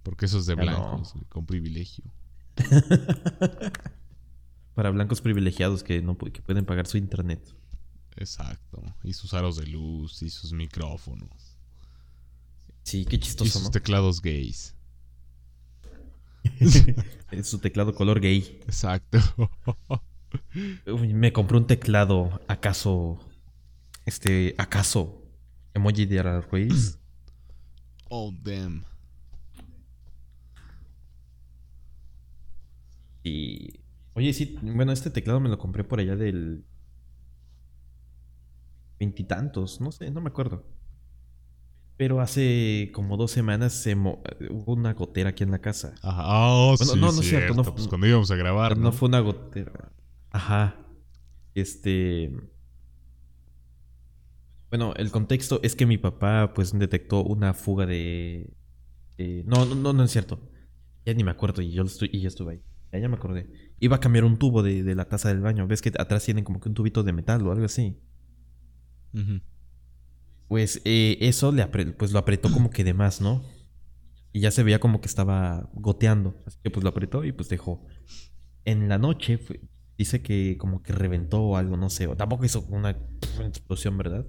Porque 0.03 0.27
eso 0.27 0.39
es 0.39 0.47
de 0.47 0.55
Ya 0.57 0.63
blancos, 0.63 1.13
güey, 1.13 1.25
con 1.27 1.47
privilegio. 1.47 2.05
Para 4.79 4.91
blancos 4.91 5.21
privilegiados 5.21 5.83
que, 5.83 6.01
no, 6.03 6.17
que 6.17 6.41
pueden 6.41 6.65
pagar 6.65 6.87
su 6.87 6.99
internet. 6.99 7.53
Exacto. 8.15 8.81
Y 9.03 9.13
sus 9.13 9.35
aros 9.35 9.57
de 9.57 9.67
luz, 9.67 10.23
y 10.23 10.31
sus 10.31 10.53
micrófonos. 10.53 11.59
Sí, 12.85 13.05
qué 13.05 13.17
Y 13.17 13.19
chistoso, 13.19 13.51
sus 13.55 13.63
¿no? 13.65 13.71
teclados 13.73 14.23
gays. 14.23 14.77
Su 17.43 17.59
teclado 17.59 17.93
color 17.93 18.21
gay. 18.21 18.61
Exacto. 18.67 19.19
Uy, 20.87 21.13
me 21.13 21.33
compré 21.33 21.57
un 21.57 21.67
teclado, 21.67 22.41
¿acaso? 22.47 23.19
Este, 24.07 24.55
¿acaso? 24.59 25.25
Emoji 25.75 26.07
de 26.07 26.21
arcoíris. 26.21 27.01
oh, 28.11 28.33
damn. 28.45 28.85
Y. 33.25 33.78
Oye, 34.19 34.33
sí, 34.33 34.59
bueno, 34.63 34.91
este 34.91 35.11
teclado 35.11 35.39
me 35.39 35.49
lo 35.49 35.59
compré 35.59 35.85
por 35.85 36.01
allá 36.01 36.17
del. 36.17 36.65
Veintitantos, 38.99 39.81
no 39.81 39.93
sé, 39.93 40.11
no 40.11 40.21
me 40.21 40.29
acuerdo. 40.29 40.65
Pero 41.97 42.21
hace 42.21 42.91
como 42.93 43.17
dos 43.17 43.31
semanas 43.31 43.73
se 43.73 43.95
mo- 43.95 44.21
hubo 44.51 44.73
una 44.75 44.93
gotera 44.95 45.31
aquí 45.31 45.45
en 45.45 45.53
la 45.53 45.61
casa. 45.61 45.95
Ajá. 46.03 46.23
Oh, 46.27 46.75
Bueno, 46.77 46.93
sí, 46.95 47.01
no, 47.01 47.13
no 47.13 47.21
es 47.21 47.29
cierto, 47.29 47.55
no- 47.55 47.63
Pues 47.63 47.87
cuando 47.87 48.09
íbamos 48.09 48.29
a 48.33 48.37
grabar, 48.37 48.77
no, 48.77 48.85
¿no? 48.85 48.93
fue 48.93 49.09
una 49.09 49.21
gotera. 49.21 49.93
Ajá. 50.31 50.77
Este. 51.55 52.33
Bueno, 54.71 54.95
el 54.97 55.13
contexto 55.13 55.61
es 55.63 55.77
que 55.77 55.87
mi 55.87 55.97
papá 55.97 56.53
pues 56.55 56.77
detectó 56.77 57.23
una 57.23 57.55
fuga 57.55 57.87
de... 57.87 58.53
de- 59.17 59.45
no, 59.47 59.65
no, 59.65 59.77
no, 59.77 59.93
no 59.93 60.03
es 60.03 60.11
cierto. 60.11 60.41
Ya 61.07 61.15
ni 61.15 61.23
me 61.23 61.31
acuerdo 61.31 61.63
y 61.63 61.71
yo, 61.71 61.85
estoy, 61.85 62.11
y 62.13 62.21
ya 62.21 62.29
estuve 62.29 62.55
ahí. 62.55 62.63
Ya, 62.93 62.99
ya 62.99 63.09
me 63.09 63.15
acordé. 63.15 63.68
Iba 63.81 63.97
a 63.97 64.01
cambiar 64.01 64.25
un 64.25 64.39
tubo 64.39 64.63
de, 64.63 64.83
de 64.83 64.95
la 64.95 65.05
taza 65.09 65.29
del 65.29 65.41
baño. 65.41 65.67
¿Ves 65.67 65.83
que 65.83 65.93
atrás 65.99 66.25
tienen 66.25 66.45
como 66.45 66.61
que 66.61 66.69
un 66.69 66.75
tubito 66.75 67.03
de 67.03 67.13
metal 67.13 67.47
o 67.47 67.53
algo 67.53 67.65
así? 67.65 67.99
Pues 70.49 70.81
eh, 70.85 71.19
eso 71.21 71.53
le 71.53 71.67
pues 71.67 72.13
lo 72.13 72.19
apretó 72.19 72.51
como 72.51 72.71
que 72.71 72.83
de 72.85 72.95
más, 72.95 73.21
¿no? 73.21 73.43
Y 74.33 74.41
ya 74.41 74.51
se 74.51 74.63
veía 74.63 74.81
como 74.81 75.01
que 75.01 75.07
estaba 75.07 75.69
goteando. 75.75 76.43
Así 76.47 76.59
que 76.63 76.71
pues 76.71 76.83
lo 76.85 76.91
apretó 76.91 77.25
y 77.25 77.33
pues 77.33 77.49
dejó. 77.49 77.87
En 78.65 78.89
la 78.89 78.99
noche 78.99 79.39
fue- 79.39 79.61
dice 79.97 80.23
que 80.23 80.57
como 80.59 80.83
que 80.83 80.93
reventó 80.93 81.43
o 81.43 81.57
algo, 81.57 81.77
no 81.77 81.91
sé. 81.91 82.07
O 82.07 82.17
tampoco 82.17 82.45
hizo 82.45 82.63
una 82.71 82.91
explosión, 83.41 83.97
¿verdad? 83.99 84.27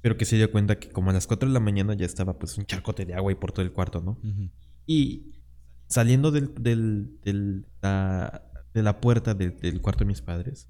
Pero 0.00 0.16
que 0.16 0.24
se 0.24 0.36
dio 0.36 0.50
cuenta 0.50 0.78
que 0.78 0.90
como 0.90 1.10
a 1.10 1.12
las 1.12 1.26
4 1.26 1.48
de 1.48 1.52
la 1.54 1.60
mañana 1.60 1.94
ya 1.94 2.06
estaba 2.06 2.38
pues 2.38 2.56
un 2.58 2.66
charcote 2.66 3.04
de 3.04 3.14
agua 3.14 3.32
y 3.32 3.34
por 3.34 3.52
todo 3.52 3.64
el 3.64 3.72
cuarto, 3.72 4.00
¿no? 4.02 4.18
Y 4.86 5.32
saliendo 5.88 6.30
del, 6.30 6.52
del- 6.54 7.18
del- 7.22 7.66
la- 7.82 8.42
de 8.74 8.82
la 8.82 9.00
puerta 9.00 9.34
del- 9.34 9.56
del 9.58 9.80
cuarto 9.80 10.00
de 10.00 10.08
mis 10.08 10.20
padres, 10.22 10.68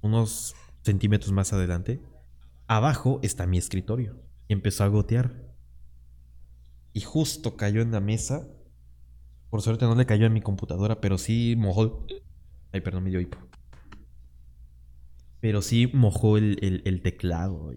unos 0.00 0.54
centímetros 0.82 1.32
más 1.32 1.52
adelante, 1.52 2.00
abajo 2.66 3.20
está 3.22 3.46
mi 3.46 3.58
escritorio. 3.58 4.22
Y 4.48 4.52
empezó 4.54 4.84
a 4.84 4.88
gotear. 4.88 5.46
Y 6.94 7.00
justo 7.02 7.56
cayó 7.56 7.82
en 7.82 7.92
la 7.92 8.00
mesa. 8.00 8.48
Por 9.50 9.60
suerte 9.62 9.84
no 9.84 9.94
le 9.94 10.06
cayó 10.06 10.26
a 10.26 10.30
mi 10.30 10.40
computadora, 10.40 11.00
pero 11.00 11.18
sí 11.18 11.54
mojó. 11.58 12.06
Ay, 12.72 12.80
perdón, 12.80 13.04
me 13.04 13.10
dio 13.10 13.20
hipo. 13.20 13.36
Pero 15.40 15.62
sí 15.62 15.90
mojó 15.92 16.36
el, 16.38 16.58
el- 16.62 16.82
el 16.84 17.02
teclado. 17.02 17.72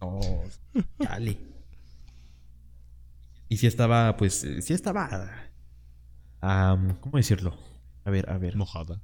No, 0.00 0.20
dale. 0.98 1.38
Y 3.52 3.58
sí 3.58 3.66
estaba, 3.66 4.16
pues, 4.16 4.44
eh, 4.44 4.62
sí 4.62 4.72
estaba. 4.72 5.50
¿Cómo 7.00 7.18
decirlo? 7.18 7.54
A 8.02 8.10
ver, 8.10 8.30
a 8.30 8.38
ver. 8.38 8.56
Mojada. 8.56 9.02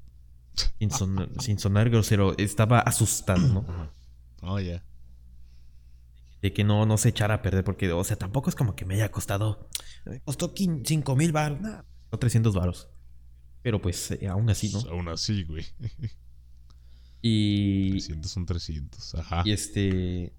Sin, 0.78 0.90
son- 0.90 1.30
sin 1.38 1.59
sonar 1.59 1.90
grosero, 1.90 2.34
estaba 2.38 2.80
asustado, 2.80 3.46
¿no? 3.46 3.92
Oh, 4.40 4.59
ya. 4.59 4.82
De 6.40 6.55
que 6.55 6.64
no, 6.64 6.86
no 6.86 6.96
se 6.96 7.11
echara 7.11 7.34
a 7.34 7.42
perder, 7.42 7.62
porque, 7.62 7.92
o 7.92 8.03
sea, 8.05 8.16
tampoco 8.16 8.49
es 8.49 8.57
como 8.57 8.74
que 8.74 8.86
me 8.86 8.94
haya 8.94 9.11
costado. 9.11 9.68
me 10.07 10.22
Costó 10.22 10.55
5 10.57 11.14
mil 11.14 11.32
baros, 11.32 11.61
nada. 11.61 11.84
No 12.11 12.18
300 12.18 12.55
baros. 12.55 12.88
Pero 13.61 13.82
pues, 13.82 14.12
eh, 14.12 14.28
aún 14.28 14.49
así, 14.49 14.72
¿no? 14.72 14.78
Aún 14.88 15.09
así, 15.09 15.44
güey. 15.44 15.66
Y, 17.20 17.90
300 17.90 18.30
son 18.30 18.46
300. 18.46 19.14
Ajá. 19.16 19.42
y 19.44 19.53
este. 19.53 20.32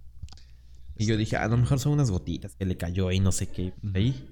Y 0.99 1.05
yo 1.05 1.15
dije, 1.15 1.37
a 1.37 1.47
lo 1.47 1.55
mejor 1.55 1.79
son 1.79 1.93
unas 1.93 2.11
gotitas 2.11 2.55
que 2.55 2.65
le 2.65 2.75
cayó 2.75 3.07
ahí, 3.07 3.21
no 3.21 3.31
sé 3.31 3.47
qué. 3.47 3.73
Ahí. 3.93 4.29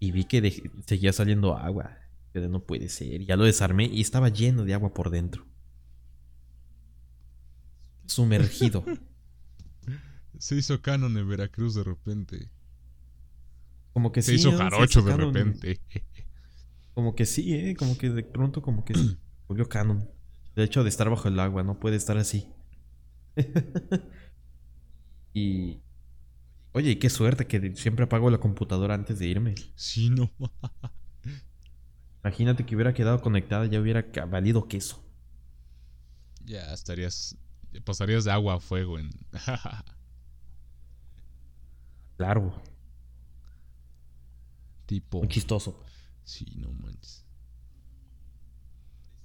Y 0.00 0.10
vi 0.10 0.24
que 0.24 0.60
seguía 0.84 1.12
saliendo 1.12 1.56
agua. 1.56 1.96
Pero 2.32 2.48
no 2.48 2.64
puede 2.64 2.88
ser. 2.88 3.24
Ya 3.24 3.36
lo 3.36 3.44
desarmé 3.44 3.84
y 3.84 4.00
estaba 4.00 4.28
lleno 4.28 4.64
de 4.64 4.74
agua 4.74 4.92
por 4.92 5.10
dentro. 5.10 5.46
Sumergido. 8.06 8.84
Se 10.38 10.56
hizo 10.56 10.82
canon 10.82 11.16
en 11.16 11.28
Veracruz 11.28 11.76
de 11.76 11.84
repente. 11.84 12.50
Como 13.92 14.10
que 14.10 14.22
Se 14.22 14.32
sí. 14.32 14.38
hizo 14.38 14.50
¿no? 14.50 14.58
jarocho 14.58 15.02
de 15.02 15.16
repente. 15.16 15.80
Como 16.92 17.14
que 17.14 17.24
sí, 17.24 17.54
¿eh? 17.54 17.76
Como 17.76 17.96
que 17.96 18.10
de 18.10 18.24
pronto 18.24 18.62
como 18.62 18.84
que 18.84 18.94
se 18.94 19.16
volvió 19.46 19.68
canon. 19.68 20.10
De 20.56 20.64
hecho, 20.64 20.82
de 20.82 20.88
estar 20.88 21.08
bajo 21.08 21.28
el 21.28 21.38
agua, 21.38 21.62
no 21.62 21.78
puede 21.78 21.94
estar 21.94 22.18
así. 22.18 22.48
y... 25.34 25.78
Oye, 26.72 26.90
y 26.90 26.96
qué 26.96 27.10
suerte 27.10 27.46
que 27.46 27.74
siempre 27.76 28.04
apago 28.04 28.30
la 28.30 28.38
computadora 28.38 28.94
antes 28.94 29.18
de 29.18 29.26
irme. 29.26 29.54
Sí, 29.74 30.10
no. 30.10 30.30
Imagínate 32.22 32.64
que 32.64 32.74
hubiera 32.74 32.94
quedado 32.94 33.20
conectada, 33.20 33.66
ya 33.66 33.80
hubiera 33.80 34.06
valido 34.26 34.68
queso. 34.68 35.02
Ya 36.44 36.72
estarías. 36.72 37.36
Pasarías 37.84 38.24
de 38.24 38.32
agua 38.32 38.54
a 38.54 38.60
fuego 38.60 38.98
en. 38.98 39.10
Claro, 42.16 42.52
tipo. 44.84 45.20
muy 45.20 45.28
chistoso. 45.28 45.82
Sí, 46.22 46.44
no 46.56 46.70
manches. 46.70 47.24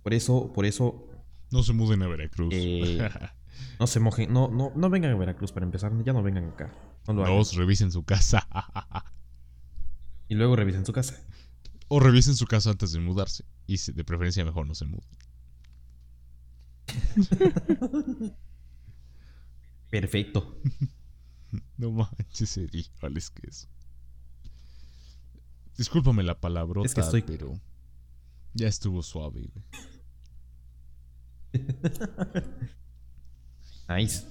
Por 0.02 0.14
eso, 0.14 0.54
por 0.54 0.66
eso, 0.66 1.10
No 1.52 1.62
se 1.62 1.74
muden 1.74 2.04
a 2.04 2.08
Veracruz. 2.08 2.54
Eh, 2.54 3.06
no 3.80 3.88
se 3.88 4.00
mojen. 4.00 4.32
No, 4.32 4.48
no, 4.48 4.72
no 4.76 4.90
vengan 4.90 5.12
a 5.12 5.16
Veracruz 5.18 5.52
para 5.52 5.66
empezar. 5.66 5.92
Ya 6.06 6.14
no 6.14 6.24
vengan 6.24 6.46
acá. 6.50 6.72
No 7.08 7.14
lo 7.14 7.24
hagan. 7.24 7.38
Dos, 7.38 7.56
revisen 7.56 7.92
su 7.92 8.04
casa. 8.04 8.48
Y 10.28 10.34
luego 10.34 10.56
revisen 10.56 10.84
su 10.88 10.92
casa. 10.92 11.22
o 11.88 12.00
revisen 12.00 12.36
su 12.36 12.48
casa 12.48 12.72
antes 12.72 12.92
de 12.92 13.00
mudarse. 13.00 13.46
Y 13.68 13.78
de 13.92 14.04
preferencia 14.04 14.44
mejor 14.44 14.66
no 14.66 14.74
se 14.74 14.86
muden. 14.86 15.08
Perfecto. 19.90 20.60
No 21.78 21.90
manches, 21.92 22.58
Eddie. 22.58 22.86
Vale, 23.02 23.20
es 23.20 23.30
que 23.30 23.48
eso. 23.48 23.68
Discúlpame 25.78 26.22
la 26.24 26.38
palabrota, 26.40 26.86
Es 26.88 26.94
que 26.96 27.00
estoy- 27.02 27.22
pero. 27.22 27.62
Ya 28.54 28.68
estuvo 28.68 29.02
suave, 29.04 29.48
güey. 29.54 29.66
Nice. 33.88 34.26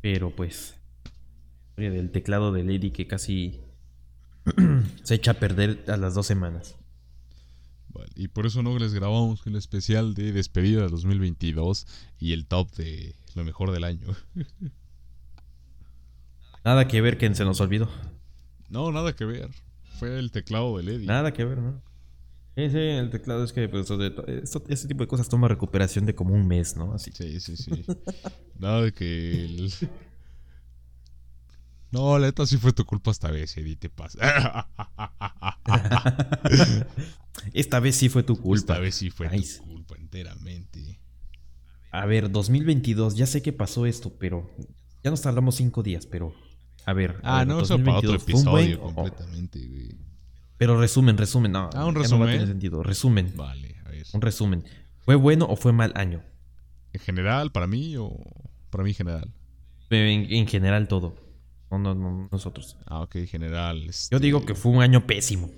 Pero 0.00 0.30
pues. 0.30 0.76
Historia 1.70 1.90
del 1.90 2.10
teclado 2.10 2.52
de 2.52 2.64
Lady 2.64 2.90
que 2.90 3.06
casi 3.06 3.60
se 5.02 5.14
echa 5.14 5.32
a 5.32 5.34
perder 5.34 5.84
a 5.88 5.96
las 5.96 6.14
dos 6.14 6.26
semanas. 6.26 6.76
Vale, 7.88 8.10
Y 8.14 8.28
por 8.28 8.46
eso 8.46 8.62
no 8.62 8.78
les 8.78 8.94
grabamos 8.94 9.46
el 9.46 9.56
especial 9.56 10.14
de 10.14 10.32
despedida 10.32 10.82
de 10.82 10.88
2022 10.88 11.86
y 12.18 12.32
el 12.32 12.46
top 12.46 12.70
de 12.76 13.14
lo 13.34 13.44
mejor 13.44 13.72
del 13.72 13.84
año. 13.84 14.06
Nada 16.64 16.86
que 16.86 17.00
ver 17.00 17.16
que 17.16 17.34
se 17.34 17.44
nos 17.44 17.60
olvidó. 17.60 17.88
No, 18.68 18.92
nada 18.92 19.16
que 19.16 19.24
ver. 19.24 19.48
Fue 19.98 20.18
el 20.18 20.30
teclado 20.30 20.76
de 20.76 20.84
Lady. 20.84 21.06
Nada 21.06 21.32
que 21.32 21.44
ver, 21.44 21.58
¿no? 21.58 21.82
Sí, 22.56 22.68
sí, 22.68 22.78
el 22.78 23.10
teclado 23.10 23.44
es 23.44 23.52
que 23.52 23.68
pues, 23.68 23.86
to- 23.86 24.02
esto- 24.26 24.64
este 24.68 24.88
tipo 24.88 25.04
de 25.04 25.08
cosas 25.08 25.28
toma 25.28 25.48
recuperación 25.48 26.04
de 26.04 26.14
como 26.14 26.34
un 26.34 26.46
mes, 26.46 26.76
¿no? 26.76 26.92
Así. 26.94 27.10
Sí, 27.14 27.40
sí, 27.40 27.56
sí. 27.56 27.84
Nada 28.58 28.82
de 28.82 28.92
que 28.92 29.44
el... 29.44 29.72
No, 31.92 32.16
la 32.20 32.28
neta 32.28 32.46
sí 32.46 32.56
fue 32.56 32.72
tu 32.72 32.84
culpa 32.84 33.10
esta 33.10 33.32
vez, 33.32 33.56
Eddie, 33.56 33.74
te 33.74 33.90
pasa. 33.90 34.20
Esta 37.52 37.80
vez 37.80 37.96
sí 37.96 38.08
fue 38.08 38.22
tu 38.22 38.36
culpa. 38.36 38.56
Esta 38.58 38.78
vez 38.78 38.94
sí 38.94 39.10
fue 39.10 39.28
Nice. 39.28 39.58
tu 39.58 39.64
culpa 39.66 39.96
enteramente. 39.98 41.00
A 41.90 42.06
ver, 42.06 42.30
2022, 42.30 43.16
ya 43.16 43.26
sé 43.26 43.42
que 43.42 43.52
pasó 43.52 43.86
esto, 43.86 44.16
pero 44.18 44.48
ya 45.02 45.10
nos 45.10 45.20
tardamos 45.22 45.56
cinco 45.56 45.82
días, 45.82 46.06
pero 46.06 46.32
a 46.86 46.92
ver. 46.92 47.16
a 47.24 47.36
Ah, 47.36 47.38
ver, 47.40 47.48
no, 47.48 47.60
eso 47.60 47.76
para 47.82 47.98
otro 47.98 48.12
2022, 48.12 48.22
¿fue 48.22 48.34
un 48.34 48.44
buen 48.44 48.64
episodio 48.70 48.94
completamente, 48.94 49.66
güey. 49.66 49.98
Pero 50.60 50.78
resumen, 50.78 51.16
resumen, 51.16 51.52
no. 51.52 51.70
Ah, 51.72 51.86
un 51.86 51.94
ya 51.94 52.00
No 52.00 52.02
resumen. 52.02 52.28
tener 52.32 52.46
sentido. 52.46 52.82
Resumen, 52.82 53.32
Vale, 53.34 53.76
a 53.86 53.88
ver. 53.88 54.06
un 54.12 54.20
resumen. 54.20 54.62
¿Fue 54.98 55.14
bueno 55.14 55.46
o 55.46 55.56
fue 55.56 55.72
mal 55.72 55.90
año? 55.96 56.22
¿En 56.92 57.00
general, 57.00 57.50
para 57.50 57.66
mí 57.66 57.96
o 57.96 58.14
para 58.68 58.84
mí 58.84 58.90
en 58.90 58.96
general? 58.96 59.32
En, 59.88 60.30
en 60.30 60.46
general 60.46 60.86
todo. 60.86 61.16
No, 61.70 61.78
no, 61.78 61.94
no, 61.94 62.28
nosotros. 62.30 62.76
Ah, 62.84 63.00
ok, 63.00 63.16
en 63.16 63.26
general. 63.28 63.84
Yo 63.84 63.88
este, 63.88 64.18
digo 64.20 64.44
que 64.44 64.54
fue 64.54 64.72
un 64.72 64.82
año 64.82 65.06
pésimo. 65.06 65.50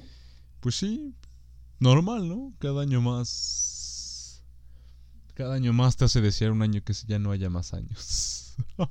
Pues 0.60 0.76
sí, 0.76 1.16
normal, 1.80 2.28
¿no? 2.28 2.54
Cada 2.60 2.82
año 2.82 3.00
más... 3.00 4.44
Cada 5.34 5.56
año 5.56 5.72
más 5.72 5.96
te 5.96 6.04
hace 6.04 6.20
desear 6.20 6.52
un 6.52 6.62
año 6.62 6.80
que 6.84 6.92
ya 7.08 7.18
no 7.18 7.32
haya 7.32 7.50
más 7.50 7.74
años. 7.74 8.54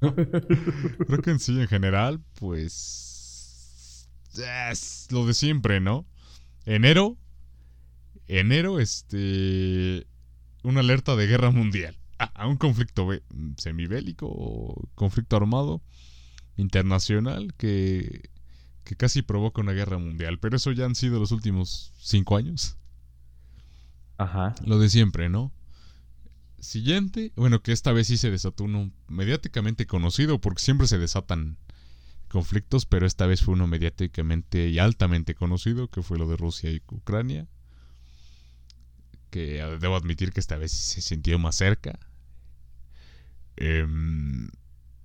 Creo 0.00 1.22
que 1.22 1.30
en 1.30 1.38
sí, 1.38 1.58
en 1.58 1.68
general, 1.68 2.20
pues... 2.38 3.05
Es 4.38 5.08
lo 5.10 5.26
de 5.26 5.34
siempre, 5.34 5.80
¿no? 5.80 6.06
Enero. 6.64 7.16
Enero, 8.26 8.80
este... 8.80 10.06
Una 10.62 10.80
alerta 10.80 11.14
de 11.16 11.26
guerra 11.26 11.50
mundial. 11.50 11.96
A, 12.18 12.24
a 12.24 12.46
un 12.46 12.56
conflicto 12.56 13.08
semibélico 13.56 14.26
o 14.28 14.88
conflicto 14.94 15.36
armado 15.36 15.82
internacional 16.56 17.54
que 17.54 18.30
que 18.86 18.96
casi 18.96 19.20
provoca 19.20 19.60
una 19.60 19.72
guerra 19.72 19.98
mundial. 19.98 20.38
Pero 20.38 20.56
eso 20.56 20.72
ya 20.72 20.86
han 20.86 20.94
sido 20.94 21.18
los 21.18 21.32
últimos 21.32 21.92
cinco 21.98 22.36
años. 22.36 22.78
Ajá. 24.16 24.54
Lo 24.64 24.78
de 24.78 24.88
siempre, 24.88 25.28
¿no? 25.28 25.52
Siguiente, 26.58 27.32
bueno, 27.36 27.62
que 27.62 27.72
esta 27.72 27.92
vez 27.92 28.06
sí 28.06 28.16
se 28.16 28.30
desató 28.30 28.64
uno 28.64 28.90
mediáticamente 29.08 29.86
conocido, 29.86 30.40
porque 30.40 30.62
siempre 30.62 30.86
se 30.86 30.98
desatan 30.98 31.58
conflictos, 32.26 32.86
pero 32.86 33.06
esta 33.06 33.26
vez 33.26 33.42
fue 33.42 33.54
uno 33.54 33.66
mediáticamente 33.66 34.68
y 34.68 34.78
altamente 34.78 35.34
conocido, 35.34 35.88
que 35.88 36.02
fue 36.02 36.18
lo 36.18 36.28
de 36.28 36.36
Rusia 36.36 36.70
y 36.70 36.82
Ucrania. 36.90 37.46
Que 39.30 39.58
eh, 39.60 39.78
debo 39.78 39.96
admitir 39.96 40.32
que 40.32 40.40
esta 40.40 40.56
vez 40.56 40.72
se 40.72 41.00
sintió 41.00 41.38
más 41.38 41.56
cerca. 41.56 41.98
Em, 43.56 44.48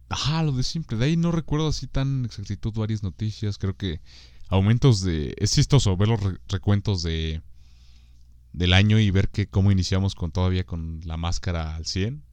ajá, 0.09 0.43
lo 0.43 0.51
de 0.51 0.63
siempre. 0.63 0.97
De 0.97 1.05
ahí 1.05 1.17
no 1.17 1.31
recuerdo 1.31 1.67
así 1.67 1.87
tan 1.87 2.25
exactitud 2.25 2.73
varias 2.73 3.03
noticias. 3.03 3.57
Creo 3.57 3.75
que 3.75 4.01
aumentos 4.49 5.01
de... 5.01 5.33
Es 5.37 5.53
chistoso 5.53 5.95
ver 5.97 6.09
los 6.09 6.19
recuentos 6.47 7.03
de 7.03 7.41
del 8.53 8.73
año 8.73 8.99
y 8.99 9.11
ver 9.11 9.29
que 9.29 9.47
cómo 9.47 9.71
iniciamos 9.71 10.15
con 10.15 10.31
todavía 10.31 10.65
con 10.65 11.01
la 11.05 11.17
máscara 11.17 11.75
al 11.75 11.85
100. 11.85 12.23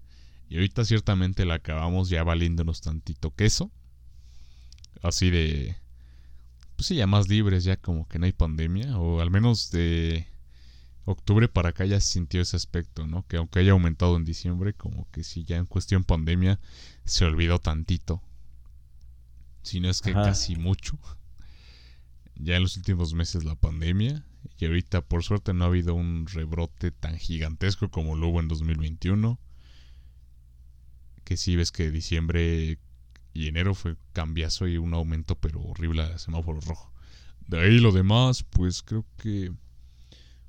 Y 0.49 0.57
ahorita 0.57 0.85
ciertamente 0.85 1.45
la 1.45 1.55
acabamos 1.55 2.09
ya 2.09 2.25
valiéndonos 2.25 2.81
tantito 2.81 3.31
queso. 3.35 3.71
Así 5.03 5.31
de... 5.31 5.77
Pues 6.77 6.87
sí, 6.87 6.97
ya 6.97 7.07
más 7.07 7.29
libres, 7.29 7.65
ya 7.65 7.77
como 7.77 8.07
que 8.09 8.19
no 8.19 8.27
hay 8.27 8.33
pandemia. 8.33 8.99
O 8.99 9.21
al 9.21 9.31
menos 9.31 9.71
de 9.71 10.27
octubre 11.05 11.49
para 11.49 11.71
acá 11.71 11.85
ya 11.85 12.01
se 12.01 12.13
sintió 12.13 12.41
ese 12.41 12.57
aspecto, 12.57 13.07
¿no? 13.07 13.27
Que 13.27 13.39
aunque 13.39 13.59
haya 13.59 13.73
aumentado 13.73 14.17
en 14.17 14.25
diciembre, 14.25 14.75
como 14.75 15.11
que 15.11 15.25
sí, 15.25 15.45
ya 15.45 15.57
en 15.57 15.67
cuestión 15.67 16.05
pandemia 16.05 16.61
se 17.05 17.25
olvidó 17.25 17.59
tantito. 17.59 18.23
Si 19.63 19.81
no 19.81 19.91
es 19.91 20.01
que 20.01 20.13
casi 20.13 20.57
mucho. 20.57 20.99
Ya 22.37 22.57
en 22.57 22.63
los 22.63 22.77
últimos 22.77 23.13
meses 23.15 23.45
la 23.45 23.57
pandemia. 23.57 24.25
Y 24.59 24.67
ahorita 24.67 25.01
por 25.01 25.25
suerte 25.25 25.53
no 25.53 25.65
ha 25.65 25.69
habido 25.69 25.95
un 25.95 26.27
rebrote 26.27 26.93
tan 26.93 27.19
gigantesco 27.19 27.91
como 27.91 28.15
lo 28.15 28.29
hubo 28.29 28.41
en 28.41 28.49
2021 28.49 29.39
que 31.29 31.37
sí 31.37 31.57
ves 31.57 31.73
que 31.73 31.91
diciembre 31.91 32.79
y 33.33 33.49
enero 33.49 33.75
fue 33.75 33.97
cambiazo 34.13 34.67
y 34.67 34.79
un 34.79 34.95
aumento 34.95 35.37
pero 35.37 35.61
horrible 35.61 36.03
a 36.03 36.19
semáforo 36.19 36.61
rojo. 36.61 36.93
De 37.47 37.61
ahí 37.61 37.79
lo 37.79 37.93
demás, 37.93 38.45
pues 38.45 38.83
creo 38.83 39.05
que 39.17 39.53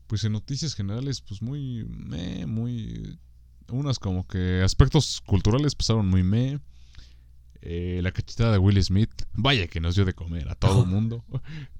pues 0.07 0.23
en 0.23 0.33
noticias 0.33 0.73
generales 0.73 1.21
pues 1.21 1.41
muy 1.41 1.85
me, 1.85 2.45
muy 2.45 3.19
unas 3.67 3.99
como 3.99 4.27
que 4.27 4.61
aspectos 4.63 5.21
culturales 5.25 5.75
pasaron 5.75 6.07
muy 6.07 6.23
me 6.23 6.59
eh, 7.61 7.99
la 8.01 8.11
cachetada 8.11 8.53
de 8.53 8.57
Will 8.57 8.81
Smith, 8.81 9.11
vaya 9.33 9.67
que 9.67 9.81
nos 9.81 9.95
dio 9.95 10.05
de 10.05 10.13
comer 10.13 10.47
a 10.47 10.55
todo 10.55 10.83
el 10.83 10.89
mundo. 10.89 11.25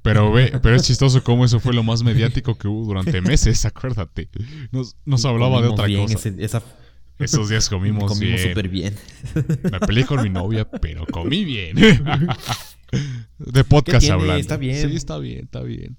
Pero 0.02 0.32
ve, 0.32 0.60
pero 0.62 0.76
es 0.76 0.84
chistoso 0.84 1.24
cómo 1.24 1.46
eso 1.46 1.62
fue 1.62 1.74
lo 1.74 1.84
más 1.84 2.04
mediático 2.04 2.56
que 2.56 2.68
hubo 2.68 2.86
durante 2.86 3.22
meses, 3.22 3.64
acuérdate. 3.66 4.30
Nos, 4.72 4.98
nos 5.06 5.24
hablaba 5.24 5.62
de 5.62 5.70
otra 5.70 5.88
cosa. 5.88 6.30
esa, 6.38 6.62
esos 7.20 7.50
días 7.50 7.70
comimos, 7.70 8.12
comimos 8.12 8.42
súper 8.42 8.70
bien. 8.70 8.96
Me 9.72 9.80
peleé 9.82 10.06
con 10.06 10.24
mi 10.24 10.30
novia, 10.30 10.70
pero 10.70 11.06
comí 11.06 11.44
bien. 11.44 11.76
De 13.38 13.64
podcast 13.64 14.10
hablando. 14.10 14.36
Está 14.36 14.58
bien. 14.58 14.90
Sí, 14.90 14.96
está 14.96 15.18
bien, 15.18 15.44
está 15.46 15.62
bien. 15.62 15.98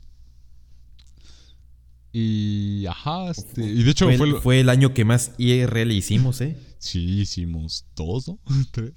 Y 2.13 2.87
ajá, 2.87 3.31
este, 3.31 3.63
y 3.63 3.85
de 3.85 3.91
hecho 3.91 4.11
fue, 4.17 4.29
el, 4.29 4.37
fue 4.41 4.61
el 4.61 4.69
año 4.69 4.93
que 4.95 5.05
más 5.05 5.33
IRL 5.39 5.93
hicimos, 5.93 6.41
¿eh? 6.41 6.57
Sí, 6.79 7.21
hicimos 7.21 7.87
dos, 7.95 8.27
¿no? 8.27 8.39
Tres. 8.73 8.93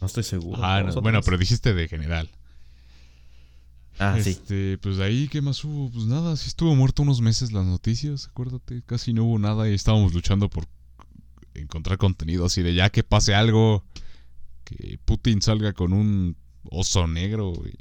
No 0.00 0.06
estoy 0.06 0.24
seguro. 0.24 0.62
Ah, 0.62 0.82
bueno, 1.00 1.20
pero 1.22 1.38
dijiste 1.38 1.72
de 1.72 1.88
general. 1.88 2.28
Ah, 3.98 4.18
sí. 4.20 4.30
Este, 4.30 4.78
pues 4.78 4.96
de 4.96 5.04
ahí, 5.04 5.28
¿qué 5.28 5.42
más 5.42 5.62
hubo? 5.64 5.90
Pues 5.90 6.06
nada, 6.06 6.36
sí 6.36 6.48
estuvo 6.48 6.74
muerto 6.74 7.02
unos 7.02 7.20
meses 7.20 7.52
las 7.52 7.66
noticias, 7.66 8.26
acuérdate. 8.28 8.82
Casi 8.84 9.12
no 9.12 9.24
hubo 9.24 9.38
nada 9.38 9.68
y 9.68 9.74
estábamos 9.74 10.12
luchando 10.14 10.48
por 10.48 10.66
encontrar 11.54 11.98
contenido 11.98 12.46
así 12.46 12.62
de 12.62 12.74
ya 12.74 12.90
que 12.90 13.02
pase 13.02 13.34
algo, 13.34 13.84
que 14.64 14.98
Putin 15.04 15.42
salga 15.42 15.72
con 15.72 15.92
un 15.92 16.36
oso 16.64 17.06
negro, 17.06 17.52
y 17.66 17.76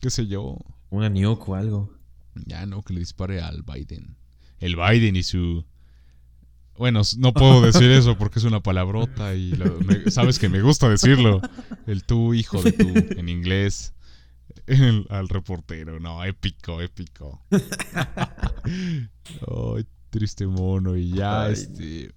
qué 0.00 0.10
sé 0.10 0.26
yo. 0.26 0.56
Una 0.90 1.08
nuke 1.08 1.48
o 1.48 1.54
algo. 1.54 1.92
Ya 2.46 2.66
no, 2.66 2.82
que 2.82 2.94
le 2.94 3.00
dispare 3.00 3.40
al 3.40 3.62
Biden. 3.62 4.16
El 4.58 4.76
Biden 4.76 5.16
y 5.16 5.22
su... 5.22 5.64
Bueno, 6.76 7.02
no 7.18 7.32
puedo 7.32 7.60
decir 7.72 7.90
eso 7.90 8.16
porque 8.16 8.38
es 8.38 8.44
una 8.44 8.62
palabrota 8.62 9.34
y 9.34 9.52
sabes 10.10 10.38
que 10.38 10.48
me 10.48 10.62
gusta 10.62 10.88
decirlo. 10.88 11.40
El 11.86 12.04
tú, 12.04 12.32
hijo 12.34 12.62
de 12.62 12.72
tú, 12.72 12.92
en 12.94 13.28
inglés. 13.28 13.92
al 15.08 15.28
reportero, 15.28 16.00
no, 16.00 16.24
épico, 16.24 16.80
épico. 16.80 17.42
Ay, 18.64 19.86
triste 20.10 20.46
mono. 20.46 20.96
Y 20.96 21.10
ya, 21.10 21.50
este. 21.50 22.12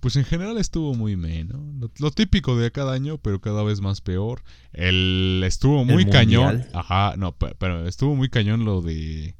Pues 0.00 0.14
en 0.16 0.24
general 0.24 0.58
estuvo 0.58 0.94
muy 0.94 1.16
menos. 1.16 1.60
Lo, 1.98 2.10
típico 2.12 2.56
de 2.56 2.70
cada 2.70 2.92
año, 2.92 3.18
pero 3.18 3.40
cada 3.40 3.64
vez 3.64 3.80
más 3.80 4.00
peor. 4.00 4.42
El 4.72 5.42
estuvo 5.44 5.84
muy 5.84 6.06
cañón. 6.06 6.64
Ajá, 6.72 7.14
no, 7.16 7.32
pero, 7.36 7.86
estuvo 7.86 8.14
muy 8.14 8.28
cañón 8.28 8.64
lo 8.64 8.80
de. 8.80 9.34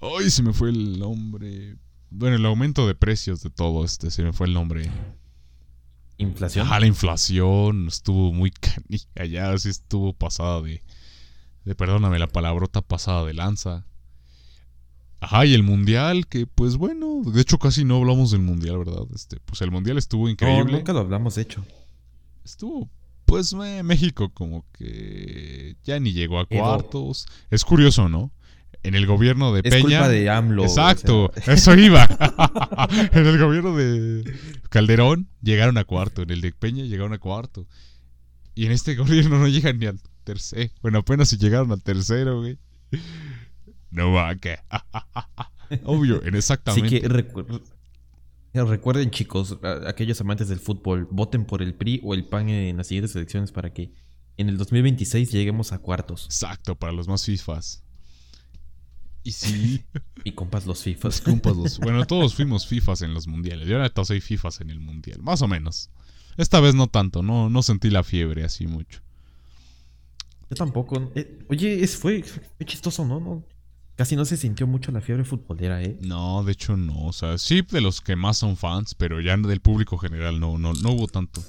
Ay, 0.00 0.30
se 0.30 0.42
me 0.42 0.52
fue 0.52 0.68
el 0.68 0.98
nombre. 0.98 1.76
Bueno, 2.10 2.36
el 2.36 2.44
aumento 2.44 2.86
de 2.86 2.94
precios 2.94 3.42
de 3.42 3.50
todo 3.50 3.84
este, 3.84 4.10
se 4.10 4.22
me 4.22 4.32
fue 4.34 4.46
el 4.46 4.52
nombre. 4.52 4.90
¿Inflación? 6.18 6.66
Ajá, 6.66 6.80
la 6.80 6.86
inflación 6.86 7.88
estuvo 7.88 8.32
muy 8.32 8.50
canija. 8.50 9.24
Ya 9.24 9.56
sí 9.58 9.70
estuvo 9.70 10.12
pasada 10.12 10.60
de. 10.60 10.82
De 11.64 11.74
perdóname 11.74 12.18
la 12.18 12.28
palabrota 12.28 12.80
pasada 12.80 13.24
de 13.24 13.34
lanza. 13.34 13.86
Ajá, 15.20 15.46
y 15.46 15.54
el 15.54 15.62
mundial, 15.62 16.26
que 16.26 16.46
pues 16.46 16.76
bueno, 16.76 17.22
de 17.24 17.40
hecho 17.40 17.58
casi 17.58 17.84
no 17.84 17.96
hablamos 17.96 18.30
del 18.30 18.42
mundial, 18.42 18.78
¿verdad? 18.78 19.04
Este, 19.14 19.38
pues 19.44 19.60
el 19.62 19.70
mundial 19.70 19.98
estuvo 19.98 20.28
increíble. 20.28 20.72
No, 20.72 20.78
nunca 20.78 20.92
lo 20.92 21.00
hablamos, 21.00 21.36
de 21.36 21.42
hecho. 21.42 21.64
Estuvo, 22.44 22.90
pues 23.24 23.54
México 23.54 24.30
como 24.32 24.64
que 24.72 25.76
ya 25.84 25.98
ni 25.98 26.12
llegó 26.12 26.38
a 26.38 26.46
cuartos. 26.46 27.26
Es 27.50 27.64
curioso, 27.64 28.08
¿no? 28.08 28.30
En 28.82 28.94
el 28.94 29.06
gobierno 29.06 29.52
de 29.52 29.62
Peña. 29.62 29.80
Culpa 29.80 30.08
de 30.08 30.30
AMLO. 30.30 30.62
Exacto, 30.62 31.32
eso 31.46 31.74
iba. 31.74 32.04
en 33.12 33.26
el 33.26 33.38
gobierno 33.38 33.76
de 33.76 34.32
Calderón 34.68 35.28
llegaron 35.42 35.76
a 35.78 35.84
cuarto, 35.84 36.22
en 36.22 36.30
el 36.30 36.40
de 36.40 36.52
Peña 36.52 36.84
llegaron 36.84 37.12
a 37.12 37.18
cuarto. 37.18 37.66
Y 38.54 38.66
en 38.66 38.72
este 38.72 38.94
gobierno 38.96 39.38
no 39.38 39.48
llegan 39.48 39.78
ni 39.78 39.86
al 39.86 40.00
tercero. 40.24 40.72
Bueno, 40.82 40.98
apenas 40.98 41.28
si 41.28 41.36
llegaron 41.36 41.72
al 41.72 41.82
tercero, 41.82 42.40
güey. 42.40 42.58
No 43.90 44.12
va, 44.12 44.34
que. 44.36 44.58
Obvio, 45.84 46.22
en 46.24 46.34
exactamente. 46.34 46.96
Así 46.96 47.00
que 47.00 47.08
recuerden, 48.64 49.10
chicos, 49.10 49.58
aquellos 49.86 50.20
amantes 50.20 50.48
del 50.48 50.60
fútbol, 50.60 51.08
voten 51.10 51.44
por 51.44 51.62
el 51.62 51.74
PRI 51.74 52.00
o 52.04 52.14
el 52.14 52.24
PAN 52.24 52.48
en 52.48 52.76
las 52.76 52.86
siguientes 52.86 53.14
elecciones 53.14 53.52
para 53.52 53.72
que 53.72 53.92
en 54.36 54.48
el 54.48 54.58
2026 54.58 55.30
lleguemos 55.32 55.72
a 55.72 55.78
cuartos. 55.78 56.26
Exacto, 56.26 56.74
para 56.76 56.92
los 56.92 57.08
más 57.08 57.24
FIFAs. 57.24 57.82
Y 59.22 59.32
sí. 59.32 59.84
y 60.24 60.32
compas 60.32 60.66
los 60.66 60.82
FIFAs. 60.82 61.20
compas 61.22 61.56
los. 61.56 61.78
Bueno, 61.78 62.06
todos 62.06 62.34
fuimos 62.34 62.66
FIFAs 62.66 63.02
en 63.02 63.14
los 63.14 63.26
mundiales. 63.26 63.66
Yo 63.66 63.76
ahora 63.76 63.92
soy 64.04 64.20
FIFAs 64.20 64.60
en 64.60 64.70
el 64.70 64.80
mundial. 64.80 65.22
Más 65.22 65.42
o 65.42 65.48
menos. 65.48 65.90
Esta 66.36 66.60
vez 66.60 66.74
no 66.74 66.86
tanto, 66.86 67.22
no, 67.22 67.48
no 67.48 67.62
sentí 67.62 67.88
la 67.88 68.04
fiebre 68.04 68.44
así 68.44 68.66
mucho. 68.66 69.00
Yo 70.50 70.56
tampoco. 70.56 71.10
Eh, 71.14 71.38
oye, 71.48 71.82
es, 71.82 71.96
fue, 71.96 72.22
fue 72.22 72.66
chistoso, 72.66 73.04
¿no? 73.06 73.18
¿no? 73.20 73.44
Casi 73.96 74.14
no 74.14 74.26
se 74.26 74.36
sintió 74.36 74.66
mucho 74.66 74.92
la 74.92 75.00
fiebre 75.00 75.24
futbolera, 75.24 75.82
¿eh? 75.82 75.98
No, 76.02 76.44
de 76.44 76.52
hecho 76.52 76.76
no. 76.76 77.06
O 77.06 77.12
sea, 77.14 77.38
sí 77.38 77.62
de 77.62 77.80
los 77.80 78.02
que 78.02 78.14
más 78.14 78.36
son 78.36 78.58
fans, 78.58 78.94
pero 78.94 79.22
ya 79.22 79.36
del 79.38 79.60
público 79.60 79.96
general 79.96 80.38
no, 80.38 80.58
no, 80.58 80.74
no 80.74 80.90
hubo 80.90 81.06
tanto. 81.06 81.42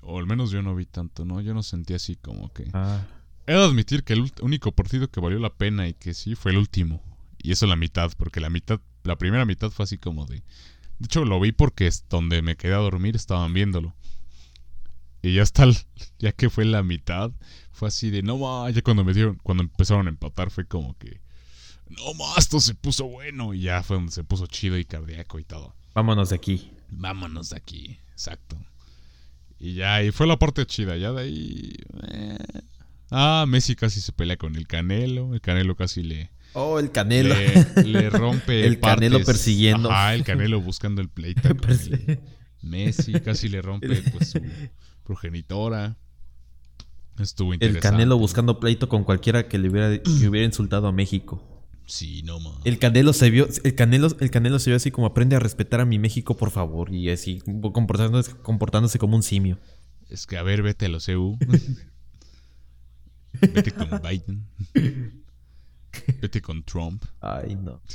O 0.00 0.18
al 0.18 0.26
menos 0.26 0.52
yo 0.52 0.62
no 0.62 0.76
vi 0.76 0.86
tanto, 0.86 1.24
¿no? 1.24 1.40
Yo 1.40 1.54
no 1.54 1.64
sentí 1.64 1.92
así 1.94 2.14
como 2.14 2.52
que... 2.52 2.70
Ah. 2.72 3.04
He 3.48 3.52
de 3.52 3.64
admitir 3.64 4.04
que 4.04 4.12
el 4.12 4.30
único 4.42 4.70
partido 4.72 5.10
que 5.10 5.20
valió 5.20 5.40
la 5.40 5.52
pena 5.52 5.88
y 5.88 5.94
que 5.94 6.14
sí 6.14 6.36
fue 6.36 6.52
el 6.52 6.58
último. 6.58 7.02
Y 7.42 7.50
eso 7.50 7.66
la 7.66 7.76
mitad, 7.76 8.12
porque 8.16 8.40
la 8.40 8.50
mitad, 8.50 8.80
la 9.02 9.16
primera 9.16 9.44
mitad 9.44 9.70
fue 9.70 9.84
así 9.84 9.98
como 9.98 10.24
de... 10.26 10.36
De 10.98 11.06
hecho 11.06 11.24
lo 11.24 11.40
vi 11.40 11.50
porque 11.50 11.86
es 11.88 12.04
donde 12.08 12.42
me 12.42 12.56
quedé 12.56 12.74
a 12.74 12.78
dormir 12.78 13.16
estaban 13.16 13.52
viéndolo. 13.52 13.94
Ya 15.32 15.42
está, 15.42 15.66
ya 16.18 16.32
que 16.32 16.50
fue 16.50 16.64
la 16.64 16.82
mitad, 16.82 17.30
fue 17.72 17.88
así 17.88 18.10
de, 18.10 18.22
no 18.22 18.38
más, 18.38 18.74
ya 18.74 18.82
cuando 18.82 19.04
me 19.04 19.14
dieron, 19.14 19.36
cuando 19.42 19.62
empezaron 19.62 20.06
a 20.06 20.10
empatar 20.10 20.50
fue 20.50 20.66
como 20.66 20.96
que, 20.98 21.20
no 21.88 22.14
más, 22.14 22.38
esto 22.38 22.60
se 22.60 22.74
puso 22.74 23.06
bueno 23.06 23.54
y 23.54 23.62
ya 23.62 23.82
fue 23.82 23.96
donde 23.96 24.12
se 24.12 24.24
puso 24.24 24.46
chido 24.46 24.78
y 24.78 24.84
cardíaco 24.84 25.38
y 25.38 25.44
todo. 25.44 25.74
Vámonos 25.94 26.30
de 26.30 26.36
aquí. 26.36 26.70
Vámonos 26.90 27.50
de 27.50 27.56
aquí, 27.56 27.98
exacto. 28.12 28.56
Y 29.58 29.74
ya, 29.74 30.02
y 30.02 30.12
fue 30.12 30.26
la 30.26 30.38
parte 30.38 30.64
chida, 30.66 30.96
ya 30.96 31.12
de 31.12 31.22
ahí... 31.22 31.72
Eh. 32.12 32.38
Ah, 33.10 33.46
Messi 33.48 33.74
casi 33.74 34.00
se 34.00 34.12
pelea 34.12 34.36
con 34.36 34.54
el 34.54 34.66
Canelo, 34.66 35.34
el 35.34 35.40
Canelo 35.40 35.74
casi 35.74 36.02
le... 36.02 36.30
Oh, 36.52 36.78
el 36.78 36.90
Canelo. 36.92 37.34
Le, 37.84 38.10
rompe 38.10 38.66
el 38.66 38.80
Canelo 38.80 39.22
persiguiendo. 39.24 39.90
Ah, 39.90 40.14
el 40.14 40.24
Canelo 40.24 40.60
buscando 40.60 41.00
el 41.00 41.08
pleito. 41.08 41.48
Messi 42.62 43.12
casi 43.20 43.48
le 43.48 43.62
rompe 43.62 44.02
pues, 44.12 44.30
su, 44.30 44.40
progenitora. 45.08 45.96
Estuvo 47.18 47.54
interesante. 47.54 47.88
El 47.88 47.92
Canelo 47.92 48.18
buscando 48.18 48.60
pleito 48.60 48.88
con 48.90 49.04
cualquiera 49.04 49.48
que 49.48 49.58
le 49.58 49.70
hubiera, 49.70 50.00
que 50.02 50.28
hubiera 50.28 50.44
insultado 50.46 50.86
a 50.86 50.92
México. 50.92 51.42
Sí, 51.86 52.22
no 52.22 52.38
más. 52.38 52.58
El 52.64 52.78
Canelo 52.78 53.14
se 53.14 53.30
vio, 53.30 53.48
el 53.64 53.74
Canelo, 53.74 54.08
el 54.20 54.30
Canelo 54.30 54.58
se 54.58 54.68
vio 54.70 54.76
así 54.76 54.90
como 54.90 55.06
aprende 55.06 55.34
a 55.34 55.38
respetar 55.40 55.80
a 55.80 55.86
mi 55.86 55.98
México, 55.98 56.36
por 56.36 56.50
favor. 56.50 56.94
Y 56.94 57.08
así 57.08 57.40
comportándose, 57.72 58.36
comportándose 58.36 58.98
como 58.98 59.16
un 59.16 59.22
simio. 59.22 59.58
Es 60.10 60.26
que 60.26 60.36
a 60.36 60.42
ver, 60.42 60.62
vete 60.62 60.86
a 60.86 60.88
los 60.90 61.08
EU. 61.08 61.38
Vete 63.40 63.72
con 63.72 63.88
Biden. 64.02 64.46
Vete 66.20 66.42
con 66.42 66.64
Trump. 66.64 67.04
Ay, 67.20 67.56
no. 67.56 67.80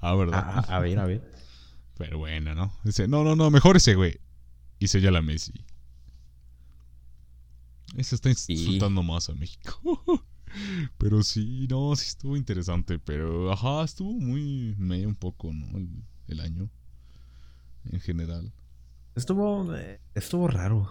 Ah, 0.00 0.14
¿verdad? 0.14 0.64
A, 0.68 0.76
a 0.76 0.80
ver, 0.80 0.98
a 0.98 1.06
ver. 1.06 1.32
Pero 1.96 2.18
bueno, 2.18 2.54
¿no? 2.54 2.74
Dice, 2.84 3.08
no, 3.08 3.24
no, 3.24 3.36
no, 3.36 3.50
mejor 3.50 3.78
ese 3.78 3.94
güey. 3.94 4.18
Y 4.84 4.86
se 4.86 5.00
la 5.00 5.22
Messi. 5.22 5.54
Ese 7.96 8.16
está 8.16 8.28
insultando 8.28 9.02
más 9.02 9.30
a 9.30 9.34
México. 9.34 9.80
pero 10.98 11.22
sí, 11.22 11.66
no, 11.70 11.96
sí 11.96 12.08
estuvo 12.08 12.36
interesante. 12.36 12.98
Pero, 12.98 13.50
ajá, 13.50 13.82
estuvo 13.82 14.12
muy 14.12 14.74
medio 14.76 15.08
un 15.08 15.14
poco, 15.14 15.54
¿no? 15.54 15.78
El, 15.78 15.88
el 16.28 16.40
año. 16.40 16.68
En 17.90 17.98
general. 17.98 18.52
Estuvo, 19.14 19.74
eh, 19.74 20.02
estuvo 20.14 20.48
raro. 20.48 20.90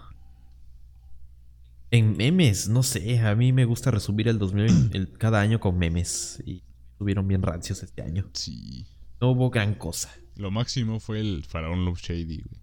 En 1.92 2.18
memes, 2.18 2.70
no 2.70 2.82
sé, 2.82 3.20
a 3.20 3.36
mí 3.36 3.54
me 3.54 3.66
gusta 3.66 3.92
resumir 3.92 4.28
el 4.28 4.40
2020 4.40 4.98
el, 4.98 5.12
cada 5.20 5.40
año 5.40 5.60
con 5.60 5.78
memes. 5.78 6.42
Y 6.48 6.64
estuvieron 6.94 7.28
bien 7.28 7.44
rancios 7.44 7.84
este 7.84 8.02
año. 8.02 8.28
Sí. 8.34 8.88
No 9.22 9.30
hubo 9.30 9.52
gran 9.52 9.76
cosa. 9.76 10.12
Lo 10.36 10.50
máximo 10.50 11.00
fue 11.00 11.20
el 11.20 11.46
Faraón 11.48 11.86
Love 11.86 12.02
Shady, 12.02 12.42
güey. 12.42 12.63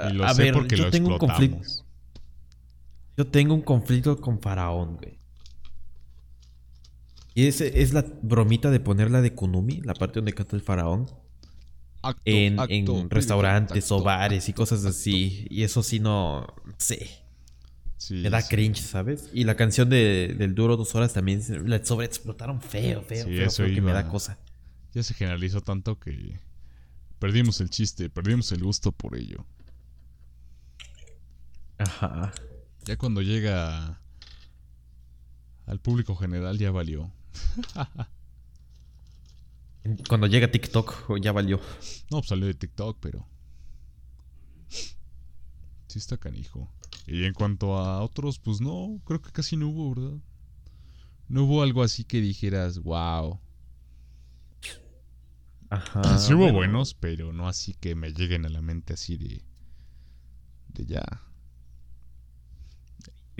Y 0.00 0.12
lo 0.12 0.26
a 0.26 0.34
sé 0.34 0.44
ver, 0.44 0.52
porque 0.52 0.76
yo 0.76 0.84
lo 0.84 0.90
tengo 0.90 1.08
un 1.10 1.16
conflicto. 1.16 1.58
explotamos. 1.58 1.84
Yo 3.16 3.26
tengo 3.26 3.54
un 3.54 3.62
conflicto 3.62 4.20
con 4.20 4.40
Faraón, 4.40 4.96
güey. 4.96 5.18
Y 7.34 7.46
ese 7.46 7.82
es 7.82 7.92
la 7.94 8.04
bromita 8.22 8.70
de 8.70 8.80
ponerla 8.80 9.22
de 9.22 9.34
Kunumi, 9.34 9.80
la 9.82 9.94
parte 9.94 10.18
donde 10.20 10.34
canta 10.34 10.54
el 10.56 10.62
faraón, 10.62 11.10
Acto, 12.02 12.22
en, 12.24 12.58
acto, 12.58 12.98
en 12.98 13.08
pide 13.08 13.08
restaurantes 13.08 13.90
o 13.92 14.02
bares 14.02 14.48
y 14.48 14.52
cosas 14.52 14.80
acto. 14.80 14.90
así. 14.90 15.46
Y 15.50 15.62
eso 15.62 15.82
sí 15.82 16.00
no 16.00 16.46
sé. 16.78 17.10
Sí, 17.96 18.14
Me 18.22 18.30
da 18.30 18.42
sí. 18.42 18.48
cringe, 18.48 18.80
¿sabes? 18.82 19.30
Y 19.32 19.44
la 19.44 19.56
canción 19.56 19.88
de, 19.88 20.34
del 20.36 20.54
duro 20.54 20.76
dos 20.76 20.94
horas 20.94 21.12
también 21.14 21.42
la 21.68 21.84
sobreexplotaron 21.84 22.60
feo, 22.60 23.02
feo, 23.02 23.26
Sí, 23.26 23.36
feo, 23.36 23.46
eso 23.46 23.64
feo, 23.64 23.72
que 23.74 23.80
me 23.80 23.92
da 23.92 24.08
cosa. 24.08 24.38
Ya 24.92 25.02
se 25.02 25.14
generalizó 25.14 25.60
tanto 25.62 25.98
que 25.98 26.40
perdimos 27.18 27.60
el 27.60 27.70
chiste, 27.70 28.10
perdimos 28.10 28.50
el 28.52 28.62
gusto 28.62 28.92
por 28.92 29.16
ello. 29.16 29.46
Ajá. 31.82 32.32
Ya 32.84 32.96
cuando 32.96 33.22
llega 33.22 34.00
al 35.66 35.80
público 35.80 36.16
general 36.16 36.58
ya 36.58 36.70
valió. 36.70 37.12
Cuando 40.08 40.28
llega 40.28 40.50
TikTok, 40.50 41.18
ya 41.20 41.32
valió. 41.32 41.58
No, 42.10 42.18
pues 42.18 42.28
salió 42.28 42.46
de 42.46 42.54
TikTok, 42.54 42.98
pero. 43.00 43.26
Sí 44.68 45.98
está 45.98 46.16
canijo. 46.18 46.70
Y 47.06 47.24
en 47.24 47.34
cuanto 47.34 47.76
a 47.76 48.00
otros, 48.00 48.38
pues 48.38 48.60
no, 48.60 49.00
creo 49.04 49.20
que 49.20 49.32
casi 49.32 49.56
no 49.56 49.68
hubo, 49.68 49.94
¿verdad? 49.94 50.18
No 51.28 51.44
hubo 51.44 51.62
algo 51.62 51.82
así 51.82 52.04
que 52.04 52.20
dijeras, 52.20 52.78
wow. 52.78 53.40
Ajá. 55.68 56.18
sí 56.18 56.34
hubo 56.34 56.42
bueno, 56.42 56.58
buenos, 56.58 56.94
pero 56.94 57.32
no 57.32 57.48
así 57.48 57.72
que 57.74 57.94
me 57.94 58.12
lleguen 58.12 58.44
a 58.44 58.50
la 58.50 58.60
mente 58.60 58.92
así 58.92 59.16
de. 59.16 59.42
De 60.68 60.86
ya. 60.86 61.02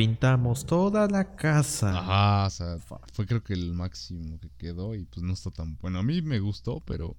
Pintamos 0.02 0.66
toda 0.66 1.06
la 1.06 1.36
casa. 1.36 1.96
Ajá, 1.96 2.46
o 2.46 2.50
sea, 2.50 2.78
fue 3.12 3.24
creo 3.24 3.44
que 3.44 3.52
el 3.52 3.72
máximo 3.72 4.40
que 4.40 4.50
quedó 4.58 4.96
y 4.96 5.04
pues 5.04 5.22
no 5.22 5.32
está 5.32 5.52
tan 5.52 5.76
bueno. 5.76 6.00
A 6.00 6.02
mí 6.02 6.22
me 6.22 6.40
gustó, 6.40 6.80
pero. 6.80 7.16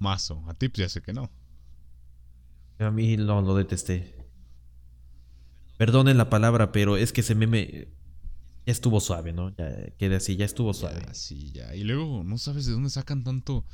Mazo. 0.00 0.42
A 0.48 0.54
ti 0.54 0.68
pues 0.68 0.78
ya 0.78 0.88
sé 0.88 1.02
que 1.02 1.12
no. 1.12 1.30
A 2.80 2.90
mí 2.90 3.16
no 3.16 3.42
lo 3.42 3.54
detesté. 3.54 4.26
Perdonen 5.76 6.18
la 6.18 6.28
palabra, 6.28 6.72
pero 6.72 6.96
es 6.96 7.12
que 7.12 7.20
ese 7.20 7.36
meme 7.36 7.86
ya 8.66 8.72
estuvo 8.72 8.98
suave, 8.98 9.32
¿no? 9.32 9.50
Ya 9.50 9.90
quede 9.96 10.16
así, 10.16 10.34
ya 10.34 10.46
estuvo 10.46 10.74
suave. 10.74 11.04
Ya, 11.06 11.14
sí, 11.14 11.52
ya. 11.52 11.76
Y 11.76 11.84
luego 11.84 12.24
no 12.24 12.38
sabes 12.38 12.66
de 12.66 12.72
dónde 12.72 12.90
sacan 12.90 13.22
tanto. 13.22 13.64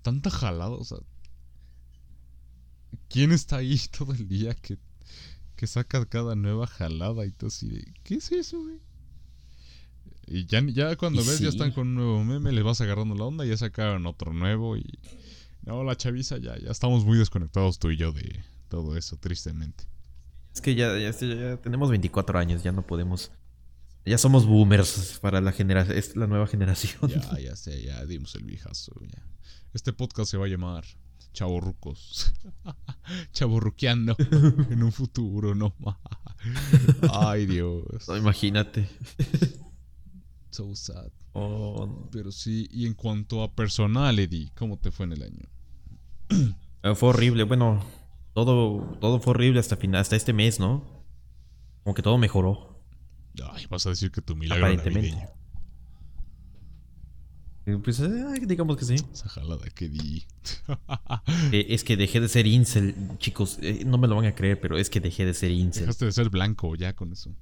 Tanta 0.00 0.30
jalada, 0.30 0.70
o 0.70 0.84
sea. 0.84 1.00
¿Quién 3.10 3.30
está 3.30 3.56
ahí 3.56 3.78
todo 3.98 4.14
el 4.14 4.26
día 4.26 4.54
que, 4.54 4.78
que 5.56 5.66
saca 5.66 6.04
cada 6.06 6.34
nueva 6.34 6.66
jalada 6.66 7.26
y 7.26 7.30
todo 7.30 7.48
así 7.48 7.68
de. 7.68 7.94
¿Qué 8.02 8.16
es 8.16 8.32
eso, 8.32 8.60
güey? 8.60 8.80
Y 10.26 10.46
ya, 10.46 10.62
ya 10.66 10.96
cuando 10.96 11.22
Y 11.22 11.26
ves, 11.26 11.40
ya 11.40 11.48
están 11.48 11.72
con 11.72 11.88
un 11.88 11.94
nuevo 11.94 12.24
meme, 12.24 12.52
les 12.52 12.64
vas 12.64 12.80
agarrando 12.80 13.14
la 13.14 13.24
onda 13.24 13.44
y 13.44 13.50
ya 13.50 13.56
sacaron 13.56 14.06
otro 14.06 14.32
nuevo 14.32 14.76
y. 14.76 14.98
No, 15.62 15.82
la 15.82 15.96
chaviza 15.96 16.38
ya, 16.38 16.58
ya 16.58 16.70
estamos 16.70 17.04
muy 17.04 17.16
desconectados 17.16 17.78
tú 17.78 17.90
y 17.90 17.96
yo 17.96 18.12
de 18.12 18.44
todo 18.68 18.96
eso, 18.96 19.16
tristemente. 19.16 19.84
Es 20.54 20.60
que 20.60 20.74
ya, 20.74 20.96
ya, 20.98 21.10
ya 21.10 21.56
tenemos 21.56 21.90
24 21.90 22.38
años, 22.38 22.62
ya 22.62 22.72
no 22.72 22.86
podemos. 22.86 23.32
Ya 24.06 24.18
somos 24.18 24.46
boomers 24.46 25.18
para 25.20 25.40
la 25.40 25.52
generación, 25.52 25.96
es 25.96 26.14
la 26.16 26.26
nueva 26.26 26.46
generación. 26.46 27.10
Ya, 27.10 27.38
ya 27.40 27.56
sé, 27.56 27.82
ya 27.82 28.04
dimos 28.04 28.34
el 28.34 28.44
viejazo, 28.44 28.92
ya. 29.00 29.22
Este 29.72 29.92
podcast 29.92 30.30
se 30.30 30.36
va 30.36 30.44
a 30.44 30.48
llamar 30.48 30.84
Chavorrucos. 31.34 32.32
Chavorruqueando 33.32 34.16
en 34.70 34.82
un 34.82 34.92
futuro, 34.92 35.54
no 35.54 35.74
más. 35.80 35.96
Ay, 37.12 37.44
Dios. 37.46 38.08
No, 38.08 38.16
imagínate. 38.16 38.88
So 40.50 40.74
sad. 40.74 41.10
Oh, 41.32 42.08
Pero 42.12 42.30
sí, 42.32 42.68
y 42.70 42.86
en 42.86 42.94
cuanto 42.94 43.42
a 43.42 43.52
personal, 43.52 44.18
Eddie, 44.18 44.50
¿cómo 44.54 44.78
te 44.78 44.90
fue 44.90 45.04
en 45.06 45.12
el 45.12 45.22
año? 45.24 45.48
eh, 46.82 46.94
fue 46.94 47.08
horrible, 47.10 47.42
bueno, 47.42 47.84
todo, 48.34 48.96
todo 49.00 49.20
fue 49.20 49.32
horrible 49.32 49.58
hasta 49.60 49.76
final, 49.76 50.00
hasta 50.00 50.14
este 50.16 50.32
mes, 50.32 50.60
¿no? 50.60 51.04
Como 51.82 51.94
que 51.94 52.02
todo 52.02 52.16
mejoró. 52.18 52.80
Ay, 53.52 53.66
vas 53.68 53.84
a 53.86 53.90
decir 53.90 54.12
que 54.12 54.22
tu 54.22 54.36
milagro 54.36 54.64
Aparentemente. 54.64 55.10
navideño. 55.10 55.34
Pues 57.82 57.98
eh, 58.00 58.10
digamos 58.42 58.76
que 58.76 58.84
sí. 58.84 58.96
Esa 59.12 59.28
jalada 59.28 59.66
que 59.74 59.88
di. 59.88 60.26
Eh, 61.50 61.66
es 61.70 61.82
que 61.82 61.96
dejé 61.96 62.20
de 62.20 62.28
ser 62.28 62.46
incel, 62.46 62.94
chicos. 63.18 63.58
eh, 63.62 63.84
no 63.86 63.96
me 63.96 64.06
lo 64.06 64.16
van 64.16 64.26
a 64.26 64.34
creer, 64.34 64.60
pero 64.60 64.76
es 64.76 64.90
que 64.90 65.00
dejé 65.00 65.24
de 65.24 65.32
ser 65.32 65.50
incel. 65.50 65.84
Dejaste 65.84 66.04
de 66.04 66.12
ser 66.12 66.28
blanco 66.28 66.74
ya 66.74 66.92
con 66.94 67.12
eso. 67.12 67.34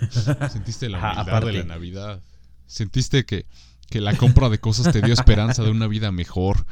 Sentiste 0.50 0.88
la 0.88 0.98
humildad 0.98 1.18
aparte. 1.20 1.52
de 1.52 1.58
la 1.58 1.64
Navidad. 1.64 2.22
Sentiste 2.66 3.24
que, 3.24 3.46
que 3.90 4.00
la 4.00 4.16
compra 4.16 4.48
de 4.48 4.58
cosas 4.58 4.92
te 4.92 5.02
dio 5.02 5.14
esperanza 5.14 5.62
de 5.62 5.70
una 5.70 5.86
vida 5.86 6.10
mejor. 6.10 6.66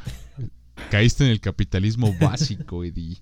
Caíste 0.91 1.23
en 1.23 1.29
el 1.31 1.39
capitalismo 1.39 2.13
básico, 2.19 2.83
Eddie. 2.83 3.21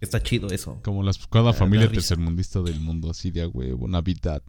Está 0.00 0.22
chido 0.22 0.48
eso. 0.48 0.80
Como 0.82 1.02
las, 1.02 1.18
cada 1.28 1.46
da 1.46 1.52
familia 1.52 1.90
tercermundista 1.90 2.62
del 2.62 2.80
mundo, 2.80 3.10
así 3.10 3.30
de 3.30 3.42
a 3.42 3.48
huevo, 3.48 3.86
Navidad. 3.86 4.42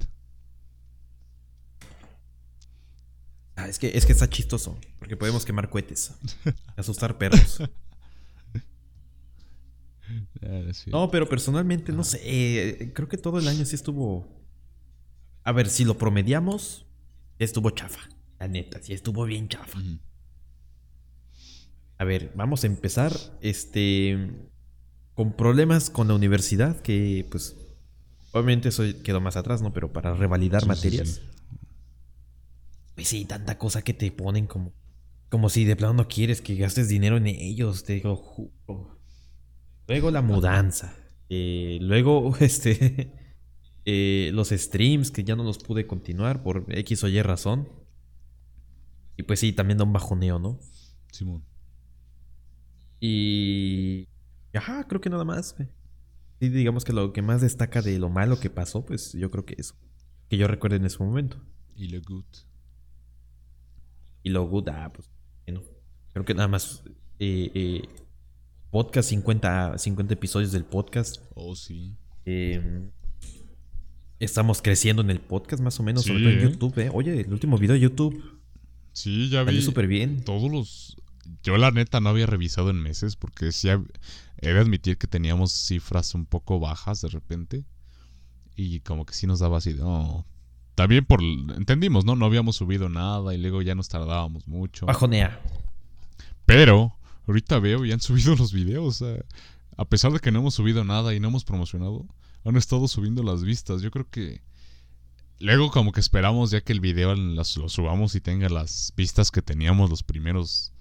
Ah, 3.63 3.67
es 3.69 3.79
que, 3.79 3.95
es 3.97 4.05
que 4.05 4.11
está 4.13 4.29
chistoso. 4.29 4.77
Porque 4.99 5.15
podemos 5.17 5.45
quemar 5.45 5.69
cohetes. 5.69 6.13
Asustar 6.75 7.17
perros. 7.17 7.61
No, 10.87 11.09
pero 11.09 11.29
personalmente, 11.29 11.93
no 11.93 12.03
sé. 12.03 12.19
eh, 12.23 12.91
creo 12.93 13.07
que 13.07 13.17
todo 13.17 13.39
el 13.39 13.47
año 13.47 13.63
sí 13.65 13.75
estuvo. 13.75 14.27
A 15.43 15.51
ver, 15.53 15.69
si 15.69 15.85
lo 15.85 15.97
promediamos, 15.97 16.85
estuvo 17.39 17.69
chafa. 17.69 18.01
La 18.39 18.47
neta, 18.47 18.81
sí 18.81 18.91
estuvo 18.93 19.23
bien 19.25 19.47
chafa. 19.47 19.79
A 21.97 22.03
ver, 22.03 22.31
vamos 22.35 22.63
a 22.63 22.67
empezar. 22.67 23.13
Este. 23.41 24.31
Con 25.13 25.33
problemas 25.33 25.89
con 25.89 26.07
la 26.09 26.15
universidad, 26.15 26.81
que 26.81 27.25
pues. 27.31 27.55
Obviamente 28.33 28.69
eso 28.69 28.83
quedó 29.03 29.21
más 29.21 29.35
atrás, 29.37 29.61
¿no? 29.61 29.71
Pero 29.73 29.93
para 29.93 30.13
revalidar 30.13 30.61
Sí, 30.61 30.65
sí, 30.65 30.69
materias. 30.69 31.09
sí. 31.09 31.21
Pues 32.95 33.07
sí, 33.07 33.25
tanta 33.25 33.57
cosa 33.57 33.81
que 33.83 33.93
te 33.93 34.11
ponen 34.11 34.47
como. 34.47 34.73
Como 35.29 35.49
si 35.49 35.63
de 35.63 35.75
plano 35.77 35.93
no 35.93 36.07
quieres 36.07 36.41
que 36.41 36.55
gastes 36.55 36.89
dinero 36.89 37.15
en 37.17 37.27
ellos, 37.27 37.83
te 37.85 38.01
lo 38.03 38.15
juro. 38.17 38.99
Luego 39.87 40.11
la 40.11 40.21
mudanza. 40.21 40.93
eh, 41.29 41.77
luego, 41.81 42.35
este. 42.39 43.13
eh, 43.85 44.31
los 44.33 44.49
streams 44.49 45.09
que 45.11 45.23
ya 45.23 45.35
no 45.35 45.43
los 45.43 45.57
pude 45.59 45.87
continuar 45.87 46.43
por 46.43 46.65
X 46.69 47.03
o 47.03 47.07
Y 47.07 47.21
razón. 47.21 47.69
Y 49.17 49.23
pues 49.23 49.39
sí, 49.39 49.53
también 49.53 49.77
da 49.77 49.83
un 49.85 49.93
bajoneo, 49.93 50.39
¿no? 50.39 50.59
Simón. 51.11 51.45
Y. 52.99 54.07
Ajá, 54.53 54.85
creo 54.87 55.01
que 55.01 55.09
nada 55.09 55.23
más. 55.25 55.55
Sí, 56.39 56.49
digamos 56.49 56.83
que 56.83 56.93
lo 56.93 57.13
que 57.13 57.21
más 57.21 57.41
destaca 57.41 57.81
de 57.81 57.99
lo 57.99 58.09
malo 58.09 58.39
que 58.39 58.49
pasó, 58.49 58.85
pues 58.85 59.13
yo 59.13 59.29
creo 59.31 59.45
que 59.45 59.55
eso. 59.57 59.75
Que 60.29 60.37
yo 60.37 60.47
recuerde 60.47 60.77
en 60.77 60.85
ese 60.85 61.03
momento. 61.03 61.41
Y 61.75 61.87
lo 61.87 62.01
good. 62.01 62.25
Y 64.23 64.29
lo 64.29 64.47
good, 64.47 64.69
ah, 64.69 64.91
pues. 64.93 65.09
Bueno, 65.45 65.63
creo 66.13 66.25
que 66.25 66.33
nada 66.33 66.47
más. 66.47 66.83
eh, 67.19 67.51
eh, 67.53 67.81
podcast, 68.69 69.09
50, 69.09 69.77
50 69.77 70.13
episodios 70.13 70.51
del 70.51 70.65
podcast. 70.65 71.21
Oh, 71.35 71.55
sí. 71.55 71.95
Eh, 72.25 72.89
estamos 74.19 74.61
creciendo 74.61 75.01
en 75.01 75.09
el 75.09 75.19
podcast, 75.19 75.61
más 75.61 75.79
o 75.79 75.83
menos, 75.83 76.03
sobre 76.03 76.19
todo 76.19 76.29
en 76.29 76.39
¿eh? 76.39 76.43
YouTube, 76.43 76.77
¿eh? 76.79 76.89
Oye, 76.93 77.21
el 77.21 77.33
último 77.33 77.57
video 77.57 77.73
de 77.73 77.81
YouTube 77.81 78.41
Sí, 78.93 79.29
ya 79.29 79.43
vi. 79.43 79.61
súper 79.61 79.87
bien. 79.87 80.23
todos 80.23 80.51
los. 80.51 80.97
Yo, 81.43 81.57
la 81.57 81.71
neta, 81.71 81.99
no 81.99 82.09
había 82.09 82.25
revisado 82.25 82.69
en 82.69 82.81
meses 82.81 83.15
porque 83.15 83.51
sí. 83.51 83.69
he 83.69 84.53
de 84.53 84.59
admitir 84.59 84.97
que 84.97 85.07
teníamos 85.07 85.51
cifras 85.51 86.13
un 86.13 86.25
poco 86.25 86.59
bajas 86.59 87.01
de 87.01 87.09
repente. 87.09 87.65
Y 88.55 88.81
como 88.81 89.05
que 89.05 89.13
sí 89.13 89.27
nos 89.27 89.39
daba 89.39 89.57
así 89.57 89.73
de, 89.73 89.81
no. 89.81 90.25
También 90.81 91.05
por. 91.05 91.21
Entendimos, 91.21 92.05
¿no? 92.05 92.15
No 92.15 92.25
habíamos 92.25 92.55
subido 92.55 92.89
nada 92.89 93.35
y 93.35 93.37
luego 93.37 93.61
ya 93.61 93.75
nos 93.75 93.87
tardábamos 93.87 94.47
mucho. 94.47 94.87
Bajonea. 94.87 95.39
Pero, 96.47 96.95
ahorita 97.27 97.59
veo 97.59 97.85
y 97.85 97.91
han 97.91 97.99
subido 98.01 98.35
los 98.39 98.51
videos. 98.51 99.03
a 99.77 99.85
pesar 99.85 100.11
de 100.11 100.19
que 100.19 100.31
no 100.31 100.39
hemos 100.39 100.55
subido 100.55 100.83
nada 100.83 101.13
y 101.13 101.19
no 101.19 101.27
hemos 101.27 101.45
promocionado, 101.45 102.07
han 102.43 102.57
estado 102.57 102.87
subiendo 102.87 103.21
las 103.21 103.43
vistas. 103.43 103.83
Yo 103.83 103.91
creo 103.91 104.09
que. 104.09 104.41
Luego, 105.39 105.69
como 105.69 105.91
que 105.91 105.99
esperamos 105.99 106.49
ya 106.49 106.61
que 106.61 106.73
el 106.73 106.79
video 106.79 107.13
las- 107.13 107.57
lo 107.57 107.69
subamos 107.69 108.15
y 108.15 108.21
tenga 108.21 108.49
las 108.49 108.91
vistas 108.97 109.29
que 109.29 109.43
teníamos 109.43 109.87
los 109.91 110.01
primeros. 110.01 110.73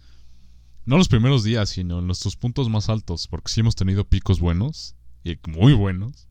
No 0.86 0.96
los 0.96 1.08
primeros 1.08 1.44
días, 1.44 1.68
sino 1.68 1.98
en 1.98 2.06
nuestros 2.06 2.36
puntos 2.36 2.70
más 2.70 2.88
altos. 2.88 3.28
Porque 3.28 3.52
sí 3.52 3.60
hemos 3.60 3.74
tenido 3.76 4.04
picos 4.06 4.40
buenos. 4.40 4.96
Y 5.24 5.36
muy 5.46 5.74
buenos. 5.74 6.29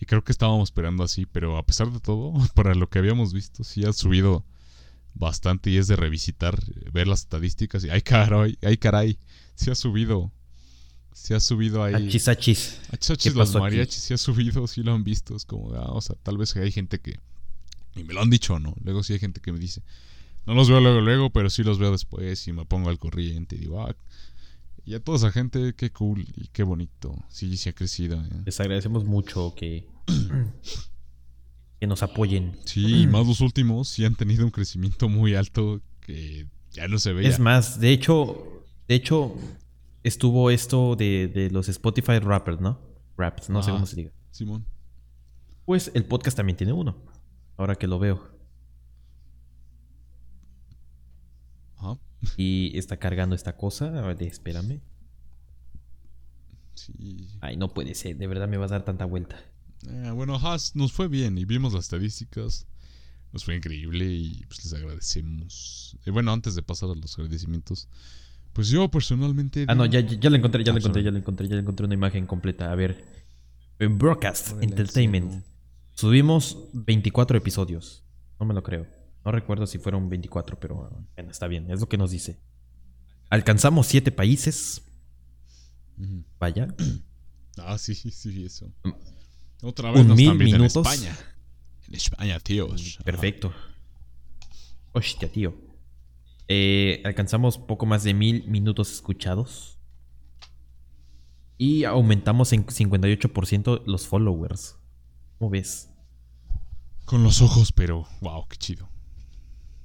Y 0.00 0.06
creo 0.06 0.22
que 0.22 0.32
estábamos 0.32 0.68
esperando 0.68 1.04
así. 1.04 1.26
Pero 1.26 1.56
a 1.56 1.66
pesar 1.66 1.90
de 1.92 2.00
todo, 2.00 2.32
para 2.54 2.74
lo 2.74 2.88
que 2.88 2.98
habíamos 2.98 3.32
visto, 3.32 3.64
sí 3.64 3.84
ha 3.84 3.92
subido 3.92 4.44
bastante. 5.14 5.70
Y 5.70 5.76
es 5.76 5.88
de 5.88 5.96
revisitar, 5.96 6.58
eh, 6.58 6.90
ver 6.92 7.08
las 7.08 7.20
estadísticas. 7.20 7.84
Y 7.84 7.90
ay, 7.90 8.02
caray, 8.02 8.58
ay, 8.62 8.76
caray. 8.76 9.18
Sí 9.54 9.70
ha 9.70 9.74
subido. 9.74 10.32
Sí 11.12 11.34
ha 11.34 11.40
subido 11.40 11.82
ahí. 11.82 11.94
Achis, 11.94 12.28
achis. 12.28 12.80
Achachis, 12.92 13.32
¿Qué 13.32 13.38
los 13.38 13.50
aquí? 13.50 13.58
mariachis 13.58 14.02
sí 14.02 14.14
ha 14.14 14.18
subido, 14.18 14.66
sí 14.68 14.82
lo 14.82 14.92
han 14.94 15.02
visto. 15.02 15.34
Es 15.34 15.44
como, 15.44 15.74
ah, 15.74 15.90
o 15.92 16.00
sea, 16.00 16.16
tal 16.22 16.38
vez 16.38 16.54
hay 16.56 16.70
gente 16.70 17.00
que. 17.00 17.18
Y 17.96 18.04
me 18.04 18.14
lo 18.14 18.22
han 18.22 18.30
dicho, 18.30 18.58
¿no? 18.60 18.74
Luego 18.84 19.02
sí 19.02 19.14
hay 19.14 19.18
gente 19.18 19.40
que 19.40 19.50
me 19.50 19.58
dice. 19.58 19.82
No 20.46 20.54
los 20.54 20.70
veo 20.70 20.80
luego, 20.80 21.00
luego, 21.00 21.30
pero 21.30 21.50
sí 21.50 21.62
los 21.64 21.78
veo 21.78 21.90
después 21.90 22.46
y 22.46 22.52
me 22.52 22.64
pongo 22.64 22.88
al 22.88 22.98
corriente 22.98 23.56
y 23.56 23.58
digo, 23.58 23.82
ah. 23.82 23.94
Y 24.88 24.94
a 24.94 25.04
toda 25.04 25.18
esa 25.18 25.30
gente, 25.30 25.74
qué 25.74 25.92
cool 25.92 26.24
y 26.34 26.48
qué 26.48 26.62
bonito. 26.62 27.14
Sí, 27.28 27.58
sí 27.58 27.68
ha 27.68 27.74
crecido. 27.74 28.24
¿eh? 28.24 28.42
Les 28.46 28.58
agradecemos 28.58 29.04
mucho 29.04 29.54
que, 29.54 29.86
que 31.78 31.86
nos 31.86 32.02
apoyen. 32.02 32.58
Sí, 32.64 33.02
y 33.02 33.06
más 33.06 33.26
los 33.26 33.42
últimos 33.42 33.90
sí 33.90 34.06
han 34.06 34.14
tenido 34.14 34.46
un 34.46 34.50
crecimiento 34.50 35.10
muy 35.10 35.34
alto 35.34 35.82
que 36.00 36.48
ya 36.70 36.88
no 36.88 36.98
se 36.98 37.12
veía. 37.12 37.28
Es 37.28 37.38
más, 37.38 37.78
de 37.80 37.90
hecho, 37.90 38.64
de 38.88 38.94
hecho, 38.94 39.34
estuvo 40.04 40.50
esto 40.50 40.96
de, 40.96 41.28
de 41.28 41.50
los 41.50 41.68
Spotify 41.68 42.18
rappers, 42.18 42.58
¿no? 42.58 42.80
Raps, 43.18 43.50
no 43.50 43.62
sé 43.62 43.72
cómo 43.72 43.84
se 43.84 43.96
diga. 43.96 44.12
Simón. 44.30 44.64
Pues 45.66 45.90
el 45.92 46.06
podcast 46.06 46.34
también 46.34 46.56
tiene 46.56 46.72
uno. 46.72 46.96
Ahora 47.58 47.74
que 47.74 47.86
lo 47.86 47.98
veo. 47.98 48.26
Ajá. 51.76 51.98
Y 52.36 52.76
está 52.76 52.96
cargando 52.96 53.34
esta 53.34 53.56
cosa. 53.56 53.86
A 53.98 54.06
ver, 54.06 54.22
espérame. 54.22 54.80
Sí. 56.74 57.28
Ay, 57.40 57.56
no 57.56 57.68
puede 57.74 57.94
ser. 57.94 58.16
De 58.16 58.26
verdad 58.26 58.48
me 58.48 58.56
va 58.56 58.66
a 58.66 58.68
dar 58.68 58.84
tanta 58.84 59.04
vuelta. 59.04 59.36
Eh, 59.86 60.10
bueno, 60.12 60.34
ajá, 60.36 60.56
nos 60.74 60.92
fue 60.92 61.08
bien 61.08 61.38
y 61.38 61.44
vimos 61.44 61.72
las 61.72 61.84
estadísticas. 61.84 62.66
Nos 63.32 63.44
fue 63.44 63.56
increíble 63.56 64.06
y 64.06 64.44
pues 64.46 64.64
les 64.64 64.74
agradecemos. 64.74 65.96
Y 66.06 66.10
bueno, 66.10 66.32
antes 66.32 66.54
de 66.54 66.62
pasar 66.62 66.90
a 66.90 66.94
los 66.94 67.18
agradecimientos, 67.18 67.88
pues 68.52 68.68
yo 68.68 68.90
personalmente... 68.90 69.66
Ah, 69.68 69.74
no, 69.74 69.84
ya, 69.86 70.00
ya, 70.00 70.18
ya 70.18 70.30
lo 70.30 70.36
encontré, 70.36 70.64
ya 70.64 70.72
lo 70.72 70.76
Ah, 70.76 70.80
encontré, 70.80 71.02
ya 71.02 71.10
lo 71.10 71.18
encontré, 71.18 71.46
ya 71.48 71.54
lo 71.54 71.60
encontré 71.60 71.84
una 71.84 71.94
imagen 71.94 72.26
completa. 72.26 72.72
A 72.72 72.74
ver. 72.74 73.04
En 73.78 73.98
Broadcast 73.98 74.52
Órale, 74.52 74.64
Entertainment. 74.66 75.44
Subimos 75.94 76.58
24 76.72 77.38
episodios. 77.38 78.02
No 78.40 78.46
me 78.46 78.54
lo 78.54 78.62
creo. 78.62 78.86
No 79.28 79.32
recuerdo 79.32 79.66
si 79.66 79.76
fueron 79.76 80.08
24, 80.08 80.58
pero 80.58 80.76
bueno, 80.76 81.06
está 81.30 81.48
bien. 81.48 81.70
Es 81.70 81.80
lo 81.80 81.86
que 81.90 81.98
nos 81.98 82.10
dice. 82.10 82.40
Alcanzamos 83.28 83.86
7 83.86 84.10
países. 84.10 84.82
Vaya. 86.40 86.74
Ah, 87.60 87.76
sí, 87.76 87.92
sí, 87.96 88.12
sí, 88.12 88.44
eso. 88.44 88.72
Mm. 88.84 88.92
Otra 89.64 89.90
vez 89.90 90.00
Un 90.00 90.08
nos 90.08 90.16
mil 90.16 90.32
minutos. 90.36 90.86
en 90.86 90.92
España. 90.92 91.18
En 91.88 91.94
España, 91.96 92.38
tíos. 92.38 92.94
Ajá. 92.94 93.04
Perfecto. 93.04 93.52
Hostia, 94.92 95.30
tío. 95.30 95.56
Eh, 96.46 97.02
alcanzamos 97.04 97.58
poco 97.58 97.84
más 97.84 98.04
de 98.04 98.14
mil 98.14 98.46
minutos 98.46 98.92
escuchados. 98.92 99.80
Y 101.58 101.82
aumentamos 101.82 102.52
en 102.52 102.64
58% 102.64 103.82
los 103.86 104.06
followers. 104.06 104.78
¿Cómo 105.38 105.50
ves? 105.50 105.90
Con 107.04 107.24
los 107.24 107.42
ojos, 107.42 107.72
pero 107.72 108.06
wow, 108.20 108.46
qué 108.48 108.56
chido. 108.56 108.88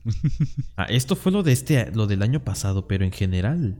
Ah, 0.77 0.85
esto 0.85 1.15
fue 1.15 1.31
lo 1.31 1.43
de 1.43 1.51
este, 1.51 1.91
lo 1.91 2.07
del 2.07 2.21
año 2.23 2.43
pasado, 2.43 2.87
pero 2.87 3.05
en 3.05 3.11
general. 3.11 3.77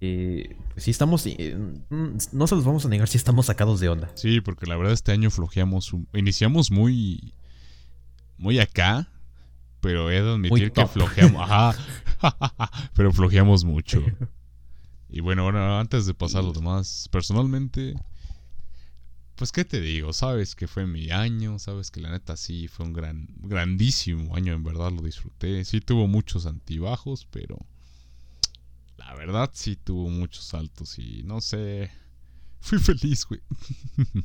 eh, 0.00 0.56
pues 0.72 0.84
sí 0.84 0.90
estamos. 0.90 1.26
eh, 1.26 1.56
mm, 1.90 2.16
no 2.32 2.46
se 2.46 2.54
los 2.54 2.64
vamos 2.64 2.84
a 2.84 2.88
negar 2.88 3.08
si 3.08 3.16
estamos 3.16 3.46
sacados 3.46 3.80
de 3.80 3.88
onda. 3.88 4.10
Sí, 4.14 4.40
porque 4.40 4.66
la 4.66 4.76
verdad 4.76 4.92
este 4.92 5.12
año 5.12 5.30
flojeamos. 5.30 5.92
un- 5.92 6.08
Iniciamos 6.14 6.70
muy. 6.70 7.32
Muy 8.38 8.58
acá. 8.58 9.08
Pero 9.80 10.10
he 10.10 10.20
de 10.22 10.30
admitir 10.32 10.72
que 10.72 10.86
flojeamos. 10.86 11.42
Ajá. 11.42 11.74
pero 12.94 13.12
flojeamos 13.12 13.64
mucho. 13.64 14.02
Y 15.08 15.20
bueno, 15.20 15.44
bueno, 15.44 15.78
antes 15.78 16.06
de 16.06 16.14
pasar 16.14 16.40
a 16.40 16.44
lo 16.44 16.52
demás, 16.52 17.08
personalmente. 17.12 17.94
Pues 19.36 19.52
qué 19.52 19.64
te 19.66 19.80
digo, 19.82 20.12
sabes 20.14 20.54
que 20.54 20.66
fue 20.66 20.86
mi 20.86 21.10
año, 21.10 21.58
sabes 21.58 21.90
que 21.90 22.00
la 22.00 22.10
neta 22.10 22.36
sí 22.38 22.68
fue 22.68 22.86
un 22.86 22.94
gran, 22.94 23.28
grandísimo 23.36 24.34
año, 24.34 24.54
en 24.54 24.64
verdad 24.64 24.90
lo 24.90 25.02
disfruté. 25.02 25.62
Sí 25.66 25.80
tuvo 25.82 26.06
muchos 26.06 26.46
antibajos, 26.46 27.26
pero 27.30 27.58
la 28.96 29.14
verdad 29.14 29.50
sí 29.52 29.76
tuvo 29.76 30.08
muchos 30.08 30.54
altos 30.54 30.98
y 30.98 31.22
no 31.24 31.42
sé, 31.42 31.90
fui 32.60 32.78
feliz, 32.80 33.26
güey. 33.26 33.42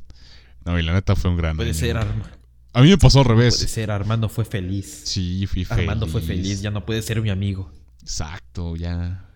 no, 0.66 0.80
y 0.80 0.82
la 0.84 0.94
neta 0.94 1.16
fue 1.18 1.30
un 1.30 1.36
gran 1.38 1.58
Puede 1.58 1.72
año. 1.72 1.80
ser, 1.80 1.98
Arma- 1.98 2.32
A 2.72 2.82
mí 2.82 2.90
me 2.90 2.98
pasó 2.98 3.20
al 3.20 3.26
puede 3.26 3.38
revés. 3.40 3.56
ser, 3.58 3.92
Armando 3.92 4.30
fue 4.30 4.46
feliz. 4.46 5.02
Sí, 5.06 5.46
fui 5.46 5.66
feliz. 5.66 5.82
Armando 5.82 6.08
fue 6.08 6.22
feliz, 6.22 6.62
ya 6.62 6.72
no 6.72 6.86
puede 6.86 7.02
ser 7.02 7.22
mi 7.22 7.30
amigo. 7.30 7.70
Exacto, 8.02 8.78
ya. 8.78 9.28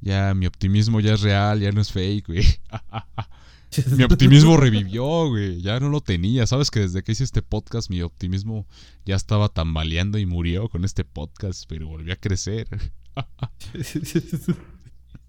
Ya 0.00 0.32
mi 0.34 0.46
optimismo 0.46 0.98
ya 0.98 1.12
es 1.12 1.20
real, 1.20 1.60
ya 1.60 1.70
no 1.72 1.82
es 1.82 1.92
fake, 1.92 2.26
güey. 2.26 2.42
mi 3.96 4.04
optimismo 4.04 4.56
revivió, 4.56 5.28
güey. 5.28 5.60
Ya 5.62 5.80
no 5.80 5.88
lo 5.88 6.00
tenía. 6.00 6.46
Sabes 6.46 6.70
que 6.70 6.80
desde 6.80 7.02
que 7.02 7.12
hice 7.12 7.24
este 7.24 7.42
podcast, 7.42 7.90
mi 7.90 8.02
optimismo 8.02 8.66
ya 9.04 9.16
estaba 9.16 9.48
tambaleando 9.48 10.18
y 10.18 10.26
murió 10.26 10.68
con 10.68 10.84
este 10.84 11.04
podcast, 11.04 11.64
pero 11.68 11.88
volvió 11.88 12.12
a 12.12 12.16
crecer. 12.16 12.68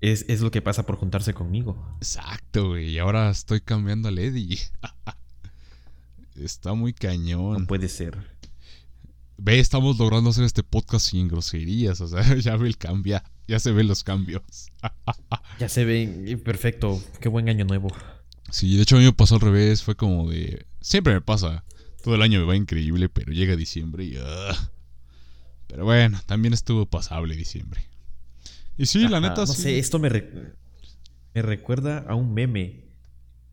es, 0.02 0.26
es 0.28 0.42
lo 0.42 0.52
que 0.52 0.62
pasa 0.62 0.86
por 0.86 0.98
juntarse 0.98 1.34
conmigo. 1.34 1.96
Exacto, 1.98 2.70
güey. 2.70 2.90
Y 2.90 3.00
ahora 3.00 3.30
estoy 3.30 3.62
cambiando 3.62 4.10
al 4.10 4.20
Eddie. 4.20 4.60
Está 6.36 6.74
muy 6.74 6.92
No 6.92 6.98
cañón. 7.00 7.68
puede 7.68 7.88
ser. 7.88 8.18
Ve, 9.38 9.60
estamos 9.60 9.98
logrando 9.98 10.30
hacer 10.30 10.44
este 10.46 10.64
podcast 10.64 11.08
sin 11.10 11.28
groserías. 11.28 12.02
O 12.02 12.08
sea, 12.08 12.36
ya 12.38 12.56
ve 12.56 12.68
el 12.68 12.78
cambio. 12.78 13.22
Ya 13.48 13.60
se 13.60 13.72
ven 13.72 13.88
los 13.88 14.04
cambios. 14.04 14.42
Ya 15.60 15.70
se 15.70 15.86
ve 15.86 16.04
eh, 16.28 16.38
perfecto. 16.38 17.02
Qué 17.20 17.30
buen 17.30 17.50
año 17.50 17.66
nuevo. 17.66 17.90
Sí, 18.54 18.76
de 18.76 18.84
hecho 18.84 18.98
a 18.98 19.00
mí 19.00 19.06
me 19.06 19.14
pasó 19.14 19.34
al 19.36 19.42
revés, 19.42 19.82
fue 19.82 19.96
como 19.96 20.30
de... 20.30 20.68
Siempre 20.80 21.12
me 21.16 21.22
pasa, 21.22 21.64
todo 22.04 22.14
el 22.14 22.22
año 22.22 22.40
me 22.40 22.46
va 22.46 22.56
increíble, 22.56 23.10
pero 23.10 23.34
llega 23.34 23.56
diciembre 23.56 24.04
y... 24.06 24.16
ah. 24.22 24.72
Pero 25.68 25.86
bueno, 25.86 26.22
también 26.28 26.54
estuvo 26.54 26.86
pasable 26.86 27.36
diciembre. 27.36 27.82
Y 28.78 28.86
sí, 28.86 29.08
la 29.08 29.20
neta 29.20 29.38
no 29.42 29.48
sí. 29.48 29.62
sé, 29.64 29.80
esto 29.80 29.98
me, 29.98 30.08
re- 30.10 30.54
me 31.34 31.42
recuerda 31.42 32.06
a 32.08 32.14
un 32.14 32.32
meme 32.36 32.84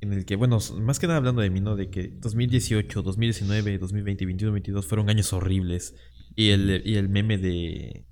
en 0.02 0.12
el 0.12 0.26
que, 0.26 0.36
bueno, 0.36 0.58
más 0.82 0.98
que 0.98 1.06
nada 1.06 1.16
hablando 1.16 1.40
de 1.40 1.48
mí, 1.48 1.60
¿no? 1.60 1.76
De 1.76 1.88
que 1.88 2.08
2018, 2.08 3.00
2019, 3.02 3.78
2020, 3.78 4.24
2021, 4.26 4.50
2022 4.50 4.86
fueron 4.86 5.08
años 5.08 5.32
horribles. 5.32 5.94
Y 6.36 6.50
el, 6.50 6.82
y 6.84 6.96
el 6.96 7.08
meme 7.08 7.38
de, 7.38 8.04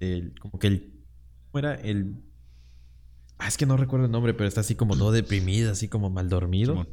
del- 0.00 0.38
como 0.40 0.58
que 0.58 0.68
el, 0.68 0.92
¿cómo 1.50 1.58
era? 1.58 1.74
El, 1.74 2.22
ah, 3.38 3.48
es 3.48 3.56
que 3.56 3.66
no 3.66 3.76
recuerdo 3.76 4.06
el 4.06 4.12
nombre, 4.12 4.34
pero 4.34 4.48
está 4.48 4.60
así 4.60 4.74
como 4.74 4.96
todo 4.96 5.12
deprimido, 5.12 5.72
así 5.72 5.88
como 5.88 6.10
mal 6.10 6.28
dormido. 6.28 6.72
Simón. 6.72 6.88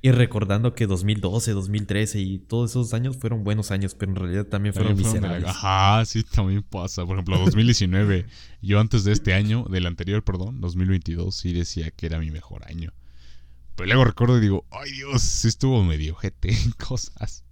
Y 0.00 0.12
recordando 0.12 0.74
que 0.76 0.86
2012, 0.86 1.52
2013 1.52 2.20
y 2.20 2.38
todos 2.38 2.70
esos 2.70 2.94
años 2.94 3.16
fueron 3.16 3.42
buenos 3.42 3.72
años, 3.72 3.96
pero 3.96 4.12
en 4.12 4.16
realidad 4.16 4.44
también 4.46 4.72
fueron 4.72 4.96
fueron 4.96 5.12
la- 5.12 5.12
miserables. 5.12 5.48
Ajá, 5.50 6.04
sí, 6.04 6.22
también 6.22 6.62
pasa. 6.62 7.04
Por 7.04 7.16
ejemplo, 7.16 7.36
2019, 7.38 8.26
yo 8.62 8.78
antes 8.78 9.02
de 9.02 9.10
este 9.10 9.34
año, 9.34 9.64
del 9.68 9.86
anterior, 9.86 10.22
perdón, 10.22 10.60
2022, 10.60 11.34
sí 11.34 11.52
decía 11.52 11.90
que 11.90 12.06
era 12.06 12.20
mi 12.20 12.30
mejor 12.30 12.64
año. 12.68 12.92
Pero 13.74 13.86
luego 13.88 14.04
recuerdo 14.04 14.38
y 14.38 14.40
digo, 14.40 14.64
ay 14.70 14.90
Dios, 14.92 15.20
sí 15.22 15.48
estuvo 15.48 15.82
medio 15.82 16.14
jete 16.14 16.52
en 16.52 16.70
cosas. 16.72 17.42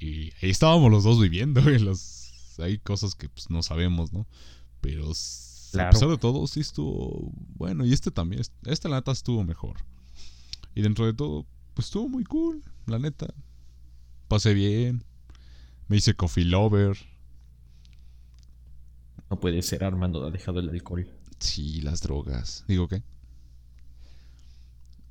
Y 0.00 0.32
ahí 0.42 0.50
estábamos 0.50 0.90
los 0.90 1.04
dos 1.04 1.20
viviendo, 1.20 1.60
en 1.70 1.84
los... 1.84 2.32
hay 2.58 2.78
cosas 2.78 3.14
que 3.14 3.28
pues 3.28 3.48
no 3.48 3.62
sabemos, 3.62 4.12
¿no? 4.12 4.26
Pero 4.80 5.12
a 5.80 5.90
pesar 5.90 6.08
de 6.08 6.18
todo, 6.18 6.46
sí 6.46 6.60
estuvo 6.60 7.32
bueno. 7.56 7.84
Y 7.84 7.92
este 7.92 8.10
también, 8.10 8.42
este 8.64 8.88
la 8.88 8.96
neta 8.96 9.12
estuvo 9.12 9.44
mejor. 9.44 9.76
Y 10.74 10.82
dentro 10.82 11.06
de 11.06 11.14
todo, 11.14 11.46
pues 11.74 11.86
estuvo 11.86 12.08
muy 12.08 12.24
cool, 12.24 12.62
la 12.86 12.98
neta. 12.98 13.32
Pasé 14.28 14.54
bien. 14.54 15.04
Me 15.88 15.96
hice 15.96 16.14
coffee 16.14 16.44
lover. 16.44 16.96
No 19.30 19.38
puede 19.38 19.62
ser, 19.62 19.84
Armando 19.84 20.24
ha 20.26 20.30
dejado 20.30 20.60
el 20.60 20.68
alcohol. 20.70 21.08
Sí, 21.38 21.80
las 21.80 22.00
drogas. 22.00 22.64
Digo, 22.68 22.88
¿qué? 22.88 23.02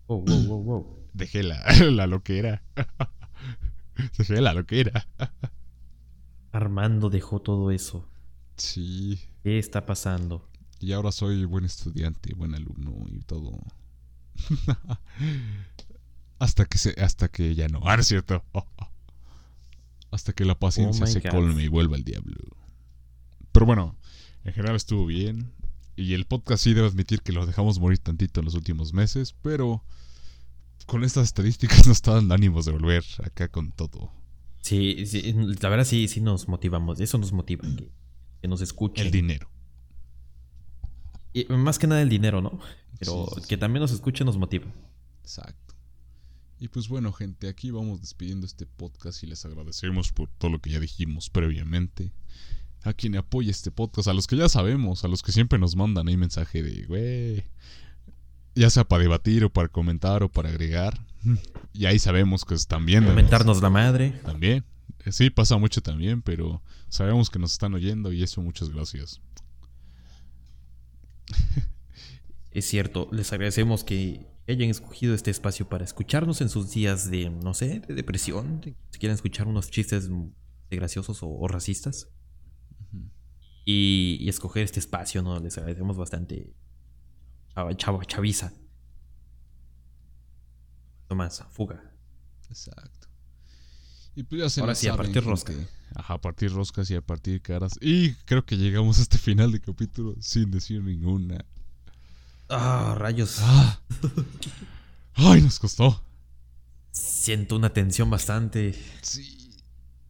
Wow, 0.08 0.24
wow, 0.26 0.44
wow, 0.46 0.64
wow. 0.64 0.98
Dejé 1.14 1.44
la, 1.44 1.64
la 1.92 2.08
loquera. 2.08 2.64
Dejé 4.18 4.42
la 4.42 4.54
loquera. 4.54 5.08
Armando 6.52 7.10
dejó 7.10 7.40
todo 7.40 7.72
eso. 7.72 8.08
Sí. 8.58 9.20
¿Qué 9.44 9.60
está 9.60 9.86
pasando? 9.86 10.48
Y 10.84 10.92
ahora 10.92 11.14
soy 11.14 11.46
buen 11.46 11.64
estudiante, 11.64 12.34
buen 12.34 12.56
alumno 12.56 12.94
y 13.10 13.22
todo. 13.22 13.58
hasta 16.40 16.66
que 16.66 16.78
se, 16.78 16.90
hasta 17.02 17.30
que 17.30 17.56
ya 17.56 17.70
no. 17.70 17.80
Ah, 17.86 17.96
no 17.96 18.02
es 18.02 18.08
cierto. 18.08 18.44
hasta 20.12 20.34
que 20.34 20.44
la 20.44 20.60
paciencia 20.60 21.06
Oh 21.06 21.08
se 21.08 21.22
God. 21.22 21.30
colme 21.30 21.64
y 21.64 21.70
vuelva 21.70 21.96
el 21.96 22.04
diablo. 22.04 22.36
Pero 23.54 23.66
bueno, 23.66 23.96
en 24.44 24.52
general 24.52 24.76
estuvo 24.76 25.06
bien. 25.06 25.54
Y 25.96 26.16
el 26.16 26.26
podcast 26.26 26.66
sí 26.66 26.74
debo 26.74 26.88
admitir 26.88 27.22
que 27.22 27.32
lo 27.32 27.46
dejamos 27.46 27.80
morir 27.80 28.00
tantito 28.00 28.42
en 28.42 28.46
los 28.46 28.56
últimos 28.56 28.94
meses, 28.94 29.34
pero 29.42 29.86
con 30.86 31.06
estas 31.06 31.28
estadísticas 31.28 31.88
nos 31.88 31.96
está 31.96 32.16
dando 32.16 32.36
ánimos 32.36 32.66
de 32.66 32.74
volver 32.74 33.06
acá 33.24 33.48
con 33.48 33.72
todo. 33.72 34.12
Sí, 34.60 35.06
sí, 35.06 35.34
la 35.62 35.70
verdad 35.70 35.86
sí, 35.86 36.10
sí 36.10 36.20
nos 36.20 36.50
motivamos. 36.50 37.00
Eso 37.00 37.18
nos 37.20 37.32
motiva. 37.32 37.64
Que, 37.78 37.90
que 38.42 38.48
nos 38.50 38.60
escuchen. 38.60 39.06
El 39.06 39.14
dinero. 39.14 39.50
Y 41.34 41.46
más 41.46 41.80
que 41.80 41.88
nada 41.88 42.02
el 42.02 42.10
dinero, 42.10 42.42
¿no? 42.42 42.60
Pero 43.00 43.26
Sí, 43.30 43.36
sí, 43.36 43.42
sí. 43.42 43.48
que 43.48 43.58
también 43.58 43.82
nos 43.82 43.92
escuchen 43.92 44.26
nos 44.26 44.38
motiva. 44.38 44.66
Exacto. 45.22 45.74
Y 46.60 46.68
pues 46.70 46.88
bueno, 46.88 47.12
gente, 47.12 47.50
aquí 47.50 47.72
vamos 47.72 48.00
despidiendo 48.02 48.46
este 48.46 48.66
podcast 48.66 49.22
y 49.24 49.28
les 49.28 49.44
agradecemos 49.46 50.12
por 50.12 50.30
todo 50.38 50.52
lo 50.52 50.60
que 50.60 50.70
ya 50.70 50.80
dijimos 50.80 51.30
previamente. 51.30 52.12
A 52.84 52.94
quien 52.94 53.16
apoya 53.18 53.50
este 53.52 53.72
podcast, 53.72 54.08
a 54.08 54.14
los 54.14 54.28
que 54.28 54.36
ya 54.38 54.48
sabemos, 54.50 55.04
a 55.04 55.08
los 55.08 55.24
que 55.24 55.32
siempre 55.32 55.58
nos 55.58 55.76
mandan 55.76 56.08
ahí 56.08 56.18
mensaje 56.18 56.62
de, 56.62 56.86
güey, 56.86 57.44
ya 58.56 58.70
sea 58.70 58.84
para 58.84 59.02
debatir 59.04 59.46
o 59.46 59.50
para 59.52 59.70
comentar 59.70 60.22
o 60.24 60.30
para 60.30 60.50
agregar. 60.50 61.06
Y 61.74 61.86
ahí 61.86 61.98
sabemos 62.00 62.46
que 62.46 62.56
están 62.56 62.86
viendo. 62.86 63.10
Comentarnos 63.10 63.62
la 63.62 63.70
madre. 63.70 64.12
También. 64.24 64.66
Eh, 65.06 65.12
Sí, 65.12 65.30
pasa 65.30 65.58
mucho 65.58 65.82
también, 65.82 66.22
pero 66.22 66.62
sabemos 66.88 67.30
que 67.30 67.40
nos 67.40 67.54
están 67.54 67.74
oyendo 67.74 68.14
y 68.14 68.24
eso 68.24 68.42
muchas 68.42 68.70
gracias. 68.70 69.20
Es 72.52 72.66
cierto, 72.66 73.10
les 73.12 73.34
agradecemos 73.34 73.84
que 73.84 74.28
hayan 74.48 74.70
escogido 74.70 75.16
este 75.16 75.32
espacio 75.32 75.68
para 75.70 75.84
escucharnos 75.84 76.40
en 76.42 76.50
sus 76.50 76.72
días 76.72 77.10
de, 77.10 77.32
no 77.32 77.56
sé, 77.56 77.80
de 77.80 77.96
depresión. 77.96 78.62
de- 78.62 78.76
si 78.92 79.00
quieren 79.00 79.16
escuchar 79.16 79.48
unos 79.48 79.72
chistes 79.72 80.08
de 80.10 80.76
graciosos 80.78 81.24
o, 81.24 81.30
o 81.30 81.48
racistas. 81.48 82.10
Y, 83.66 84.18
y 84.20 84.30
escoger 84.30 84.64
este 84.66 84.80
espacio, 84.80 85.22
¿no? 85.24 85.40
Les 85.40 85.58
agradecemos 85.58 85.98
bastante. 85.98 86.54
Chava, 87.56 87.72
chava- 87.76 88.06
chaviza. 88.06 88.52
Tomás, 91.08 91.44
fuga. 91.52 91.92
Exacto. 92.50 93.08
Y 94.16 94.24
pues 94.24 94.42
ya 94.42 94.50
se 94.50 94.62
Ahora 94.62 94.76
sí, 94.76 94.88
a 94.88 94.96
partir 94.96 95.24
rosca. 95.24 95.54
Ajá, 95.96 96.16
a 96.16 96.22
partir 96.22 96.52
roscas 96.52 96.90
y 96.92 96.96
a 96.96 97.02
partir 97.02 97.42
caras. 97.42 97.74
Y 97.82 98.14
creo 98.26 98.46
que 98.46 98.58
llegamos 98.58 99.00
a 99.00 99.04
este 99.04 99.18
final 99.18 99.52
de 99.52 99.60
capítulo 99.60 100.16
sin 100.20 100.52
decir 100.52 100.84
ninguna. 100.84 101.46
Ah, 102.50 102.96
rayos. 102.98 103.38
¡Ah! 103.42 103.80
¡Ay, 105.16 105.42
nos 105.42 105.60
costó! 105.60 106.04
Siento 106.92 107.56
una 107.56 107.72
tensión 107.72 108.10
bastante 108.10 108.76
Sí. 109.02 109.40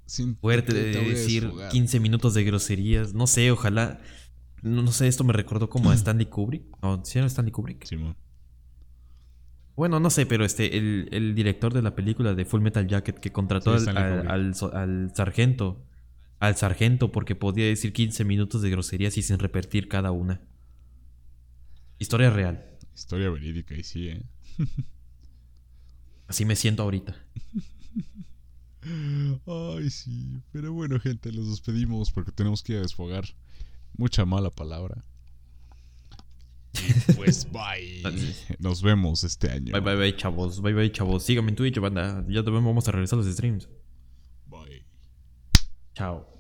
Sin 0.05 0.35
fuerte 0.37 0.73
de 0.73 0.91
decir 0.91 1.43
desfogar. 1.43 1.71
15 1.71 1.99
minutos 1.99 2.33
de 2.33 2.43
groserías. 2.43 3.13
No 3.13 3.25
sé, 3.25 3.49
ojalá. 3.51 3.99
No, 4.61 4.81
no 4.81 4.91
sé, 4.91 5.07
esto 5.07 5.23
me 5.23 5.33
recordó 5.33 5.69
como 5.69 5.89
a 5.91 5.93
Stanley 5.95 6.27
Kubrick. 6.27 6.63
No, 6.81 7.03
¿sí 7.03 7.17
era 7.17 7.27
Stanley 7.27 7.51
Kubrick? 7.51 7.83
Simón. 7.85 8.15
Bueno, 9.75 9.99
no 9.99 10.09
sé, 10.09 10.25
pero 10.25 10.45
este, 10.45 10.77
el, 10.77 11.09
el 11.11 11.33
director 11.35 11.73
de 11.73 11.81
la 11.81 11.95
película 11.95 12.33
de 12.35 12.45
Full 12.45 12.61
Metal 12.61 12.87
Jacket 12.87 13.19
que 13.19 13.31
contrató 13.31 13.77
Sí, 13.79 13.89
al, 13.89 14.27
al- 14.27 14.53
al 14.73 15.11
sargento. 15.15 15.83
Al 16.39 16.55
sargento 16.57 17.11
porque 17.11 17.35
podía 17.35 17.65
decir 17.65 17.93
15 17.93 18.23
minutos 18.25 18.61
de 18.61 18.69
groserías 18.69 19.17
y 19.17 19.21
sin 19.23 19.39
repetir 19.39 19.87
cada 19.87 20.11
una. 20.11 20.41
Historia 21.99 22.29
real. 22.29 22.65
Historia 22.93 23.29
verídica 23.29 23.75
y 23.75 23.83
sí, 23.83 24.09
¿eh? 24.09 24.21
Así 26.27 26.45
me 26.45 26.55
siento 26.55 26.83
ahorita. 26.83 27.15
Ay, 29.45 29.89
sí. 29.89 30.41
Pero 30.51 30.73
bueno, 30.73 30.99
gente, 30.99 31.31
los 31.31 31.49
despedimos 31.49 32.11
porque 32.11 32.31
tenemos 32.31 32.61
que 32.61 32.73
ir 32.73 32.79
a 32.79 32.81
desfogar. 32.81 33.25
Mucha 33.97 34.25
mala 34.25 34.49
palabra. 34.49 35.03
Y 36.73 37.13
pues 37.13 37.47
bye. 37.51 38.01
Nos 38.59 38.81
vemos 38.81 39.23
este 39.23 39.49
año. 39.51 39.71
Bye 39.73 39.81
bye 39.81 39.95
bye 39.95 40.15
chavos. 40.15 40.61
Bye 40.61 40.73
bye 40.73 40.91
chavos. 40.91 41.23
Síganme 41.23 41.49
en 41.49 41.55
Twitch, 41.55 41.79
banda. 41.79 42.23
Ya 42.27 42.43
también 42.43 42.65
vamos 42.65 42.87
a 42.87 42.91
regresar 42.91 43.17
los 43.17 43.27
streams. 43.27 43.69
Bye. 44.47 44.85
Chao. 45.93 46.32